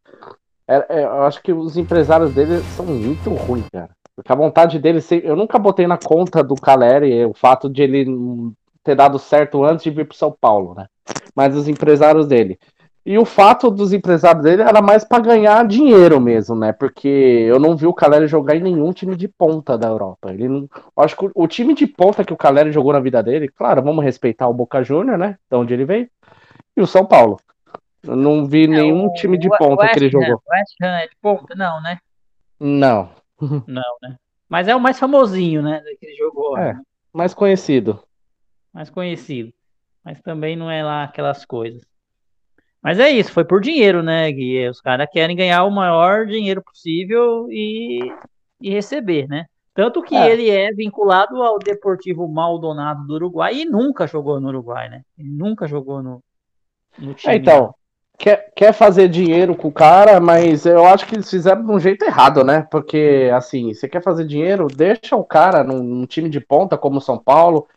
É, 0.68 1.02
é, 1.02 1.04
eu 1.04 1.24
acho 1.24 1.44
que 1.44 1.54
os 1.54 1.78
empresários 1.78 2.34
dele 2.34 2.60
são 2.76 2.86
muito 2.86 3.30
ruins, 3.32 3.70
cara. 3.72 3.90
Porque 4.16 4.32
a 4.32 4.36
vontade 4.36 4.80
dele, 4.80 5.00
eu 5.24 5.36
nunca 5.36 5.60
botei 5.60 5.86
na 5.86 5.98
conta 5.98 6.44
do 6.44 6.56
Caleri 6.56 7.24
o 7.26 7.34
fato 7.34 7.70
de 7.70 7.84
ele 7.84 8.06
ter 8.90 8.96
dado 8.96 9.20
certo 9.20 9.64
antes 9.64 9.84
de 9.84 9.92
vir 9.92 10.08
para 10.08 10.18
São 10.18 10.32
Paulo, 10.32 10.74
né? 10.74 10.88
Mas 11.36 11.56
os 11.56 11.68
empresários 11.68 12.26
dele. 12.26 12.58
E 13.06 13.18
o 13.20 13.26
fato 13.26 13.70
dos 13.70 13.94
empresários 13.94 14.44
dele 14.44 14.64
era 14.64 14.82
mais 14.82 15.04
para 15.04 15.22
ganhar 15.22 15.66
dinheiro 15.68 16.20
mesmo, 16.20 16.56
né? 16.56 16.74
Porque 16.74 17.08
eu 17.08 17.60
não 17.60 17.78
vi 17.78 17.86
o 17.86 17.94
Caleri 17.94 18.28
jogar 18.28 18.56
em 18.56 18.62
nenhum 18.62 18.92
time 18.92 19.16
de 19.16 19.28
ponta 19.28 19.78
da 19.78 19.88
Europa. 19.88 20.32
Ele 20.34 20.48
não... 20.48 20.68
Acho 20.98 21.16
que 21.16 21.30
o 21.34 21.48
time 21.48 21.76
de 21.76 21.86
ponta 21.86 22.26
que 22.26 22.34
o 22.34 22.38
Caleri 22.38 22.72
jogou 22.72 22.92
na 22.92 23.00
vida 23.00 23.22
dele, 23.22 23.48
claro, 23.48 23.84
vamos 23.84 24.04
respeitar 24.04 24.48
o 24.48 24.54
Boca 24.54 24.84
Júnior, 24.84 25.20
né? 25.20 25.38
De 25.50 25.56
onde 25.56 25.74
ele 25.74 25.86
veio. 25.86 26.10
E 26.76 26.82
o 26.82 26.88
São 26.88 27.06
Paulo. 27.06 27.40
Eu 28.02 28.16
não 28.16 28.46
vi 28.48 28.68
nenhum 28.68 29.12
time 29.14 29.38
de 29.38 29.50
ponta 29.50 29.84
West, 29.84 29.94
que 29.94 30.00
ele 30.00 30.10
jogou. 30.10 30.36
O 30.36 30.52
West 30.52 30.76
Ham 30.82 30.98
é 30.98 31.08
de 31.08 31.16
ponta, 31.22 31.54
não, 31.56 31.82
né? 31.82 32.00
Não. 32.60 33.10
Não, 33.40 33.98
né? 34.02 34.16
Mas 34.48 34.68
é 34.68 34.76
o 34.76 34.80
mais 34.80 34.98
famosinho, 34.98 35.62
né? 35.62 35.82
Que 36.00 36.08
ele 36.08 36.16
jogou. 36.16 36.58
É, 36.58 36.74
né? 36.74 36.82
mais 37.14 37.34
conhecido 37.34 38.00
mais 38.74 38.90
conhecido. 38.90 39.54
Mas 40.04 40.22
também 40.22 40.56
não 40.56 40.70
é 40.70 40.84
lá 40.84 41.04
aquelas 41.04 41.46
coisas. 41.46 41.82
Mas 42.82 42.98
é 43.00 43.10
isso, 43.10 43.32
foi 43.32 43.44
por 43.44 43.60
dinheiro, 43.60 44.02
né, 44.02 44.32
Gui? 44.32 44.68
Os 44.70 44.80
caras 44.80 45.08
querem 45.12 45.36
ganhar 45.36 45.64
o 45.66 45.72
maior 45.72 46.26
dinheiro 46.26 46.64
possível 46.64 47.48
e, 47.52 48.00
e 48.62 48.70
receber, 48.70 49.28
né? 49.28 49.46
Tanto 49.74 50.02
que 50.02 50.16
é. 50.16 50.30
ele 50.30 50.50
é 50.50 50.72
vinculado 50.72 51.42
ao 51.42 51.60
Deportivo 51.60 52.28
Maldonado 52.28 53.06
do 53.06 53.14
Uruguai 53.14 53.54
e 53.56 53.66
nunca 53.66 54.08
jogou 54.08 54.40
no 54.40 54.48
Uruguai, 54.48 54.90
né? 54.90 55.02
Ele 55.18 55.30
nunca 55.30 55.68
jogou 55.68 56.02
no, 56.02 56.24
no 56.98 57.14
time. 57.14 57.34
É, 57.34 57.38
então, 57.38 57.74
quer, 58.18 58.52
quer 58.56 58.74
fazer 58.74 59.08
dinheiro 59.08 59.56
com 59.56 59.70
o 59.70 59.74
cara, 59.74 60.20
mas 60.20 60.66
eu 60.66 60.86
acho 60.86 61.06
que 61.06 61.16
eles 61.16 61.30
fizeram 61.30 61.66
de 61.66 61.72
um 61.72 61.80
jeito 61.80 62.04
errado, 62.04 62.44
né? 62.44 62.68
Porque, 62.70 63.30
assim, 63.34 63.74
você 63.74 63.88
quer 63.88 64.02
fazer 64.02 64.26
dinheiro, 64.26 64.68
deixa 64.68 65.16
o 65.16 65.24
cara 65.24 65.64
num, 65.64 65.82
num 65.82 66.06
time 66.06 66.30
de 66.30 66.42
ponta 66.42 66.78
como 66.78 66.98
o 66.98 67.02
São 67.02 67.18
Paulo, 67.18 67.68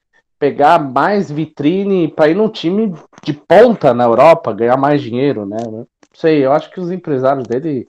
pegar 0.43 0.81
mais 0.81 1.31
vitrine 1.31 2.09
para 2.09 2.29
ir 2.29 2.35
num 2.35 2.49
time 2.49 2.93
de 3.23 3.33
ponta 3.33 3.95
na 3.95 4.03
Europa, 4.03 4.53
ganhar 4.53 4.77
mais 4.77 5.01
dinheiro, 5.01 5.47
né? 5.47 5.57
Não 5.71 5.87
sei, 6.13 6.45
eu 6.45 6.51
acho 6.51 6.69
que 6.69 6.81
os 6.81 6.91
empresários 6.91 7.47
dele 7.47 7.89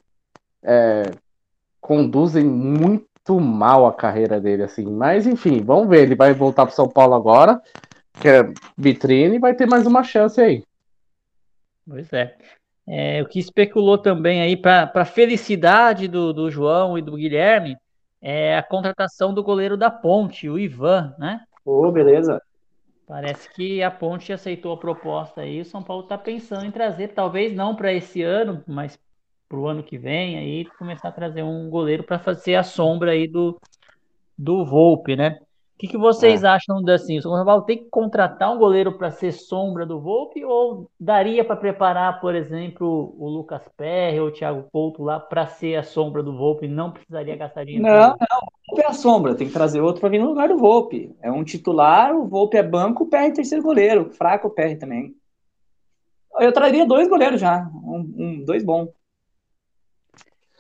é, 0.62 1.02
conduzem 1.82 2.46
muito 2.46 3.40
mal 3.40 3.88
a 3.88 3.92
carreira 3.92 4.40
dele, 4.40 4.62
assim. 4.62 4.86
Mas 4.86 5.26
enfim, 5.26 5.64
vamos 5.64 5.90
ver. 5.90 6.04
Ele 6.04 6.14
vai 6.14 6.32
voltar 6.32 6.68
para 6.68 6.76
São 6.76 6.88
Paulo 6.88 7.16
agora, 7.16 7.60
que 8.22 8.28
é 8.28 8.48
vitrine, 8.78 9.38
e 9.38 9.40
vai 9.40 9.56
ter 9.56 9.66
mais 9.66 9.88
uma 9.88 10.04
chance 10.04 10.40
aí. 10.40 10.64
Pois 11.90 12.14
é. 12.14 12.36
é 12.88 13.24
o 13.24 13.28
que 13.28 13.40
especulou 13.40 13.98
também 13.98 14.44
aí 14.44 14.56
para 14.56 15.06
felicidade 15.06 16.08
do, 16.08 16.32
do 16.32 16.52
João 16.52 17.00
e 17.00 17.02
do 17.02 17.16
Guilherme 17.16 17.76
é 18.22 18.56
a 18.60 18.62
contratação 18.62 19.34
do 19.34 19.44
goleiro 19.44 19.76
da 19.76 19.90
Ponte, 19.90 20.48
o 20.48 20.60
Ivan, 20.60 21.16
né? 21.18 21.42
Ô, 21.66 21.88
oh, 21.88 21.92
beleza. 21.92 22.42
Parece 23.08 23.50
que 23.54 23.84
a 23.84 23.92
Ponte 23.92 24.32
aceitou 24.32 24.74
a 24.74 24.78
proposta 24.78 25.42
aí. 25.42 25.62
O 25.62 25.66
São 25.66 25.84
Paulo 25.84 26.04
está 26.04 26.18
pensando 26.18 26.66
em 26.66 26.72
trazer, 26.72 27.10
talvez 27.10 27.54
não 27.54 27.76
para 27.76 27.94
esse 27.94 28.22
ano, 28.22 28.64
mas 28.68 28.98
para 29.48 29.60
o 29.60 29.68
ano 29.68 29.84
que 29.84 29.98
vem, 29.98 30.38
aí 30.38 30.66
começar 30.78 31.10
a 31.10 31.12
trazer 31.12 31.44
um 31.44 31.70
goleiro 31.70 32.04
para 32.04 32.18
fazer 32.18 32.56
a 32.56 32.64
sombra 32.64 33.12
aí 33.12 33.28
do, 33.28 33.60
do 34.38 34.66
Volpe, 34.66 35.16
né? 35.16 35.40
O 35.76 35.80
que, 35.84 35.88
que 35.88 35.98
vocês 35.98 36.44
é. 36.44 36.48
acham 36.48 36.82
assim? 36.90 37.18
O 37.18 37.22
São 37.22 37.46
Paulo 37.46 37.64
tem 37.64 37.78
que 37.78 37.90
contratar 37.90 38.54
um 38.54 38.60
goleiro 38.60 38.98
para 38.98 39.12
ser 39.12 39.32
sombra 39.32 39.86
do 39.86 40.00
Volpe 40.00 40.46
ou 40.46 40.90
daria 41.00 41.44
para 41.44 41.56
preparar, 41.56 42.22
por 42.22 42.36
exemplo, 42.36 43.14
o 43.18 43.28
Lucas 43.28 43.64
Perry 43.76 44.20
ou 44.20 44.28
o 44.28 44.32
Thiago 44.32 44.68
Couto 44.72 45.04
lá 45.04 45.20
para 45.20 45.48
ser 45.48 45.76
a 45.76 45.84
sombra 45.84 46.22
do 46.22 46.38
Volpe 46.38 46.66
e 46.66 46.70
não 46.70 46.92
precisaria 46.92 47.36
gastar 47.36 47.66
dinheiro? 47.66 47.86
Não, 47.86 48.10
não. 48.10 48.40
O 48.70 48.76
Volpe 48.76 48.82
é 48.84 48.88
a 48.88 48.94
sombra, 48.94 49.36
tem 49.36 49.48
que 49.48 49.54
trazer 49.54 49.82
outro 49.82 50.00
para 50.00 50.10
vir 50.10 50.20
no 50.20 50.30
lugar 50.30 50.48
do 50.48 50.58
Volpe. 50.58 51.14
É 51.22 51.32
um 51.32 51.44
titular, 51.44 52.16
o 52.16 52.28
Volpe 52.28 52.56
é 52.56 52.64
banco, 52.64 53.04
o 53.04 53.08
Perry 53.08 53.28
é 53.28 53.32
terceiro 53.32 53.64
goleiro. 53.64 54.12
Fraco 54.12 54.48
o 54.48 54.52
Perry 54.52 54.78
também. 54.78 55.14
Eu 56.40 56.54
traria 56.54 56.86
dois 56.86 57.10
goleiros 57.10 57.42
já, 57.42 57.70
um, 57.74 58.14
um 58.18 58.46
dois 58.46 58.64
bons. 58.64 58.90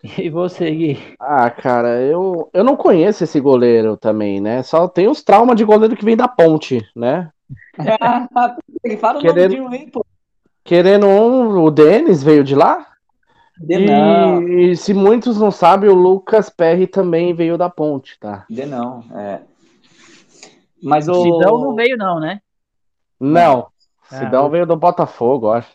E 0.17 0.29
você, 0.29 0.69
Gui? 0.69 1.15
Ah, 1.17 1.49
cara, 1.49 2.01
eu, 2.01 2.49
eu 2.53 2.63
não 2.63 2.75
conheço 2.75 3.23
esse 3.23 3.39
goleiro 3.39 3.95
também, 3.95 4.41
né? 4.41 4.61
Só 4.61 4.85
tem 4.87 5.07
os 5.07 5.23
traumas 5.23 5.55
de 5.55 5.63
goleiro 5.63 5.95
que 5.95 6.03
vem 6.03 6.17
da 6.17 6.27
ponte, 6.27 6.85
né? 6.93 7.31
Ele 8.83 8.97
fala 8.97 9.21
querendo, 9.21 9.53
o 9.53 9.63
nome 9.63 9.77
de 9.77 9.85
um, 9.85 9.89
pô. 9.89 10.05
Querendo 10.63 11.07
um, 11.07 11.63
o 11.63 11.71
Denis 11.71 12.21
veio 12.21 12.43
de 12.43 12.53
lá? 12.53 12.85
De 13.57 13.75
e, 13.75 13.85
não. 13.85 14.43
e 14.49 14.75
se 14.75 14.93
muitos 14.93 15.37
não 15.37 15.51
sabem, 15.51 15.89
o 15.89 15.93
Lucas 15.93 16.49
Perry 16.49 16.85
também 16.85 17.33
veio 17.33 17.57
da 17.57 17.69
ponte, 17.69 18.19
tá? 18.19 18.45
De 18.49 18.65
não, 18.65 19.03
é. 19.15 19.41
Mas 20.81 21.07
o. 21.07 21.13
Sidão 21.13 21.59
não 21.59 21.75
veio, 21.75 21.95
não, 21.95 22.19
né? 22.19 22.41
Não. 23.19 23.67
Ah, 24.11 24.17
Sidão 24.17 24.47
o- 24.47 24.49
veio 24.49 24.65
do 24.65 24.75
Botafogo, 24.75 25.49
acho. 25.49 25.71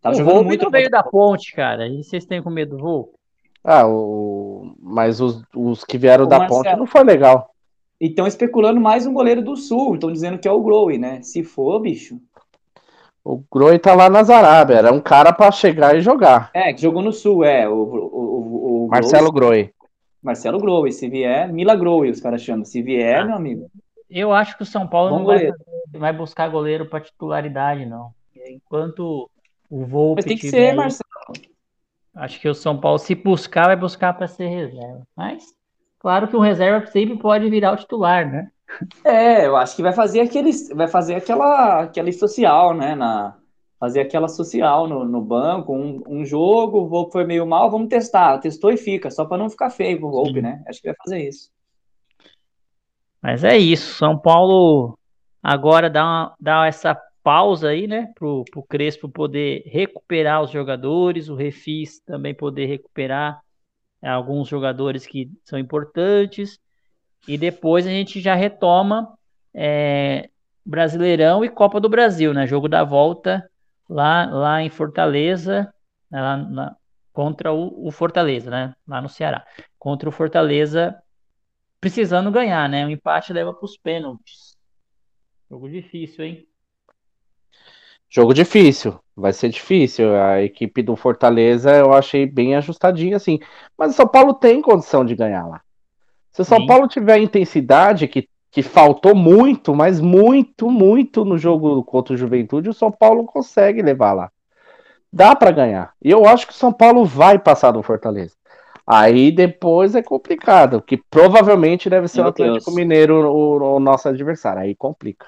Tá 0.00 0.10
o 0.10 0.24
Volpe 0.24 0.46
muito 0.46 0.64
no 0.64 0.70
veio 0.70 0.88
da 0.90 1.02
ponte, 1.02 1.52
cara. 1.54 1.86
E 1.86 2.02
vocês 2.02 2.24
têm 2.24 2.42
com 2.42 2.50
medo 2.50 2.76
do 2.76 2.82
Volpe? 2.82 3.12
Ah, 3.62 3.86
o... 3.86 4.74
mas 4.80 5.20
os, 5.20 5.42
os 5.54 5.84
que 5.84 5.98
vieram 5.98 6.24
Ô, 6.24 6.28
da 6.28 6.38
Marcelo. 6.38 6.62
ponte 6.64 6.76
não 6.76 6.86
foi 6.86 7.04
legal. 7.04 7.50
E 8.00 8.06
estão 8.06 8.26
especulando 8.26 8.80
mais 8.80 9.06
um 9.06 9.12
goleiro 9.12 9.42
do 9.42 9.56
Sul. 9.56 9.94
Estão 9.94 10.10
dizendo 10.10 10.38
que 10.38 10.48
é 10.48 10.52
o 10.52 10.62
Growe, 10.62 10.96
né? 10.96 11.20
Se 11.20 11.44
for, 11.44 11.78
bicho. 11.80 12.18
O 13.22 13.42
Groi 13.52 13.78
tá 13.78 13.94
lá 13.94 14.08
na 14.08 14.20
Arábia, 14.20 14.76
era 14.76 14.92
um 14.92 15.00
cara 15.00 15.30
pra 15.30 15.50
chegar 15.52 15.94
e 15.94 16.00
jogar. 16.00 16.50
É, 16.54 16.72
que 16.72 16.80
jogou 16.80 17.02
no 17.02 17.12
Sul, 17.12 17.44
é. 17.44 17.68
O, 17.68 17.74
o, 17.74 17.86
o, 17.86 18.84
o 18.86 18.88
Marcelo 18.88 19.30
Groi. 19.30 19.70
Marcelo 20.22 20.58
Growe. 20.58 20.90
Se 20.90 21.08
vier, 21.08 21.52
Mila 21.52 21.76
Growe, 21.76 22.08
os 22.10 22.20
caras 22.20 22.40
chamam. 22.40 22.64
Se 22.64 22.80
vier, 22.80 23.20
Ah. 23.20 23.26
meu 23.26 23.36
amigo. 23.36 23.70
Eu 24.08 24.32
acho 24.32 24.56
que 24.56 24.62
o 24.62 24.66
São 24.66 24.86
Paulo 24.88 25.10
Bom 25.10 25.18
não 25.18 25.26
vai, 25.26 25.52
vai 25.92 26.12
buscar 26.12 26.48
goleiro 26.48 26.86
para 26.86 27.00
titularidade, 27.04 27.84
não. 27.86 28.10
Enquanto 28.48 29.30
o 29.70 29.84
Volpe 29.86 30.16
Mas 30.22 30.24
tem 30.26 30.36
que 30.36 30.50
ser, 30.50 30.70
aí, 30.70 30.76
Marcelo. 30.76 31.08
acho 32.14 32.40
que 32.40 32.48
o 32.48 32.54
São 32.54 32.78
Paulo, 32.78 32.98
se 32.98 33.14
buscar, 33.14 33.66
vai 33.66 33.76
buscar 33.76 34.12
para 34.14 34.26
ser 34.26 34.48
reserva. 34.48 35.06
Mas, 35.16 35.44
claro 35.98 36.26
que 36.28 36.36
o 36.36 36.40
reserva 36.40 36.86
sempre 36.88 37.16
pode 37.18 37.48
virar 37.48 37.72
o 37.72 37.76
titular, 37.76 38.30
né? 38.30 38.50
É, 39.04 39.46
eu 39.46 39.56
acho 39.56 39.74
que 39.76 39.82
vai 39.82 39.92
fazer 39.92 40.20
aquele, 40.20 40.50
vai 40.74 40.88
fazer 40.88 41.14
aquela, 41.14 41.82
aquele 41.82 42.12
social, 42.12 42.74
né? 42.74 42.94
Na, 42.94 43.36
fazer 43.80 44.00
aquela 44.00 44.28
social 44.28 44.86
no, 44.86 45.04
no 45.04 45.20
banco, 45.22 45.74
um, 45.74 46.02
um 46.06 46.24
jogo, 46.24 46.80
o 46.80 46.88
Volpe 46.88 47.12
foi 47.12 47.24
meio 47.24 47.46
mal, 47.46 47.70
vamos 47.70 47.88
testar. 47.88 48.38
Testou 48.38 48.70
e 48.70 48.76
fica, 48.76 49.10
só 49.10 49.24
para 49.24 49.38
não 49.38 49.48
ficar 49.48 49.70
feio 49.70 49.98
pro 49.98 50.10
Volpe, 50.10 50.34
Sim. 50.34 50.42
né? 50.42 50.62
Acho 50.68 50.82
que 50.82 50.88
vai 50.88 50.96
fazer 51.02 51.26
isso. 51.28 51.50
Mas 53.22 53.42
é 53.44 53.56
isso. 53.56 53.94
São 53.94 54.18
Paulo 54.18 54.98
agora 55.42 55.88
dá, 55.90 56.04
uma- 56.04 56.34
dá 56.38 56.66
essa 56.66 56.94
pausa 57.22 57.68
aí, 57.68 57.86
né? 57.86 58.12
Pro, 58.14 58.44
pro 58.50 58.62
Crespo 58.62 59.08
poder 59.08 59.62
recuperar 59.66 60.42
os 60.42 60.50
jogadores, 60.50 61.28
o 61.28 61.34
Refis 61.34 62.00
também 62.00 62.34
poder 62.34 62.66
recuperar 62.66 63.40
é, 64.02 64.08
alguns 64.08 64.48
jogadores 64.48 65.06
que 65.06 65.30
são 65.44 65.58
importantes. 65.58 66.58
E 67.28 67.36
depois 67.38 67.86
a 67.86 67.90
gente 67.90 68.20
já 68.20 68.34
retoma 68.34 69.12
é, 69.54 70.30
Brasileirão 70.64 71.44
e 71.44 71.48
Copa 71.48 71.80
do 71.80 71.88
Brasil, 71.88 72.32
né? 72.34 72.46
Jogo 72.46 72.68
da 72.68 72.84
volta 72.84 73.48
lá, 73.88 74.26
lá 74.26 74.62
em 74.62 74.70
Fortaleza, 74.70 75.72
né, 76.10 76.20
lá 76.20 76.36
na- 76.36 76.76
contra 77.12 77.52
o, 77.52 77.86
o 77.86 77.90
Fortaleza, 77.90 78.50
né? 78.50 78.74
Lá 78.86 79.00
no 79.02 79.08
Ceará. 79.08 79.44
Contra 79.78 80.08
o 80.08 80.12
Fortaleza 80.12 80.96
precisando 81.80 82.30
ganhar, 82.30 82.68
né? 82.68 82.86
O 82.86 82.90
empate 82.90 83.32
leva 83.32 83.52
para 83.52 83.64
os 83.64 83.76
pênaltis. 83.76 84.56
Jogo 85.50 85.68
difícil, 85.68 86.24
hein? 86.24 86.49
Jogo 88.12 88.34
difícil, 88.34 88.98
vai 89.16 89.32
ser 89.32 89.48
difícil. 89.48 90.16
A 90.16 90.42
equipe 90.42 90.82
do 90.82 90.96
Fortaleza 90.96 91.70
eu 91.70 91.94
achei 91.94 92.26
bem 92.26 92.56
ajustadinha, 92.56 93.16
assim. 93.16 93.38
Mas 93.78 93.92
o 93.92 93.94
São 93.94 94.08
Paulo 94.08 94.34
tem 94.34 94.60
condição 94.60 95.04
de 95.04 95.14
ganhar 95.14 95.46
lá. 95.46 95.60
Se 96.32 96.42
o 96.42 96.44
São 96.44 96.58
Sim. 96.58 96.66
Paulo 96.66 96.88
tiver 96.88 97.14
a 97.14 97.18
intensidade 97.18 98.08
que, 98.08 98.28
que 98.50 98.62
faltou 98.62 99.14
muito, 99.14 99.74
mas 99.74 100.00
muito, 100.00 100.68
muito 100.68 101.24
no 101.24 101.38
jogo 101.38 101.84
contra 101.84 102.14
o 102.14 102.16
Juventude, 102.16 102.68
o 102.68 102.74
São 102.74 102.90
Paulo 102.90 103.24
consegue 103.24 103.80
levar 103.80 104.12
lá. 104.12 104.30
Dá 105.12 105.36
pra 105.36 105.52
ganhar. 105.52 105.92
E 106.02 106.10
eu 106.10 106.26
acho 106.26 106.48
que 106.48 106.52
o 106.52 106.56
São 106.56 106.72
Paulo 106.72 107.04
vai 107.04 107.38
passar 107.38 107.70
do 107.70 107.82
Fortaleza. 107.82 108.34
Aí 108.84 109.30
depois 109.30 109.94
é 109.94 110.02
complicado, 110.02 110.82
que 110.82 110.96
provavelmente 110.96 111.88
deve 111.88 112.08
ser 112.08 112.20
o 112.20 112.24
Meu 112.24 112.30
Atlético 112.30 112.64
Deus. 112.64 112.76
Mineiro 112.76 113.30
o, 113.30 113.76
o 113.76 113.80
nosso 113.80 114.08
adversário. 114.08 114.62
Aí 114.62 114.74
complica. 114.74 115.26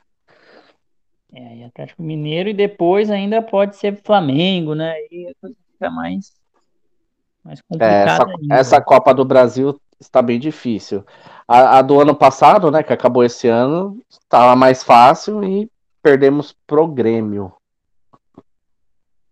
É, 1.35 1.57
e 1.57 1.65
Atlético 1.65 2.03
Mineiro 2.03 2.51
e 2.51 2.55
depois 2.55 3.11
ainda 3.11 3.41
pode 3.41 3.77
ser 3.77 4.03
Flamengo, 4.03 4.75
né? 4.75 4.95
E 5.11 5.29
a 5.29 5.35
coisa 5.41 5.57
fica 5.73 5.91
mais, 5.91 6.33
mais 7.43 7.59
É, 7.59 7.63
complicada 7.63 8.11
essa, 8.11 8.27
ainda. 8.39 8.55
essa 8.55 8.81
Copa 8.83 9.15
do 9.15 9.25
Brasil 9.25 9.81
está 9.99 10.21
bem 10.21 10.39
difícil. 10.39 11.05
A, 11.49 11.79
a 11.79 11.83
do 11.83 12.01
ano 12.01 12.15
passado, 12.15 12.71
né, 12.71 12.83
que 12.83 12.93
acabou 12.93 13.25
esse 13.25 13.49
ano, 13.49 13.99
estava 14.11 14.55
mais 14.57 14.83
fácil 14.83 15.43
e 15.43 15.71
perdemos 16.03 16.55
pro 16.67 16.87
Grêmio. 16.87 17.53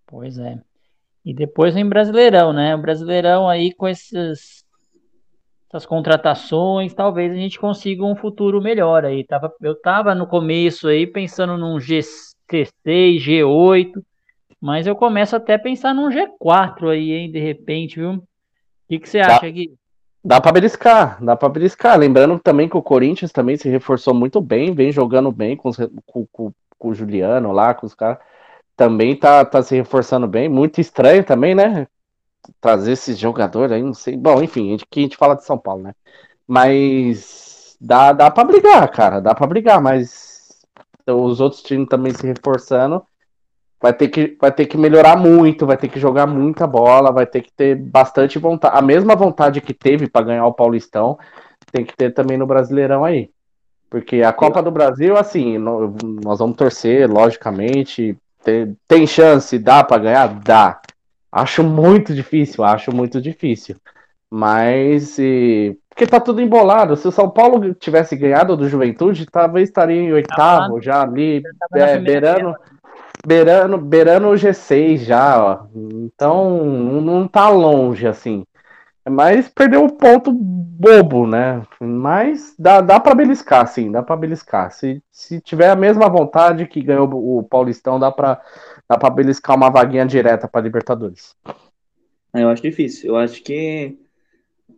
Pois 0.06 0.38
é. 0.38 0.58
E 1.24 1.34
depois 1.34 1.74
vem 1.74 1.86
Brasileirão, 1.88 2.52
né? 2.52 2.74
O 2.74 2.80
Brasileirão 2.80 3.48
aí 3.48 3.72
com 3.74 3.86
esses, 3.86 4.64
essas 5.70 5.86
contratações, 5.86 6.92
talvez 6.92 7.32
a 7.32 7.36
gente 7.36 7.58
consiga 7.58 8.04
um 8.04 8.16
futuro 8.16 8.60
melhor 8.60 9.04
aí. 9.04 9.24
Tava, 9.24 9.52
eu 9.62 9.80
tava 9.80 10.14
no 10.16 10.26
começo 10.26 10.88
aí 10.88 11.06
pensando 11.06 11.56
num 11.56 11.78
G6, 11.78 12.68
G8, 13.22 13.92
mas 14.60 14.86
eu 14.86 14.96
começo 14.96 15.36
até 15.36 15.54
a 15.54 15.58
pensar 15.58 15.94
num 15.94 16.10
G4 16.10 16.90
aí, 16.90 17.12
hein, 17.12 17.30
de 17.30 17.38
repente, 17.38 18.00
viu? 18.00 18.14
O 18.14 18.22
que 18.88 18.98
que 18.98 19.08
você 19.08 19.20
acha, 19.20 19.48
Gui? 19.48 19.72
Dá 20.24 20.40
para 20.40 20.52
beliscar, 20.52 21.24
dá 21.24 21.36
para 21.36 21.48
beliscar. 21.48 21.96
Lembrando 21.98 22.38
também 22.40 22.68
que 22.68 22.76
o 22.76 22.82
Corinthians 22.82 23.30
também 23.32 23.56
se 23.56 23.68
reforçou 23.68 24.12
muito 24.12 24.40
bem, 24.40 24.74
vem 24.74 24.90
jogando 24.90 25.30
bem 25.30 25.56
com, 25.56 25.68
os 25.68 25.76
com, 26.04 26.26
com- 26.32 26.52
com 26.78 26.88
o 26.88 26.94
Juliano 26.94 27.52
lá, 27.52 27.72
com 27.74 27.86
os 27.86 27.94
caras. 27.94 28.18
Também 28.76 29.14
tá, 29.14 29.44
tá 29.44 29.62
se 29.62 29.76
reforçando 29.76 30.26
bem. 30.26 30.48
Muito 30.48 30.80
estranho 30.80 31.24
também, 31.24 31.54
né? 31.54 31.86
Trazer 32.60 32.92
esses 32.92 33.18
jogadores 33.18 33.72
aí, 33.72 33.82
não 33.82 33.94
sei. 33.94 34.16
Bom, 34.16 34.42
enfim, 34.42 34.68
a 34.68 34.70
gente, 34.72 34.86
que 34.88 35.00
a 35.00 35.02
gente 35.02 35.16
fala 35.16 35.36
de 35.36 35.44
São 35.44 35.58
Paulo, 35.58 35.82
né? 35.82 35.94
Mas 36.46 37.76
dá, 37.80 38.12
dá 38.12 38.30
para 38.30 38.44
brigar, 38.44 38.90
cara, 38.90 39.20
dá 39.20 39.34
para 39.34 39.46
brigar, 39.46 39.80
mas 39.80 40.60
os 41.06 41.40
outros 41.40 41.62
times 41.62 41.88
também 41.88 42.12
se 42.12 42.26
reforçando. 42.26 43.02
Vai 43.82 43.94
ter, 43.94 44.08
que, 44.08 44.36
vai 44.38 44.52
ter 44.52 44.66
que 44.66 44.76
melhorar 44.76 45.16
muito, 45.16 45.66
vai 45.66 45.76
ter 45.76 45.88
que 45.88 45.98
jogar 45.98 46.26
muita 46.26 46.66
bola, 46.66 47.10
vai 47.10 47.24
ter 47.24 47.40
que 47.40 47.50
ter 47.50 47.74
bastante 47.74 48.38
vontade. 48.38 48.76
A 48.76 48.82
mesma 48.82 49.16
vontade 49.16 49.62
que 49.62 49.72
teve 49.72 50.06
para 50.06 50.26
ganhar 50.26 50.46
o 50.46 50.52
Paulistão, 50.52 51.18
tem 51.72 51.84
que 51.84 51.96
ter 51.96 52.12
também 52.12 52.36
no 52.36 52.46
Brasileirão 52.46 53.04
aí. 53.04 53.30
Porque 53.88 54.22
a 54.22 54.32
Copa 54.32 54.62
do 54.62 54.70
Brasil, 54.70 55.16
assim, 55.16 55.58
nós 55.58 56.38
vamos 56.38 56.56
torcer, 56.56 57.10
logicamente. 57.10 58.16
Tem, 58.44 58.76
tem 58.86 59.06
chance, 59.06 59.58
dá 59.58 59.82
para 59.82 60.02
ganhar? 60.02 60.28
Dá. 60.40 60.79
Acho 61.32 61.62
muito 61.62 62.14
difícil, 62.14 62.64
acho 62.64 62.94
muito 62.94 63.20
difícil. 63.20 63.76
Mas. 64.30 65.18
e- 65.18 65.76
Porque 65.88 66.06
tá 66.06 66.20
tudo 66.20 66.40
embolado. 66.40 66.96
Se 66.96 67.06
o 67.08 67.12
São 67.12 67.28
Paulo 67.28 67.74
tivesse 67.74 68.16
ganhado 68.16 68.56
do 68.56 68.68
Juventude, 68.68 69.26
talvez 69.26 69.68
estaria 69.68 70.00
em 70.00 70.12
oitavo, 70.12 70.80
já 70.80 71.02
ali, 71.02 71.42
é, 71.74 71.98
beirando, 71.98 72.54
beirando, 73.26 73.78
beirando 73.78 74.28
o 74.28 74.36
G6 74.36 75.04
já, 75.04 75.42
ó. 75.42 75.66
Então, 75.74 76.64
não 76.64 77.00
não 77.00 77.28
tá 77.28 77.48
longe, 77.48 78.06
assim. 78.06 78.44
Mas 79.08 79.48
perdeu 79.48 79.82
um 79.82 79.88
ponto 79.88 80.30
bobo, 80.32 81.26
né? 81.26 81.62
Mas 81.80 82.54
dá, 82.58 82.80
dá 82.80 83.00
para 83.00 83.14
beliscar, 83.14 83.66
sim, 83.66 83.90
dá 83.90 84.02
para 84.02 84.16
beliscar. 84.16 84.70
Se, 84.70 85.02
se 85.10 85.40
tiver 85.40 85.70
a 85.70 85.76
mesma 85.76 86.08
vontade 86.08 86.66
que 86.66 86.82
ganhou 86.82 87.08
o 87.12 87.42
Paulistão, 87.42 87.98
dá 87.98 88.12
para 88.12 88.40
dá 88.90 88.98
pra 88.98 89.08
beliscar 89.08 89.56
uma 89.56 89.70
vaguinha 89.70 90.04
direta 90.04 90.48
para 90.48 90.60
Libertadores. 90.62 91.36
Eu 92.34 92.48
acho 92.48 92.60
difícil. 92.60 93.10
Eu 93.10 93.16
acho 93.16 93.40
que 93.40 93.96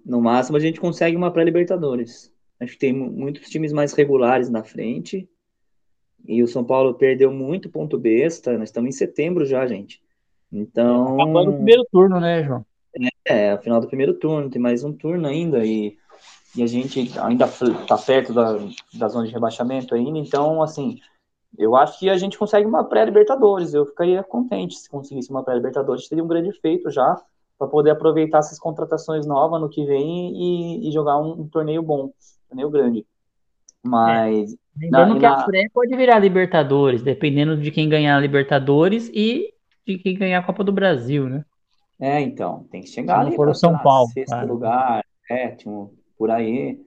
no 0.04 0.20
máximo 0.20 0.58
a 0.58 0.60
gente 0.60 0.78
consegue 0.78 1.16
uma 1.16 1.30
pré-Libertadores. 1.30 2.30
Acho 2.60 2.74
que 2.74 2.78
tem 2.78 2.92
mu- 2.92 3.10
muitos 3.10 3.48
times 3.48 3.72
mais 3.72 3.94
regulares 3.94 4.50
na 4.50 4.62
frente. 4.62 5.26
E 6.26 6.42
o 6.42 6.46
São 6.46 6.62
Paulo 6.62 6.92
perdeu 6.92 7.32
muito 7.32 7.70
ponto 7.70 7.98
besta. 7.98 8.52
Nós 8.58 8.68
estamos 8.68 8.94
em 8.94 8.98
setembro 8.98 9.46
já, 9.46 9.66
gente. 9.66 10.02
Então, 10.52 11.14
Acabando 11.18 11.50
o 11.52 11.54
primeiro 11.54 11.86
turno, 11.90 12.20
né, 12.20 12.44
João? 12.44 12.66
é, 13.24 13.52
a 13.52 13.58
final 13.58 13.80
do 13.80 13.86
primeiro 13.86 14.12
turno, 14.12 14.50
tem 14.50 14.60
mais 14.60 14.84
um 14.84 14.92
turno 14.92 15.26
ainda. 15.26 15.64
E, 15.64 15.96
e 16.54 16.62
a 16.62 16.66
gente 16.66 17.18
ainda 17.18 17.46
está 17.46 17.96
perto 17.96 18.34
da, 18.34 18.58
da 18.92 19.08
zona 19.08 19.26
de 19.26 19.32
rebaixamento 19.32 19.94
ainda. 19.94 20.18
Então, 20.18 20.62
assim, 20.62 21.00
eu 21.58 21.76
acho 21.76 21.98
que 21.98 22.08
a 22.10 22.16
gente 22.16 22.38
consegue 22.38 22.66
uma 22.66 22.84
pré-Libertadores. 22.88 23.74
Eu 23.74 23.86
ficaria 23.86 24.22
contente 24.24 24.76
se 24.76 24.88
conseguisse 24.88 25.30
uma 25.30 25.44
pré-Libertadores. 25.44 26.06
Seria 26.08 26.24
um 26.24 26.28
grande 26.28 26.52
feito 26.60 26.90
já 26.90 27.20
para 27.58 27.68
poder 27.68 27.90
aproveitar 27.90 28.38
essas 28.38 28.58
contratações 28.58 29.26
novas 29.26 29.60
no 29.60 29.68
que 29.70 29.84
vem 29.86 30.32
e, 30.84 30.88
e 30.88 30.92
jogar 30.92 31.18
um, 31.18 31.42
um 31.42 31.48
torneio 31.48 31.82
bom, 31.82 32.06
um 32.06 32.12
torneio 32.48 32.70
grande. 32.70 33.06
Mas 33.84 34.56
Lembrando 34.80 35.16
Na- 35.16 35.18
que 35.18 35.24
na- 35.24 35.26
a 35.26 35.36
pré 35.44 35.68
pode 35.72 35.94
virar 35.96 36.18
Libertadores, 36.18 37.02
dependendo 37.02 37.56
de 37.56 37.70
quem 37.70 37.88
ganhar 37.88 38.16
a 38.16 38.20
Libertadores 38.20 39.08
e 39.12 39.52
de 39.86 39.98
quem 39.98 40.14
ganhar 40.18 40.38
a 40.40 40.42
Copa 40.42 40.64
do 40.64 40.72
Brasil, 40.72 41.28
né? 41.28 41.44
é, 42.00 42.20
então, 42.20 42.64
tem 42.64 42.80
que 42.82 42.88
Se 43.06 43.16
chegar 43.16 43.20
não 43.20 43.30
ali 43.30 43.38
para, 43.38 43.54
São 43.54 43.78
Paulo, 43.78 44.12
sexto 44.12 44.26
claro. 44.26 44.44
lugar, 44.44 45.04
sétimo, 45.26 45.96
por 46.18 46.30
aí. 46.30 46.80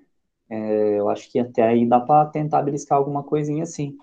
É, 0.49 0.99
eu 0.99 1.09
acho 1.09 1.31
que 1.31 1.39
até 1.39 1.63
aí 1.63 1.87
dá 1.87 1.99
para 2.01 2.29
tentar 2.31 2.61
beliscar 2.63 2.97
alguma 2.99 3.23
coisinha 3.23 3.63
assim. 3.63 3.97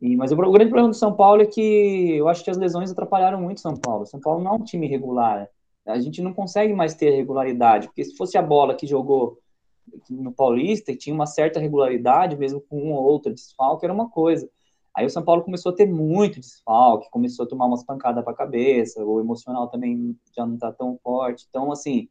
E, 0.00 0.16
mas 0.16 0.30
o, 0.30 0.36
grande 0.36 0.70
problema 0.70 0.88
do 0.88 0.94
São 0.94 1.14
Paulo 1.14 1.42
é 1.42 1.46
que 1.46 2.16
eu 2.16 2.28
acho 2.28 2.44
que 2.44 2.50
as 2.50 2.56
lesões 2.56 2.90
atrapalharam 2.90 3.40
muito 3.40 3.58
o 3.58 3.60
São 3.60 3.76
Paulo. 3.76 4.02
O 4.02 4.06
São 4.06 4.20
Paulo 4.20 4.42
não 4.42 4.52
é 4.52 4.54
um 4.54 4.64
time 4.64 4.86
regular. 4.86 5.48
A 5.86 5.98
gente 5.98 6.22
não 6.22 6.32
consegue 6.32 6.72
mais 6.74 6.94
ter 6.94 7.10
regularidade, 7.10 7.88
porque 7.88 8.04
se 8.04 8.16
fosse 8.16 8.36
a 8.36 8.42
bola 8.42 8.74
que 8.74 8.86
jogou 8.86 9.38
no 10.10 10.32
Paulista, 10.32 10.92
que 10.92 10.98
tinha 10.98 11.14
uma 11.14 11.26
certa 11.26 11.58
regularidade, 11.58 12.36
mesmo 12.36 12.60
com 12.60 12.78
um 12.78 12.92
ou 12.92 13.02
outro 13.04 13.32
desfalque, 13.32 13.84
era 13.84 13.92
uma 13.92 14.08
coisa. 14.08 14.48
Aí 14.94 15.06
o 15.06 15.10
São 15.10 15.22
Paulo 15.22 15.42
começou 15.42 15.72
a 15.72 15.74
ter 15.74 15.86
muito 15.86 16.40
desfalque, 16.40 17.10
começou 17.10 17.44
a 17.44 17.48
tomar 17.48 17.66
umas 17.66 17.84
pancadas 17.84 18.22
para 18.22 18.32
a 18.32 18.36
cabeça, 18.36 19.04
o 19.04 19.20
emocional 19.20 19.68
também 19.68 20.16
já 20.36 20.44
não 20.44 20.54
está 20.54 20.72
tão 20.72 20.98
forte. 21.02 21.46
Então, 21.48 21.72
assim, 21.72 22.08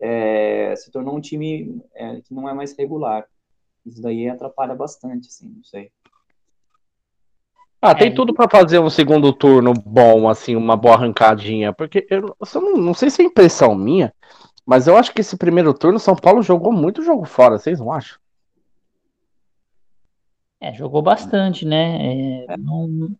é, 0.00 0.74
se 0.76 0.90
tornou 0.90 1.16
um 1.16 1.20
time 1.20 1.80
é, 1.94 2.20
que 2.20 2.34
não 2.34 2.48
é 2.48 2.52
mais 2.52 2.76
regular. 2.76 3.26
Isso 3.86 4.02
daí 4.02 4.28
atrapalha 4.28 4.74
bastante, 4.74 5.28
assim, 5.28 5.48
não 5.48 5.64
sei. 5.64 5.90
Ah, 7.86 7.94
tem 7.94 8.08
é. 8.08 8.10
tudo 8.14 8.32
para 8.32 8.48
fazer 8.48 8.78
um 8.78 8.88
segundo 8.88 9.30
turno 9.30 9.74
bom, 9.74 10.26
assim, 10.26 10.56
uma 10.56 10.74
boa 10.74 10.94
arrancadinha. 10.94 11.70
Porque 11.70 12.06
eu, 12.08 12.34
eu 12.40 12.60
não, 12.62 12.76
não, 12.78 12.94
sei 12.94 13.10
se 13.10 13.20
é 13.20 13.26
impressão 13.26 13.74
minha, 13.74 14.10
mas 14.64 14.86
eu 14.86 14.96
acho 14.96 15.12
que 15.12 15.20
esse 15.20 15.36
primeiro 15.36 15.74
turno 15.74 15.98
São 15.98 16.16
Paulo 16.16 16.42
jogou 16.42 16.72
muito 16.72 17.02
jogo 17.02 17.26
fora, 17.26 17.58
vocês 17.58 17.78
não 17.78 17.92
acham? 17.92 18.18
É, 20.58 20.72
jogou 20.72 21.02
bastante, 21.02 21.66
né? 21.66 22.46
É, 22.48 22.56
não, 22.56 23.14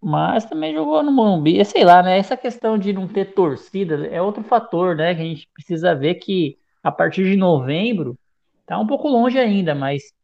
mas 0.00 0.46
também 0.46 0.72
jogou 0.72 1.02
no 1.02 1.12
Morumbi. 1.12 1.62
Sei 1.66 1.84
lá, 1.84 2.02
né? 2.02 2.18
Essa 2.18 2.38
questão 2.38 2.78
de 2.78 2.94
não 2.94 3.06
ter 3.06 3.34
torcida 3.34 4.06
é 4.06 4.22
outro 4.22 4.42
fator, 4.42 4.96
né? 4.96 5.14
Que 5.14 5.20
a 5.20 5.24
gente 5.26 5.46
precisa 5.52 5.94
ver 5.94 6.14
que 6.14 6.56
a 6.82 6.90
partir 6.90 7.24
de 7.24 7.36
novembro 7.36 8.18
tá 8.64 8.78
um 8.78 8.86
pouco 8.86 9.08
longe 9.08 9.38
ainda, 9.38 9.74
mas 9.74 10.15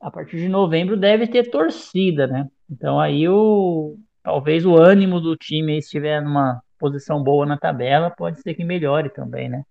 a 0.00 0.10
partir 0.10 0.38
de 0.38 0.48
novembro 0.48 0.96
deve 0.96 1.26
ter 1.26 1.50
torcida, 1.50 2.26
né? 2.26 2.48
Então 2.70 3.00
aí 3.00 3.28
o 3.28 3.96
talvez 4.22 4.64
o 4.64 4.76
ânimo 4.76 5.20
do 5.20 5.36
time 5.36 5.78
estiver 5.78 6.22
numa 6.22 6.62
posição 6.78 7.22
boa 7.22 7.44
na 7.44 7.58
tabela, 7.58 8.10
pode 8.10 8.40
ser 8.40 8.54
que 8.54 8.64
melhore 8.64 9.10
também, 9.10 9.48
né? 9.48 9.64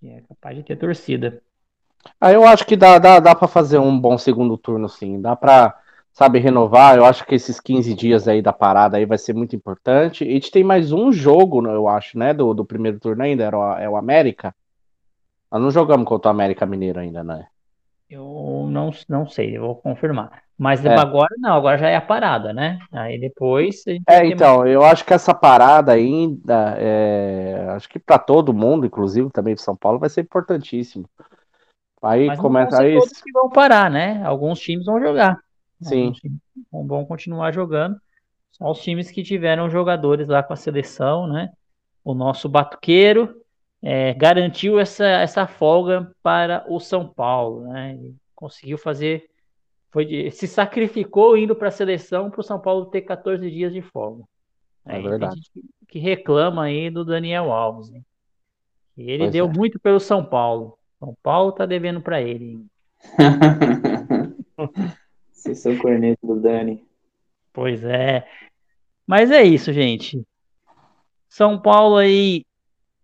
Que 0.00 0.08
é 0.08 0.22
capaz 0.22 0.56
de 0.56 0.62
ter 0.62 0.76
torcida. 0.76 1.42
Ah, 2.20 2.32
eu 2.32 2.44
acho 2.44 2.64
que 2.66 2.76
dá, 2.76 2.98
dá, 2.98 3.18
dá 3.18 3.34
para 3.34 3.48
fazer 3.48 3.78
um 3.78 3.98
bom 3.98 4.16
segundo 4.16 4.56
turno, 4.56 4.88
sim. 4.88 5.20
Dá 5.20 5.34
para, 5.34 5.76
sabe, 6.12 6.38
renovar. 6.38 6.96
Eu 6.96 7.04
acho 7.04 7.26
que 7.26 7.34
esses 7.34 7.58
15 7.58 7.94
dias 7.94 8.28
aí 8.28 8.40
da 8.40 8.52
parada 8.52 8.96
aí 8.96 9.04
vai 9.04 9.18
ser 9.18 9.34
muito 9.34 9.56
importante. 9.56 10.24
E 10.24 10.28
a 10.28 10.32
gente 10.32 10.50
tem 10.50 10.62
mais 10.62 10.92
um 10.92 11.12
jogo, 11.12 11.66
eu 11.66 11.88
acho, 11.88 12.18
né, 12.18 12.32
do, 12.32 12.54
do 12.54 12.64
primeiro 12.64 13.00
turno 13.00 13.22
ainda, 13.22 13.44
era 13.44 13.58
o, 13.58 13.72
é 13.72 13.88
o 13.88 13.96
América. 13.96 14.54
Nós 15.50 15.60
não 15.60 15.70
jogamos 15.70 16.06
contra 16.06 16.28
o 16.28 16.34
América 16.34 16.64
Mineiro 16.64 17.00
ainda, 17.00 17.24
né? 17.24 17.46
Eu 18.08 18.68
não, 18.70 18.90
não 19.08 19.28
sei, 19.28 19.56
eu 19.56 19.62
vou 19.62 19.76
confirmar. 19.76 20.42
Mas 20.58 20.84
é. 20.84 20.94
agora 20.94 21.34
não, 21.38 21.54
agora 21.54 21.76
já 21.76 21.88
é 21.88 21.96
a 21.96 22.00
parada, 22.00 22.52
né? 22.52 22.78
Aí 22.90 23.18
depois. 23.20 23.84
É, 24.08 24.26
então, 24.26 24.58
mais... 24.58 24.72
eu 24.72 24.82
acho 24.82 25.04
que 25.04 25.12
essa 25.12 25.34
parada 25.34 25.92
ainda, 25.92 26.76
é, 26.78 27.66
acho 27.70 27.88
que 27.88 27.98
para 27.98 28.18
todo 28.18 28.54
mundo, 28.54 28.86
inclusive 28.86 29.30
também 29.30 29.54
para 29.54 29.62
São 29.62 29.76
Paulo, 29.76 29.98
vai 29.98 30.08
ser 30.08 30.22
importantíssimo. 30.22 31.08
Aí 32.02 32.26
Mas 32.26 32.40
começa 32.40 32.80
aí. 32.80 32.98
Todos 32.98 33.20
que 33.20 33.32
vão 33.32 33.50
parar, 33.50 33.90
né? 33.90 34.22
Alguns 34.24 34.60
times 34.60 34.86
vão 34.86 35.00
jogar. 35.00 35.38
Sim. 35.82 36.12
vão 36.72 37.04
continuar 37.04 37.52
jogando. 37.52 38.00
Só 38.52 38.70
os 38.70 38.80
times 38.80 39.10
que 39.10 39.22
tiveram 39.22 39.68
jogadores 39.68 40.28
lá 40.28 40.42
com 40.42 40.54
a 40.54 40.56
seleção, 40.56 41.26
né? 41.26 41.50
O 42.02 42.14
nosso 42.14 42.48
batuqueiro, 42.48 43.42
é, 43.82 44.14
garantiu 44.14 44.78
essa, 44.78 45.06
essa 45.06 45.46
folga 45.46 46.10
para 46.22 46.64
o 46.68 46.80
São 46.80 47.08
Paulo, 47.08 47.68
né? 47.68 47.94
Ele 47.94 48.14
conseguiu 48.34 48.78
fazer, 48.78 49.28
foi 49.90 50.30
se 50.30 50.46
sacrificou 50.46 51.36
indo 51.36 51.54
para 51.54 51.68
a 51.68 51.72
seleção 51.72 52.30
para 52.30 52.40
o 52.40 52.44
São 52.44 52.60
Paulo 52.60 52.86
ter 52.86 53.02
14 53.02 53.50
dias 53.50 53.72
de 53.72 53.82
folga. 53.82 54.24
É, 54.84 54.98
é 54.98 55.02
verdade. 55.02 55.40
que 55.88 55.98
reclama 55.98 56.64
aí 56.64 56.90
do 56.90 57.04
Daniel 57.04 57.52
Alves. 57.52 57.90
Né? 57.90 58.00
Ele 58.96 59.24
pois 59.24 59.32
deu 59.32 59.46
é. 59.46 59.52
muito 59.52 59.78
pelo 59.80 60.00
São 60.00 60.24
Paulo. 60.24 60.78
São 60.98 61.16
Paulo 61.22 61.52
tá 61.52 61.66
devendo 61.66 62.00
para 62.00 62.22
ele. 62.22 62.64
Vocês 65.32 65.60
são 65.60 65.76
corneto 65.76 66.26
do 66.26 66.40
Dani. 66.40 66.84
Pois 67.52 67.84
é. 67.84 68.26
Mas 69.06 69.30
é 69.30 69.44
isso, 69.44 69.72
gente. 69.72 70.26
São 71.28 71.60
Paulo 71.60 71.96
aí 71.96 72.45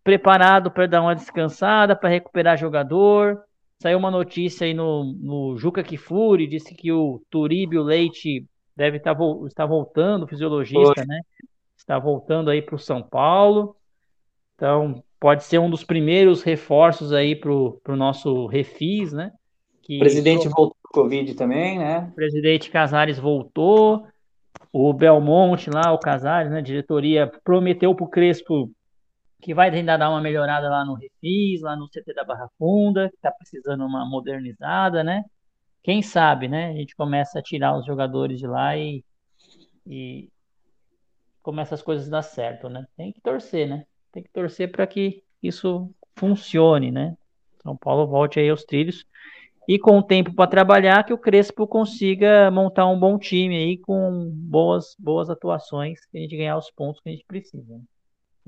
preparado 0.05 0.71
para 0.71 0.87
dar 0.87 1.03
uma 1.03 1.15
descansada, 1.15 1.97
para 1.97 2.09
recuperar 2.09 2.59
jogador. 2.59 3.43
Saiu 3.81 3.99
uma 3.99 4.11
notícia 4.11 4.65
aí 4.65 4.75
no, 4.75 5.05
no 5.21 5.57
Juca 5.57 5.83
Kifuri, 5.83 6.47
disse 6.47 6.75
que 6.75 6.93
o 6.93 7.23
Turíbio 7.31 7.83
Leite 7.83 8.47
deve 8.77 8.99
estar, 8.99 9.15
tá, 9.15 9.25
estar 9.47 9.67
voltando, 9.67 10.25
o 10.25 10.29
fisiologista, 10.29 10.95
Foi. 10.95 11.07
né? 11.07 11.21
Está 11.77 11.99
voltando 11.99 12.49
aí 12.51 12.63
para 12.63 12.77
o 12.77 12.79
São 12.79 13.03
Paulo. 13.03 13.77
Então, 14.55 15.03
pode 15.19 15.45
ser 15.45 15.59
um 15.59 15.71
dos 15.71 15.83
primeiros 15.83 16.43
reforços 16.43 17.13
aí 17.13 17.35
para 17.35 17.51
o 17.51 17.97
nosso 17.97 18.47
refis, 18.47 19.13
né? 19.13 19.33
Que 19.83 19.97
o 19.97 20.01
presidente 20.01 20.49
voltou 20.49 20.77
com 20.83 21.01
Covid 21.01 21.35
também, 21.35 21.79
né? 21.79 22.09
O 22.13 22.15
presidente 22.15 22.71
Casares 22.71 23.19
voltou. 23.19 24.07
O 24.73 24.93
Belmonte 24.93 25.69
lá, 25.71 25.93
o 25.93 25.99
Casares, 25.99 26.51
né? 26.51 26.59
A 26.59 26.63
diretoria 26.63 27.31
prometeu 27.43 27.95
para 27.95 28.05
o 28.05 28.09
Crespo 28.09 28.71
que 29.43 29.53
vai 29.53 29.71
tentar 29.73 29.97
dar 29.97 30.09
uma 30.09 30.21
melhorada 30.21 30.71
lá 30.71 30.85
no 30.85 30.95
Refis, 30.95 31.61
lá 31.63 31.75
no 31.77 31.89
CT 31.89 32.15
da 32.15 32.25
Barra 32.25 32.49
Funda, 32.57 33.11
que 33.11 33.17
está 33.17 33.31
precisando 33.33 33.85
uma 33.85 34.09
modernizada, 34.09 35.03
né? 35.03 35.25
Quem 35.83 36.01
sabe, 36.01 36.47
né? 36.47 36.71
A 36.71 36.75
gente 36.75 36.95
começa 36.95 37.41
a 37.41 37.43
tirar 37.43 37.77
os 37.77 37.85
jogadores 37.85 38.39
de 38.39 38.47
lá 38.47 38.77
e, 38.77 39.05
e 39.85 40.31
começa 41.43 41.75
as 41.75 41.83
coisas 41.83 42.07
a 42.07 42.11
dar 42.13 42.23
certo, 42.23 42.69
né? 42.69 42.87
Tem 42.97 43.13
que 43.13 43.21
torcer, 43.21 43.69
né? 43.69 43.85
Tem 44.13 44.23
que 44.23 44.31
torcer 44.31 44.71
para 44.71 44.87
que 44.87 45.25
isso 45.43 45.93
funcione, 46.17 46.93
né? 46.93 47.17
São 47.65 47.77
Paulo 47.77 48.07
volte 48.07 48.39
aí 48.39 48.49
aos 48.49 48.65
trilhos 48.65 49.05
e 49.69 49.77
com 49.77 49.99
o 49.99 50.03
tempo 50.03 50.33
para 50.35 50.51
trabalhar 50.51 51.05
que 51.05 51.13
o 51.13 51.19
Crespo 51.19 51.67
consiga 51.67 52.49
montar 52.51 52.87
um 52.87 52.99
bom 52.99 53.19
time 53.19 53.57
aí 53.57 53.79
com 53.79 54.31
boas 54.33 54.95
boas 54.99 55.29
atuações 55.31 56.05
que 56.07 56.19
a 56.19 56.21
gente 56.21 56.37
ganhar 56.37 56.57
os 56.57 56.71
pontos 56.71 57.01
que 57.01 57.09
a 57.09 57.13
gente 57.13 57.25
precisa. 57.27 57.77
Né? 57.77 57.83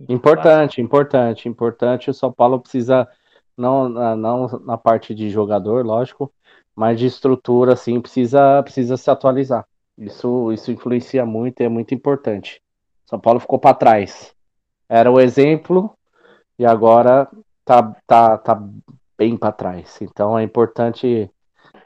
Importante, 0.08 0.80
importante, 0.80 1.48
importante. 1.48 2.10
O 2.10 2.14
São 2.14 2.32
Paulo 2.32 2.60
precisa, 2.60 3.08
não, 3.56 3.88
não 3.88 4.46
na 4.64 4.76
parte 4.76 5.14
de 5.14 5.30
jogador, 5.30 5.84
lógico, 5.84 6.32
mas 6.74 6.98
de 6.98 7.06
estrutura, 7.06 7.74
assim, 7.74 8.00
precisa, 8.00 8.62
precisa 8.62 8.96
se 8.96 9.10
atualizar. 9.10 9.66
Isso, 9.96 10.52
isso 10.52 10.72
influencia 10.72 11.24
muito 11.24 11.60
e 11.60 11.64
é 11.64 11.68
muito 11.68 11.94
importante. 11.94 12.60
São 13.06 13.20
Paulo 13.20 13.38
ficou 13.38 13.58
para 13.58 13.76
trás. 13.76 14.34
Era 14.88 15.10
o 15.10 15.20
exemplo 15.20 15.96
e 16.58 16.66
agora 16.66 17.28
tá, 17.64 17.94
tá, 18.06 18.36
tá 18.38 18.62
bem 19.16 19.36
para 19.36 19.52
trás. 19.52 20.00
Então 20.02 20.38
é 20.38 20.42
importante 20.42 21.30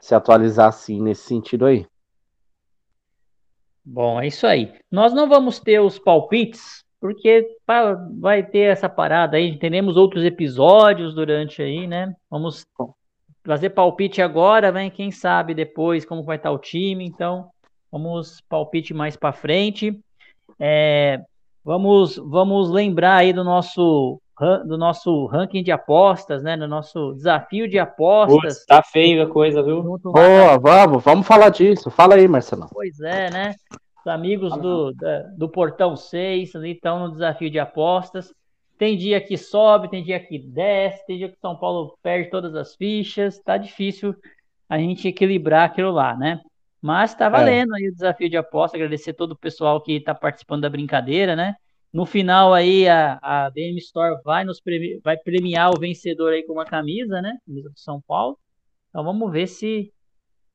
se 0.01 0.15
atualizar 0.15 0.69
assim 0.69 1.01
nesse 1.01 1.23
sentido 1.23 1.65
aí. 1.65 1.85
Bom, 3.85 4.19
é 4.19 4.27
isso 4.27 4.45
aí. 4.45 4.73
Nós 4.91 5.13
não 5.13 5.27
vamos 5.27 5.59
ter 5.59 5.79
os 5.79 5.97
palpites 5.97 6.83
porque 6.99 7.47
vai 8.19 8.43
ter 8.43 8.71
essa 8.71 8.89
parada 8.89 9.37
aí, 9.37 9.57
teremos 9.57 9.95
outros 9.95 10.23
episódios 10.23 11.13
durante 11.13 11.61
aí, 11.61 11.87
né? 11.87 12.13
Vamos 12.29 12.65
fazer 13.45 13.69
palpite 13.69 14.21
agora, 14.21 14.71
vem 14.71 14.91
quem 14.91 15.11
sabe 15.11 15.53
depois 15.53 16.05
como 16.05 16.23
vai 16.23 16.37
estar 16.37 16.51
o 16.51 16.59
time, 16.59 17.05
então 17.05 17.49
vamos 17.91 18.41
palpite 18.49 18.93
mais 18.93 19.15
para 19.15 19.31
frente. 19.31 19.97
É, 20.59 21.21
vamos 21.63 22.17
vamos 22.17 22.69
lembrar 22.69 23.17
aí 23.17 23.31
do 23.31 23.43
nosso 23.43 24.21
do 24.65 24.77
nosso 24.77 25.25
ranking 25.25 25.61
de 25.63 25.71
apostas, 25.71 26.41
né? 26.41 26.55
No 26.55 26.67
nosso 26.67 27.13
desafio 27.13 27.67
de 27.67 27.77
apostas. 27.77 28.55
Putz, 28.55 28.65
tá 28.65 28.81
feio 28.81 29.23
a 29.23 29.29
coisa, 29.29 29.61
viu? 29.61 29.83
Boa, 29.83 30.57
vamos, 30.57 31.03
vamos 31.03 31.27
falar 31.27 31.49
disso. 31.49 31.89
Fala 31.91 32.15
aí, 32.15 32.27
Marcelo. 32.27 32.67
Pois 32.71 32.99
é, 33.01 33.29
né? 33.29 33.55
Os 34.01 34.07
amigos 34.07 34.57
do, 34.57 34.93
da, 34.93 35.21
do 35.37 35.49
Portão 35.49 35.95
6 35.95 36.55
ali 36.55 36.71
estão 36.71 36.99
no 36.99 37.11
desafio 37.11 37.49
de 37.49 37.59
apostas. 37.59 38.33
Tem 38.77 38.95
dia 38.95 39.19
que 39.19 39.37
sobe, 39.37 39.89
tem 39.89 40.03
dia 40.03 40.19
que 40.19 40.39
desce, 40.39 41.05
tem 41.05 41.17
dia 41.17 41.29
que 41.29 41.37
São 41.39 41.55
Paulo 41.55 41.97
perde 42.01 42.29
todas 42.29 42.55
as 42.55 42.75
fichas. 42.75 43.39
Tá 43.39 43.57
difícil 43.57 44.15
a 44.69 44.77
gente 44.77 45.07
equilibrar 45.07 45.65
aquilo 45.65 45.91
lá, 45.91 46.15
né? 46.15 46.39
Mas 46.81 47.13
tá 47.13 47.25
é. 47.25 47.29
valendo 47.29 47.75
é. 47.75 47.79
aí 47.79 47.89
o 47.89 47.93
desafio 47.93 48.29
de 48.29 48.37
aposta. 48.37 48.77
Agradecer 48.77 49.13
todo 49.13 49.33
o 49.33 49.37
pessoal 49.37 49.81
que 49.81 49.93
está 49.93 50.15
participando 50.15 50.61
da 50.61 50.69
brincadeira, 50.69 51.35
né? 51.35 51.55
No 51.91 52.05
final 52.05 52.53
aí 52.53 52.87
a, 52.87 53.19
a 53.21 53.49
BM 53.49 53.77
Store 53.79 54.21
vai 54.23 54.43
nos 54.43 54.61
premi 54.61 54.99
vai 55.03 55.17
premiar 55.17 55.71
o 55.71 55.79
vencedor 55.79 56.33
aí 56.33 56.43
com 56.43 56.53
uma 56.53 56.65
camisa, 56.65 57.21
né? 57.21 57.37
Camisa 57.45 57.69
do 57.69 57.79
São 57.79 57.99
Paulo. 57.99 58.37
Então 58.89 59.03
vamos 59.03 59.31
ver 59.31 59.47
se 59.47 59.91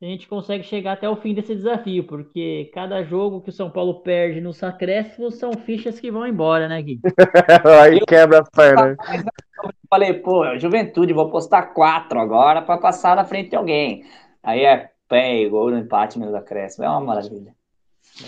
a 0.04 0.08
gente 0.08 0.28
consegue 0.28 0.62
chegar 0.62 0.92
até 0.92 1.08
o 1.08 1.16
fim 1.16 1.32
desse 1.32 1.54
desafio, 1.54 2.04
porque 2.04 2.70
cada 2.74 3.02
jogo 3.02 3.40
que 3.40 3.48
o 3.48 3.52
São 3.52 3.70
Paulo 3.70 4.00
perde 4.00 4.38
nos 4.38 4.62
acréscimos 4.62 5.36
são 5.36 5.52
fichas 5.54 5.98
que 5.98 6.10
vão 6.10 6.26
embora, 6.26 6.68
né, 6.68 6.82
Gui? 6.82 7.00
Aí 7.82 8.00
quebra 8.00 8.40
a 8.40 8.44
perna. 8.44 8.96
Falei, 9.88 10.12
pô, 10.12 10.58
juventude, 10.58 11.14
vou 11.14 11.30
postar 11.30 11.72
quatro 11.72 12.20
agora 12.20 12.60
para 12.60 12.76
passar 12.76 13.16
na 13.16 13.24
frente 13.24 13.50
de 13.50 13.56
alguém. 13.56 14.04
Aí 14.42 14.62
é 14.62 14.90
pé, 15.08 15.48
gol 15.48 15.70
no 15.70 15.78
empate 15.78 16.18
nos 16.18 16.34
acréscimos. 16.34 16.86
É 16.86 16.90
uma 16.90 17.00
maravilha. 17.00 17.54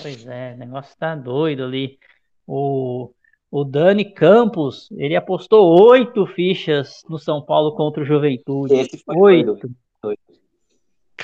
Pois 0.01 0.27
é, 0.27 0.55
o 0.55 0.59
negócio 0.59 0.97
tá 0.97 1.14
doido 1.14 1.64
ali. 1.64 1.99
O, 2.47 3.11
o 3.51 3.64
Dani 3.64 4.05
Campos, 4.14 4.89
ele 4.93 5.14
apostou 5.14 5.79
oito 5.89 6.27
fichas 6.29 7.03
no 7.07 7.18
São 7.18 7.43
Paulo 7.43 7.74
contra 7.74 8.03
o 8.03 8.07
Juventude. 8.07 8.74
Esse 8.74 8.97
foi 9.05 9.16
oito. 9.16 9.55
Doido. 9.57 9.86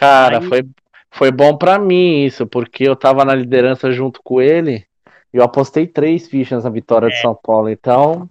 Cara, 0.03 0.39
Aí... 0.41 0.49
foi, 0.49 0.65
foi 1.13 1.31
bom 1.31 1.57
para 1.57 1.79
mim 1.79 2.25
isso, 2.25 2.45
porque 2.45 2.83
eu 2.83 2.97
tava 2.97 3.25
na 3.25 3.37
liderança 3.37 3.93
junto 3.93 4.21
com 4.25 4.43
ele 4.43 4.85
e 5.33 5.37
eu 5.37 5.45
apostei 5.45 5.87
três 5.87 6.27
fichas 6.27 6.65
na 6.65 6.71
vitória 6.71 7.07
é. 7.07 7.11
de 7.11 7.21
São 7.21 7.39
Paulo, 7.41 7.69
então. 7.69 8.29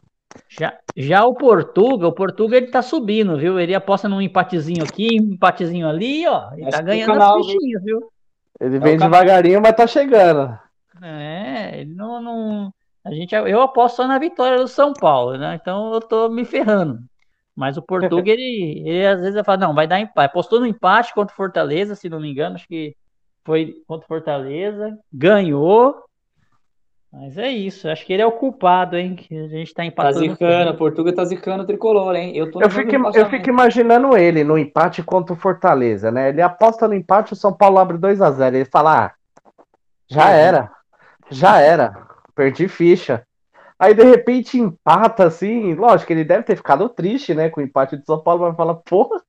Já, 0.50 0.78
já 0.98 1.26
o 1.26 1.34
Portuga, 1.34 2.08
o 2.08 2.12
Portuga 2.12 2.58
ele 2.58 2.68
tá 2.68 2.82
subindo, 2.82 3.38
viu? 3.38 3.58
Ele 3.58 3.74
aposta 3.74 4.10
num 4.10 4.22
empatezinho 4.22 4.84
aqui, 4.84 5.18
um 5.22 5.34
empatezinho 5.34 5.88
ali, 5.88 6.28
ó. 6.28 6.52
Ele 6.54 6.64
Acho 6.64 6.78
tá 6.78 6.84
ganhando 6.84 7.14
canal, 7.14 7.40
as 7.40 7.46
fichinhas, 7.46 7.84
viu? 7.84 8.12
Ele 8.60 8.76
é 8.76 8.80
vem 8.80 8.98
devagarinho, 8.98 9.62
mas 9.62 9.76
tá 9.76 9.88
chegando. 9.88 10.60
É, 11.02 11.80
ele 11.80 11.96
não, 11.96 12.22
não. 12.22 12.74
A 13.04 13.12
gente, 13.12 13.34
eu 13.34 13.62
aposto 13.62 13.96
só 13.96 14.08
na 14.08 14.20
vitória 14.20 14.58
do 14.58 14.68
São 14.68 14.92
Paulo, 14.94 15.38
né? 15.38 15.58
Então 15.60 15.94
eu 15.94 16.02
tô 16.02 16.28
me 16.28 16.44
ferrando. 16.44 17.00
Mas 17.62 17.78
o 17.78 17.82
Portuga, 17.84 18.32
ele, 18.32 18.82
ele 18.84 19.06
às 19.06 19.22
vezes 19.22 19.40
fala, 19.46 19.60
não, 19.60 19.76
vai 19.76 19.86
dar 19.86 20.00
empate. 20.00 20.34
Postou 20.34 20.60
no 20.60 20.66
empate 20.66 21.14
contra 21.14 21.32
o 21.32 21.38
Fortaleza, 21.38 21.94
se 21.94 22.10
não 22.10 22.20
me 22.20 22.32
engano, 22.32 22.56
acho 22.56 22.68
que 22.68 22.96
foi 23.46 23.76
contra 23.86 24.04
o 24.04 24.08
Fortaleza, 24.08 24.98
ganhou. 25.14 25.94
Mas 27.14 27.38
é 27.38 27.52
isso, 27.52 27.88
acho 27.88 28.04
que 28.04 28.14
ele 28.14 28.24
é 28.24 28.26
o 28.26 28.32
culpado, 28.32 28.98
hein? 28.98 29.16
Que 29.16 29.38
a 29.38 29.48
gente 29.48 29.76
tá 29.76 29.86
empatando. 29.86 30.16
Tá 30.16 30.22
zicando, 30.22 30.76
Portuga 30.76 31.14
tá 31.14 31.24
zicando 31.24 31.62
o 31.62 31.68
tricolor, 31.68 32.16
hein? 32.16 32.36
Eu, 32.36 32.50
eu, 32.60 32.70
fico, 32.72 32.96
eu 33.16 33.30
fico 33.30 33.50
imaginando 33.50 34.18
ele 34.18 34.44
no 34.44 34.58
empate 34.58 35.04
contra 35.04 35.34
o 35.36 35.38
Fortaleza, 35.38 36.10
né? 36.10 36.30
Ele 36.30 36.42
aposta 36.42 36.88
no 36.88 36.96
empate, 36.96 37.34
o 37.34 37.36
São 37.36 37.54
Paulo 37.54 37.78
abre 37.78 38.00
2 38.00 38.24
a 38.24 38.32
0 38.32 38.56
Ele 38.56 38.66
fala, 38.66 39.06
ah, 39.06 39.14
já 40.08 40.32
era, 40.32 40.72
já 41.30 41.60
era, 41.60 42.08
perdi 42.34 42.68
ficha. 42.68 43.24
Aí 43.82 43.96
de 43.96 44.04
repente 44.04 44.60
empata 44.60 45.26
assim, 45.26 45.74
lógico 45.74 46.14
ele 46.14 46.24
deve 46.24 46.44
ter 46.44 46.56
ficado 46.56 46.88
triste, 46.88 47.34
né, 47.34 47.50
com 47.50 47.60
o 47.60 47.64
empate 47.64 47.98
de 47.98 48.06
São 48.06 48.22
Paulo, 48.22 48.44
mas 48.44 48.56
fala, 48.56 48.76
porra, 48.76 49.20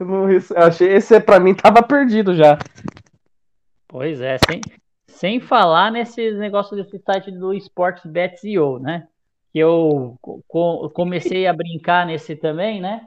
eu 0.00 0.38
achei 0.56 0.94
esse 0.94 1.20
para 1.20 1.38
mim 1.38 1.52
tava 1.54 1.82
perdido 1.82 2.34
já. 2.34 2.58
Pois 3.86 4.18
é, 4.22 4.38
sem, 4.48 4.62
sem 5.08 5.40
falar 5.40 5.92
nesse 5.92 6.30
negócio 6.32 6.74
desse 6.74 6.98
site 7.00 7.30
do 7.30 7.52
SportsBet.io, 7.52 8.78
né? 8.78 9.06
Que 9.52 9.58
eu 9.58 10.16
co 10.22 10.88
comecei 10.94 11.46
a 11.46 11.52
brincar 11.52 12.06
nesse 12.06 12.34
também, 12.34 12.80
né? 12.80 13.06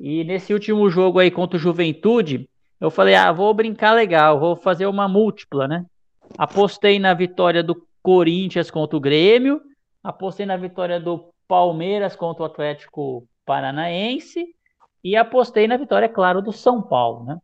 E 0.00 0.24
nesse 0.24 0.52
último 0.52 0.90
jogo 0.90 1.20
aí 1.20 1.30
contra 1.30 1.58
o 1.58 1.60
Juventude, 1.60 2.48
eu 2.80 2.90
falei, 2.90 3.14
ah, 3.14 3.30
vou 3.30 3.54
brincar 3.54 3.92
legal, 3.92 4.40
vou 4.40 4.56
fazer 4.56 4.86
uma 4.86 5.06
múltipla, 5.06 5.68
né? 5.68 5.86
Apostei 6.36 6.98
na 6.98 7.14
vitória 7.14 7.62
do 7.62 7.86
Corinthians 8.02 8.68
contra 8.68 8.96
o 8.96 9.00
Grêmio 9.00 9.69
apostei 10.02 10.46
na 10.46 10.56
vitória 10.56 11.00
do 11.00 11.32
Palmeiras 11.46 12.16
contra 12.16 12.42
o 12.42 12.46
Atlético 12.46 13.26
Paranaense 13.44 14.46
e 15.02 15.16
apostei 15.16 15.66
na 15.66 15.76
vitória, 15.76 16.06
é 16.06 16.08
claro, 16.08 16.42
do 16.42 16.52
São 16.52 16.82
Paulo, 16.82 17.24
né? 17.24 17.38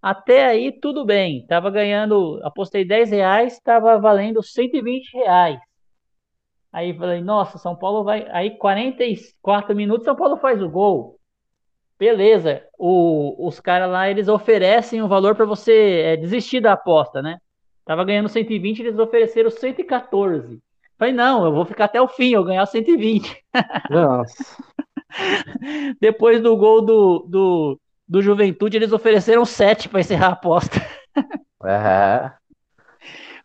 Até 0.00 0.46
aí 0.46 0.70
tudo 0.70 1.04
bem, 1.04 1.46
tava 1.46 1.70
ganhando, 1.70 2.40
apostei 2.44 2.84
10 2.84 3.10
reais, 3.10 3.58
tava 3.60 3.98
valendo 3.98 4.42
120 4.42 5.12
reais. 5.14 5.58
Aí 6.72 6.92
falei, 6.92 7.20
nossa, 7.20 7.56
São 7.56 7.76
Paulo 7.76 8.02
vai. 8.04 8.26
Aí 8.30 8.58
44 8.58 9.74
minutos, 9.74 10.04
São 10.04 10.16
Paulo 10.16 10.36
faz 10.36 10.60
o 10.60 10.68
gol. 10.68 11.18
Beleza, 11.98 12.66
o, 12.76 13.46
os 13.46 13.60
caras 13.60 13.88
lá 13.90 14.10
eles 14.10 14.28
oferecem 14.28 15.00
um 15.00 15.08
valor 15.08 15.36
para 15.36 15.46
você 15.46 16.02
é, 16.04 16.16
desistir 16.16 16.60
da 16.60 16.72
aposta, 16.72 17.22
né? 17.22 17.38
Tava 17.84 18.04
ganhando 18.04 18.28
120, 18.28 18.80
eles 18.80 18.98
ofereceram 18.98 19.50
114. 19.50 20.60
Falei, 21.04 21.12
não, 21.12 21.44
eu 21.44 21.52
vou 21.52 21.66
ficar 21.66 21.84
até 21.84 22.00
o 22.00 22.08
fim, 22.08 22.32
eu 22.32 22.42
ganhar 22.42 22.64
120. 22.64 23.44
Nossa. 23.90 24.64
Depois 26.00 26.40
do 26.40 26.56
gol 26.56 26.80
do, 26.80 27.26
do, 27.28 27.80
do 28.08 28.22
Juventude, 28.22 28.78
eles 28.78 28.90
ofereceram 28.90 29.44
7 29.44 29.90
para 29.90 30.00
encerrar 30.00 30.28
a 30.28 30.32
aposta. 30.32 30.76
É. 31.62 32.32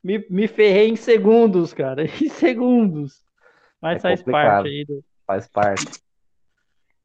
Me, 0.01 0.25
me 0.29 0.47
ferrei 0.47 0.87
em 0.87 0.95
segundos, 0.95 1.73
cara. 1.73 2.05
Em 2.23 2.29
segundos. 2.29 3.25
Mas 3.81 3.97
é 3.97 3.99
faz 3.99 4.19
complicado. 4.21 4.45
parte 4.45 4.67
aí 4.69 4.85
do. 4.85 5.03
Faz 5.27 5.47
parte. 5.49 6.01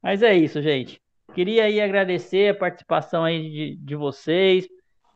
Mas 0.01 0.23
é 0.23 0.35
isso, 0.35 0.63
gente. 0.63 1.01
Queria 1.35 1.65
aí 1.65 1.81
agradecer 1.81 2.51
a 2.51 2.55
participação 2.55 3.25
aí 3.25 3.51
de, 3.51 3.77
de 3.77 3.97
vocês. 3.97 4.69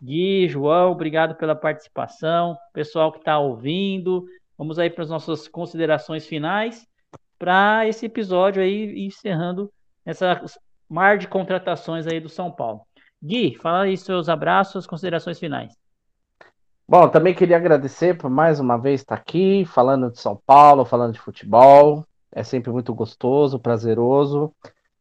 Gui, 0.03 0.49
João, 0.49 0.91
obrigado 0.91 1.37
pela 1.37 1.55
participação. 1.55 2.57
Pessoal 2.73 3.13
que 3.13 3.19
está 3.19 3.39
ouvindo. 3.39 4.25
Vamos 4.59 4.77
aí 4.77 4.91
para 4.91 5.05
as 5.05 5.11
nossas 5.11 5.47
considerações 5.47 6.27
finais 6.27 6.85
para 7.39 7.87
esse 7.87 8.07
episódio 8.07 8.61
aí, 8.61 9.07
encerrando 9.07 9.73
essa 10.05 10.45
mar 10.91 11.17
de 11.17 11.29
contratações 11.29 12.09
aí 12.09 12.19
do 12.19 12.29
São 12.29 12.51
Paulo. 12.51 12.81
Gui, 13.23 13.55
fala 13.55 13.83
aí 13.83 13.97
seus 13.97 14.29
abraços, 14.29 14.87
considerações 14.87 15.39
finais. 15.39 15.73
Bom, 16.89 17.09
também 17.09 17.35
queria 17.35 17.57
agradecer 17.57 18.17
por 18.17 18.29
mais 18.29 18.59
uma 18.59 18.77
vez 18.77 19.03
estar 19.03 19.15
aqui, 19.15 19.65
falando 19.65 20.11
de 20.11 20.21
São 20.21 20.41
Paulo, 20.45 20.85
falando 20.85 21.13
de 21.13 21.21
futebol. 21.21 22.05
É 22.33 22.43
sempre 22.43 22.73
muito 22.73 22.93
gostoso, 22.93 23.61
prazeroso, 23.61 24.53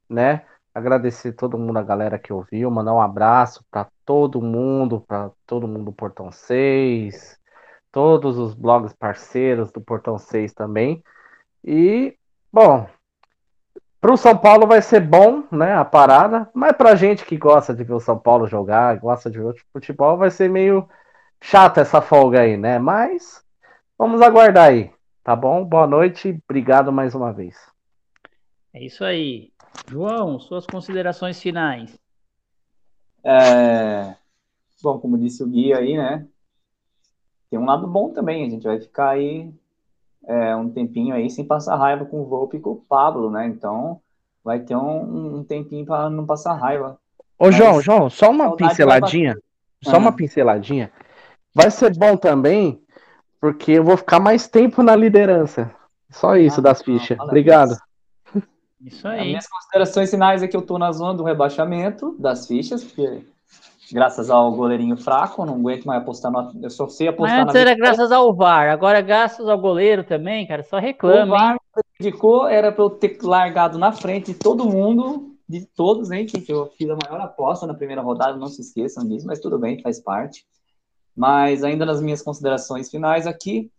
né? 0.08 0.46
Agradecer 0.74 1.34
todo 1.34 1.58
mundo, 1.58 1.78
a 1.78 1.84
galera 1.84 2.20
que 2.20 2.32
ouviu, 2.32 2.70
mandar 2.70 2.94
um 2.94 3.02
abraço 3.02 3.66
para 3.72 3.88
todo 4.06 4.42
mundo, 4.42 5.02
para 5.02 5.32
todo 5.46 5.68
mundo 5.68 5.86
do 5.86 5.94
Portão 5.94 6.32
6, 6.32 7.37
todos 7.98 8.38
os 8.38 8.54
blogs 8.54 8.94
parceiros 8.94 9.72
do 9.72 9.82
Portão 9.82 10.20
6 10.20 10.54
também. 10.54 11.04
E, 11.66 12.16
bom, 12.54 12.88
para 14.00 14.14
o 14.14 14.18
São 14.18 14.38
Paulo 14.38 14.68
vai 14.68 14.84
ser 14.84 15.00
bom, 15.00 15.46
né, 15.52 15.74
a 15.74 15.84
parada, 15.84 16.48
mas 16.54 16.74
para 16.74 16.96
gente 16.96 17.26
que 17.26 17.36
gosta 17.36 17.74
de 17.74 17.84
ver 17.84 17.94
o 17.94 18.00
São 18.00 18.16
Paulo 18.16 18.46
jogar, 18.46 19.00
gosta 19.00 19.32
de 19.32 19.40
ver 19.40 19.46
o 19.46 19.56
futebol, 19.74 20.16
vai 20.16 20.30
ser 20.30 20.48
meio 20.48 20.88
chata 21.42 21.82
essa 21.82 22.00
folga 22.00 22.42
aí, 22.42 22.56
né? 22.56 22.78
Mas 22.78 23.44
vamos 23.98 24.22
aguardar 24.22 24.70
aí, 24.70 24.92
tá 25.24 25.36
bom? 25.36 25.66
Boa 25.66 25.88
noite, 25.88 26.40
obrigado 26.48 26.92
mais 26.92 27.16
uma 27.16 27.34
vez. 27.34 27.56
É 28.76 28.86
isso 28.86 29.04
aí. 29.04 29.52
João, 29.90 30.40
suas 30.40 30.68
considerações 30.68 31.42
finais. 31.42 32.00
É... 33.24 34.14
Bom, 34.84 35.00
como 35.00 35.18
disse 35.18 35.42
o 35.42 35.48
Gui 35.48 35.74
aí, 35.74 35.98
né? 35.98 36.28
Tem 37.50 37.60
um 37.60 37.66
lado 37.66 37.88
bom 37.88 38.10
também, 38.10 38.46
a 38.46 38.50
gente 38.50 38.64
vai 38.64 38.80
ficar 38.80 39.10
aí 39.10 39.52
é, 40.28 40.56
um 40.56 40.70
tempinho 40.70 41.16
aí 41.16 41.30
sem 41.30 41.46
passar 41.46 41.78
raiva 41.78 42.06
com 42.06 42.22
o 42.22 42.26
Volpe 42.26 42.58
e 42.58 42.60
com 42.60 42.72
o 42.72 42.76
Pablo, 42.76 43.32
né? 43.32 43.48
Então 43.48 44.02
vai 44.44 44.60
ter 44.60 44.76
um, 44.76 45.38
um 45.38 45.44
tempinho 45.44 45.86
para 45.86 46.10
não 46.10 46.26
passar 46.26 46.54
raiva. 46.54 46.98
Ô, 47.40 47.46
Mas, 47.46 47.56
João, 47.56 47.82
João, 47.82 48.10
só 48.10 48.30
uma 48.30 48.56
pinceladinha. 48.56 49.38
Só 49.84 49.94
uhum. 49.94 50.00
uma 50.00 50.12
pinceladinha. 50.12 50.92
Vai 51.54 51.72
ser 51.72 51.96
bom 51.98 52.18
também, 52.18 52.82
porque 53.40 53.74
eu 53.74 53.84
vou 53.84 53.98
ficar 53.98 54.20
mais 54.20 54.48
tempo 54.48 54.84
na 54.84 54.96
liderança. 54.96 55.72
Só 56.10 56.36
isso 56.36 56.60
ah, 56.60 56.64
das 56.64 56.82
fichas. 56.82 57.20
Obrigado. 57.20 57.76
Isso 58.82 59.08
aí. 59.08 59.20
As 59.20 59.26
minhas 59.26 59.48
considerações 59.48 60.10
finais 60.10 60.44
é 60.44 60.48
que 60.48 60.56
eu 60.56 60.62
tô 60.62 60.78
na 60.78 60.92
zona 60.92 61.14
do 61.14 61.24
rebaixamento 61.24 62.16
das 62.20 62.48
fichas, 62.48 62.84
porque 62.84 63.24
graças 63.92 64.30
ao 64.30 64.52
goleirinho 64.54 64.98
fraco, 64.98 65.46
não 65.46 65.56
aguento 65.56 65.86
mais 65.86 66.02
apostar 66.02 66.32
no, 66.32 66.54
eu 66.62 66.70
só 66.70 66.88
sei 66.88 67.08
apostar 67.08 67.46
Mas 67.46 67.56
antes 67.56 67.62
era 67.62 67.76
graças 67.76 68.12
ao 68.12 68.34
VAR, 68.34 68.70
agora 68.70 69.02
graças 69.02 69.48
ao 69.48 69.58
goleiro 69.58 70.04
também, 70.04 70.48
cara, 70.48 70.64
só 70.64 70.78
reclama. 70.78 71.36
O 71.36 71.38
VAR 71.38 71.58
indicou 72.00 72.48
era 72.48 72.72
para 72.72 72.84
eu 72.84 72.90
ter 72.90 73.18
largado 73.22 73.78
na 73.78 73.92
frente 73.92 74.34
de 74.34 74.40
todo 74.40 74.70
mundo, 74.70 75.36
de 75.48 75.66
todos, 75.66 76.12
hein, 76.12 76.26
que 76.26 76.52
eu 76.52 76.68
fiz 76.78 76.90
a 76.90 76.98
maior 77.04 77.22
aposta 77.22 77.66
na 77.66 77.74
primeira 77.74 78.02
rodada, 78.02 78.38
não 78.38 78.48
se 78.48 78.62
esqueçam 78.62 79.08
disso, 79.08 79.26
mas 79.26 79.40
tudo 79.40 79.58
bem, 79.58 79.82
faz 79.82 80.00
parte. 80.00 80.46
Mas 81.16 81.64
ainda 81.64 81.86
nas 81.86 82.02
minhas 82.02 82.22
considerações 82.22 82.92
finais 82.92 83.26
aqui, 83.26 83.72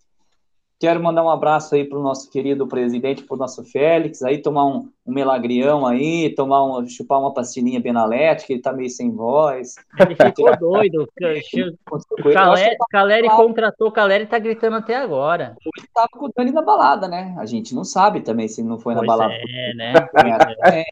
Quero 0.81 1.03
mandar 1.03 1.24
um 1.24 1.31
abraço 1.31 1.74
aí 1.74 1.85
para 1.85 1.99
o 1.99 2.03
nosso 2.03 2.31
querido 2.31 2.66
presidente, 2.68 3.24
para 3.24 3.35
o 3.35 3.39
nosso 3.39 3.64
Félix, 3.64 4.22
aí 4.22 4.39
tomar 4.39 4.64
um, 4.64 4.89
um 5.05 5.12
melagrião 5.12 5.85
aí, 5.85 6.33
tomar 6.37 6.64
um, 6.64 6.87
chupar 6.87 7.18
uma 7.18 7.35
pastilhinha 7.35 7.81
Benalete, 7.81 8.47
que 8.47 8.53
ele 8.53 8.62
tá 8.62 8.72
meio 8.72 8.89
sem 8.89 9.11
voz. 9.11 9.74
Ele 9.99 10.14
ficou 10.14 10.57
doido. 10.57 11.09
Caleri, 12.33 12.76
Caleri 12.91 13.29
contratou, 13.29 13.91
Caleri 13.91 14.26
tá 14.26 14.39
gritando 14.39 14.76
até 14.76 14.95
agora. 14.95 15.57
Ele 15.61 15.89
tava 15.93 16.09
com 16.12 16.26
o 16.26 16.33
Dani 16.35 16.53
na 16.53 16.62
balada, 16.62 17.09
né? 17.09 17.35
A 17.39 17.45
gente 17.45 17.74
não 17.74 17.83
sabe 17.83 18.20
também 18.20 18.47
se 18.47 18.62
não 18.62 18.79
foi 18.79 18.95
na 18.95 19.01
pois 19.01 19.09
balada. 19.09 19.35
É, 19.35 19.74
né? 19.74 19.93
É, 20.72 20.85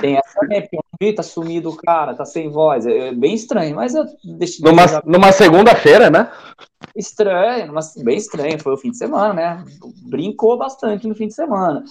tem 0.00 0.16
essa 0.16 0.40
né? 0.46 0.60
Porque 0.62 0.78
vi, 1.00 1.14
tá 1.14 1.22
sumido 1.22 1.70
o 1.70 1.76
cara, 1.76 2.14
tá 2.14 2.24
sem 2.24 2.50
voz. 2.50 2.86
É, 2.86 3.08
é 3.08 3.14
bem 3.14 3.34
estranho, 3.34 3.76
mas 3.76 3.94
eu 3.94 4.04
deixei. 4.22 4.64
Numa, 4.64 4.84
numa 5.04 5.32
segunda-feira, 5.32 6.10
né? 6.10 6.30
Estranho, 6.94 7.72
mas 7.72 7.94
bem 7.96 8.16
estranho. 8.16 8.60
Foi 8.60 8.74
o 8.74 8.76
fim 8.76 8.90
de 8.90 8.98
semana, 8.98 9.32
né? 9.32 9.64
Brincou 10.02 10.58
bastante 10.58 11.06
no 11.08 11.14
fim 11.14 11.28
de 11.28 11.34
semana. 11.34 11.84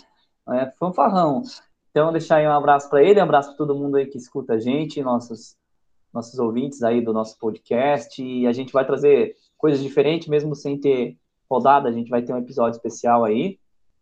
É, 0.51 0.71
fanfarrão. 0.79 1.43
Então, 1.91 2.11
deixar 2.11 2.37
aí 2.37 2.47
um 2.47 2.51
abraço 2.51 2.89
para 2.89 3.03
ele, 3.03 3.19
um 3.19 3.23
abraço 3.23 3.49
para 3.49 3.57
todo 3.57 3.75
mundo 3.75 3.97
aí 3.97 4.05
que 4.05 4.17
escuta 4.17 4.53
a 4.53 4.59
gente, 4.59 5.01
nossos, 5.01 5.55
nossos 6.13 6.37
ouvintes 6.39 6.83
aí 6.83 7.01
do 7.01 7.11
nosso 7.11 7.37
podcast. 7.39 8.21
E 8.21 8.45
a 8.45 8.51
gente 8.51 8.71
vai 8.71 8.85
trazer 8.85 9.35
coisas 9.57 9.81
diferentes, 9.81 10.27
mesmo 10.27 10.55
sem 10.55 10.79
ter 10.79 11.17
rodada, 11.49 11.89
a 11.89 11.91
gente 11.91 12.09
vai 12.09 12.21
ter 12.21 12.31
um 12.31 12.37
episódio 12.37 12.77
especial 12.77 13.25
aí, 13.25 13.59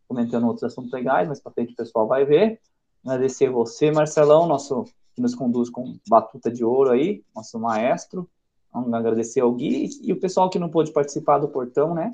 comentando 0.07 0.45
outros 0.45 0.65
assuntos 0.65 0.91
legais, 0.91 1.27
mas 1.29 1.39
para 1.39 1.51
frente 1.53 1.73
o 1.73 1.77
pessoal 1.77 2.07
vai 2.07 2.25
ver. 2.25 2.59
Agradecer 3.07 3.49
você, 3.49 3.89
Marcelão, 3.89 4.45
nosso 4.45 4.83
que 5.15 5.21
nos 5.21 5.33
conduz 5.33 5.69
com 5.69 5.97
batuta 6.09 6.51
de 6.51 6.65
ouro 6.65 6.91
aí, 6.91 7.23
nosso 7.33 7.57
maestro. 7.57 8.29
Vamos 8.71 8.93
agradecer 8.93 9.39
ao 9.39 9.53
Gui 9.53 9.89
e 10.03 10.11
o 10.11 10.19
pessoal 10.19 10.49
que 10.49 10.59
não 10.59 10.69
pôde 10.69 10.91
participar 10.91 11.37
do 11.37 11.47
portão, 11.47 11.95
né? 11.95 12.11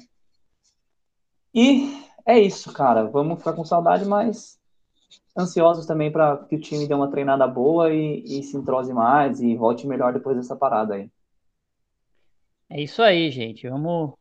E 1.51 1.99
é 2.23 2.39
isso, 2.39 2.71
cara. 2.71 3.05
Vamos 3.05 3.39
ficar 3.39 3.53
com 3.53 3.65
saudade, 3.65 4.05
mas 4.05 4.59
ansiosos 5.35 5.87
também 5.87 6.11
para 6.11 6.37
que 6.37 6.55
o 6.57 6.61
time 6.61 6.87
dê 6.87 6.93
uma 6.93 7.09
treinada 7.09 7.47
boa 7.47 7.91
e, 7.91 8.23
e, 8.23 8.43
se 8.43 8.55
entrose 8.55 8.93
mais 8.93 9.41
e 9.41 9.55
volte 9.55 9.87
melhor 9.87 10.13
depois 10.13 10.37
dessa 10.37 10.55
parada 10.55 10.93
aí. 10.93 11.09
É 12.69 12.79
isso 12.79 13.01
aí, 13.01 13.31
gente. 13.31 13.67
Vamos 13.67 14.13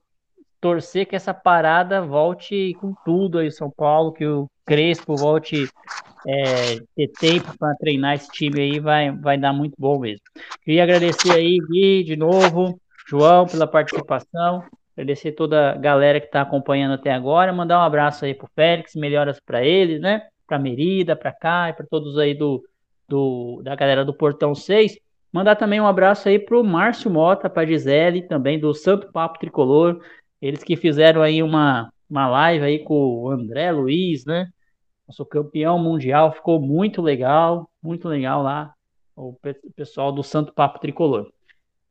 torcer 0.59 1.07
que 1.07 1.17
essa 1.17 1.35
parada 1.35 2.01
volte 2.01 2.75
com 2.81 2.95
tudo 3.05 3.39
aí, 3.39 3.51
São 3.53 3.71
Paulo, 3.71 4.13
que 4.13 4.27
o 4.27 4.49
Crespo 4.65 5.17
volte 5.17 5.69
é, 6.27 6.81
ter 6.95 7.09
tempo 7.19 7.57
para 7.59 7.75
treinar 7.77 8.15
esse 8.15 8.31
time 8.31 8.61
aí, 8.61 8.81
vai, 8.81 9.11
vai 9.11 9.39
dar 9.39 9.53
muito 9.53 9.75
bom 9.79 9.99
mesmo. 9.99 10.23
Queria 10.65 10.83
agradecer 10.83 11.33
aí, 11.33 11.59
Gui, 11.59 12.05
de 12.05 12.17
novo, 12.17 12.81
João, 13.09 13.47
pela 13.47 13.67
participação. 13.67 14.65
Agradecer 14.97 15.33
toda 15.33 15.73
a 15.73 15.77
galera 15.77 16.21
que 16.21 16.27
está 16.27 16.43
acompanhando 16.43 16.95
até 16.95 17.13
agora. 17.13 17.53
Mandar 17.53 17.79
um 17.79 17.83
abraço 17.83 18.25
aí 18.25 18.35
pro 18.35 18.49
Félix, 18.55 18.95
melhoras 18.95 19.41
para 19.41 19.65
eles, 19.65 20.01
né? 20.01 20.23
Para 20.47 20.59
Merida, 20.59 21.17
para 21.17 21.33
cá 21.33 21.71
e 21.71 21.73
para 21.73 21.87
todos 21.87 22.19
aí 22.19 22.35
do, 22.35 22.63
do, 23.09 23.61
da 23.65 23.75
galera 23.75 24.05
do 24.05 24.15
Portão 24.15 24.55
6. 24.55 24.99
Mandar 25.33 25.57
também 25.57 25.81
um 25.81 25.87
abraço 25.87 26.29
aí 26.29 26.39
pro 26.39 26.63
Márcio 26.63 27.11
Mota, 27.11 27.49
para 27.49 27.67
Gisele, 27.67 28.23
também 28.23 28.61
do 28.61 28.75
Santo 28.75 29.11
Papo 29.11 29.39
Tricolor. 29.39 29.99
Eles 30.43 30.63
que 30.63 30.77
fizeram 30.77 31.23
aí 31.23 31.43
uma, 31.43 31.91
uma 32.09 32.29
live 32.29 32.65
aí 32.65 32.79
com 32.81 33.23
o 33.23 33.31
André 33.31 33.73
Luiz, 33.73 34.27
né? 34.27 34.49
Nosso 35.13 35.27
campeão 35.27 35.79
mundial. 35.79 36.33
Ficou 36.33 36.59
muito 36.59 37.03
legal, 37.03 37.69
muito 37.83 38.09
legal 38.09 38.43
lá. 38.43 38.73
O 39.15 39.37
pessoal 39.77 40.11
do 40.11 40.23
Santo 40.23 40.55
Papo 40.55 40.79
Tricolor. 40.79 41.31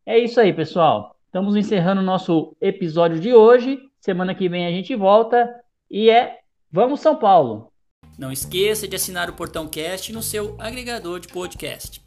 É 0.03 0.17
isso 0.17 0.41
aí, 0.41 0.51
pessoal. 0.51 1.15
Estamos 1.28 1.55
encerrando 1.55 2.01
o 2.01 2.03
nosso 2.03 2.57
episódio 2.59 3.19
de 3.19 3.32
hoje. 3.32 3.80
Semana 3.99 4.34
que 4.34 4.49
vem 4.49 4.65
a 4.65 4.72
gente 4.72 4.95
volta 4.95 5.53
e 5.88 6.09
é 6.09 6.39
Vamos 6.72 6.99
São 7.01 7.15
Paulo! 7.15 7.72
Não 8.17 8.32
esqueça 8.32 8.88
de 8.88 8.95
assinar 8.95 9.30
o 9.30 9.34
Portão 9.34 9.67
Cast 9.67 10.11
no 10.11 10.24
seu 10.24 10.55
agregador 10.57 11.19
de 11.19 11.28
podcast. 11.28 12.01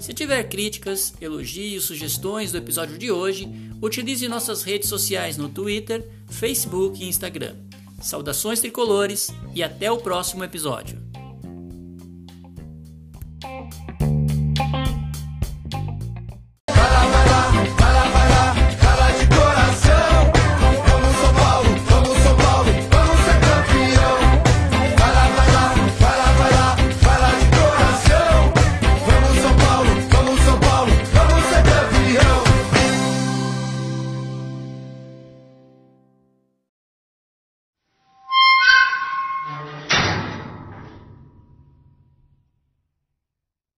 Se 0.00 0.12
tiver 0.12 0.42
críticas, 0.48 1.14
elogios, 1.22 1.84
sugestões 1.84 2.50
do 2.50 2.58
episódio 2.58 2.98
de 2.98 3.12
hoje, 3.12 3.48
utilize 3.80 4.26
nossas 4.26 4.64
redes 4.64 4.88
sociais 4.88 5.36
no 5.36 5.48
Twitter, 5.48 6.10
Facebook 6.28 7.00
e 7.00 7.08
Instagram. 7.08 7.54
Saudações 8.00 8.60
tricolores 8.60 9.30
e 9.54 9.62
até 9.62 9.90
o 9.92 9.98
próximo 9.98 10.42
episódio. 10.42 11.09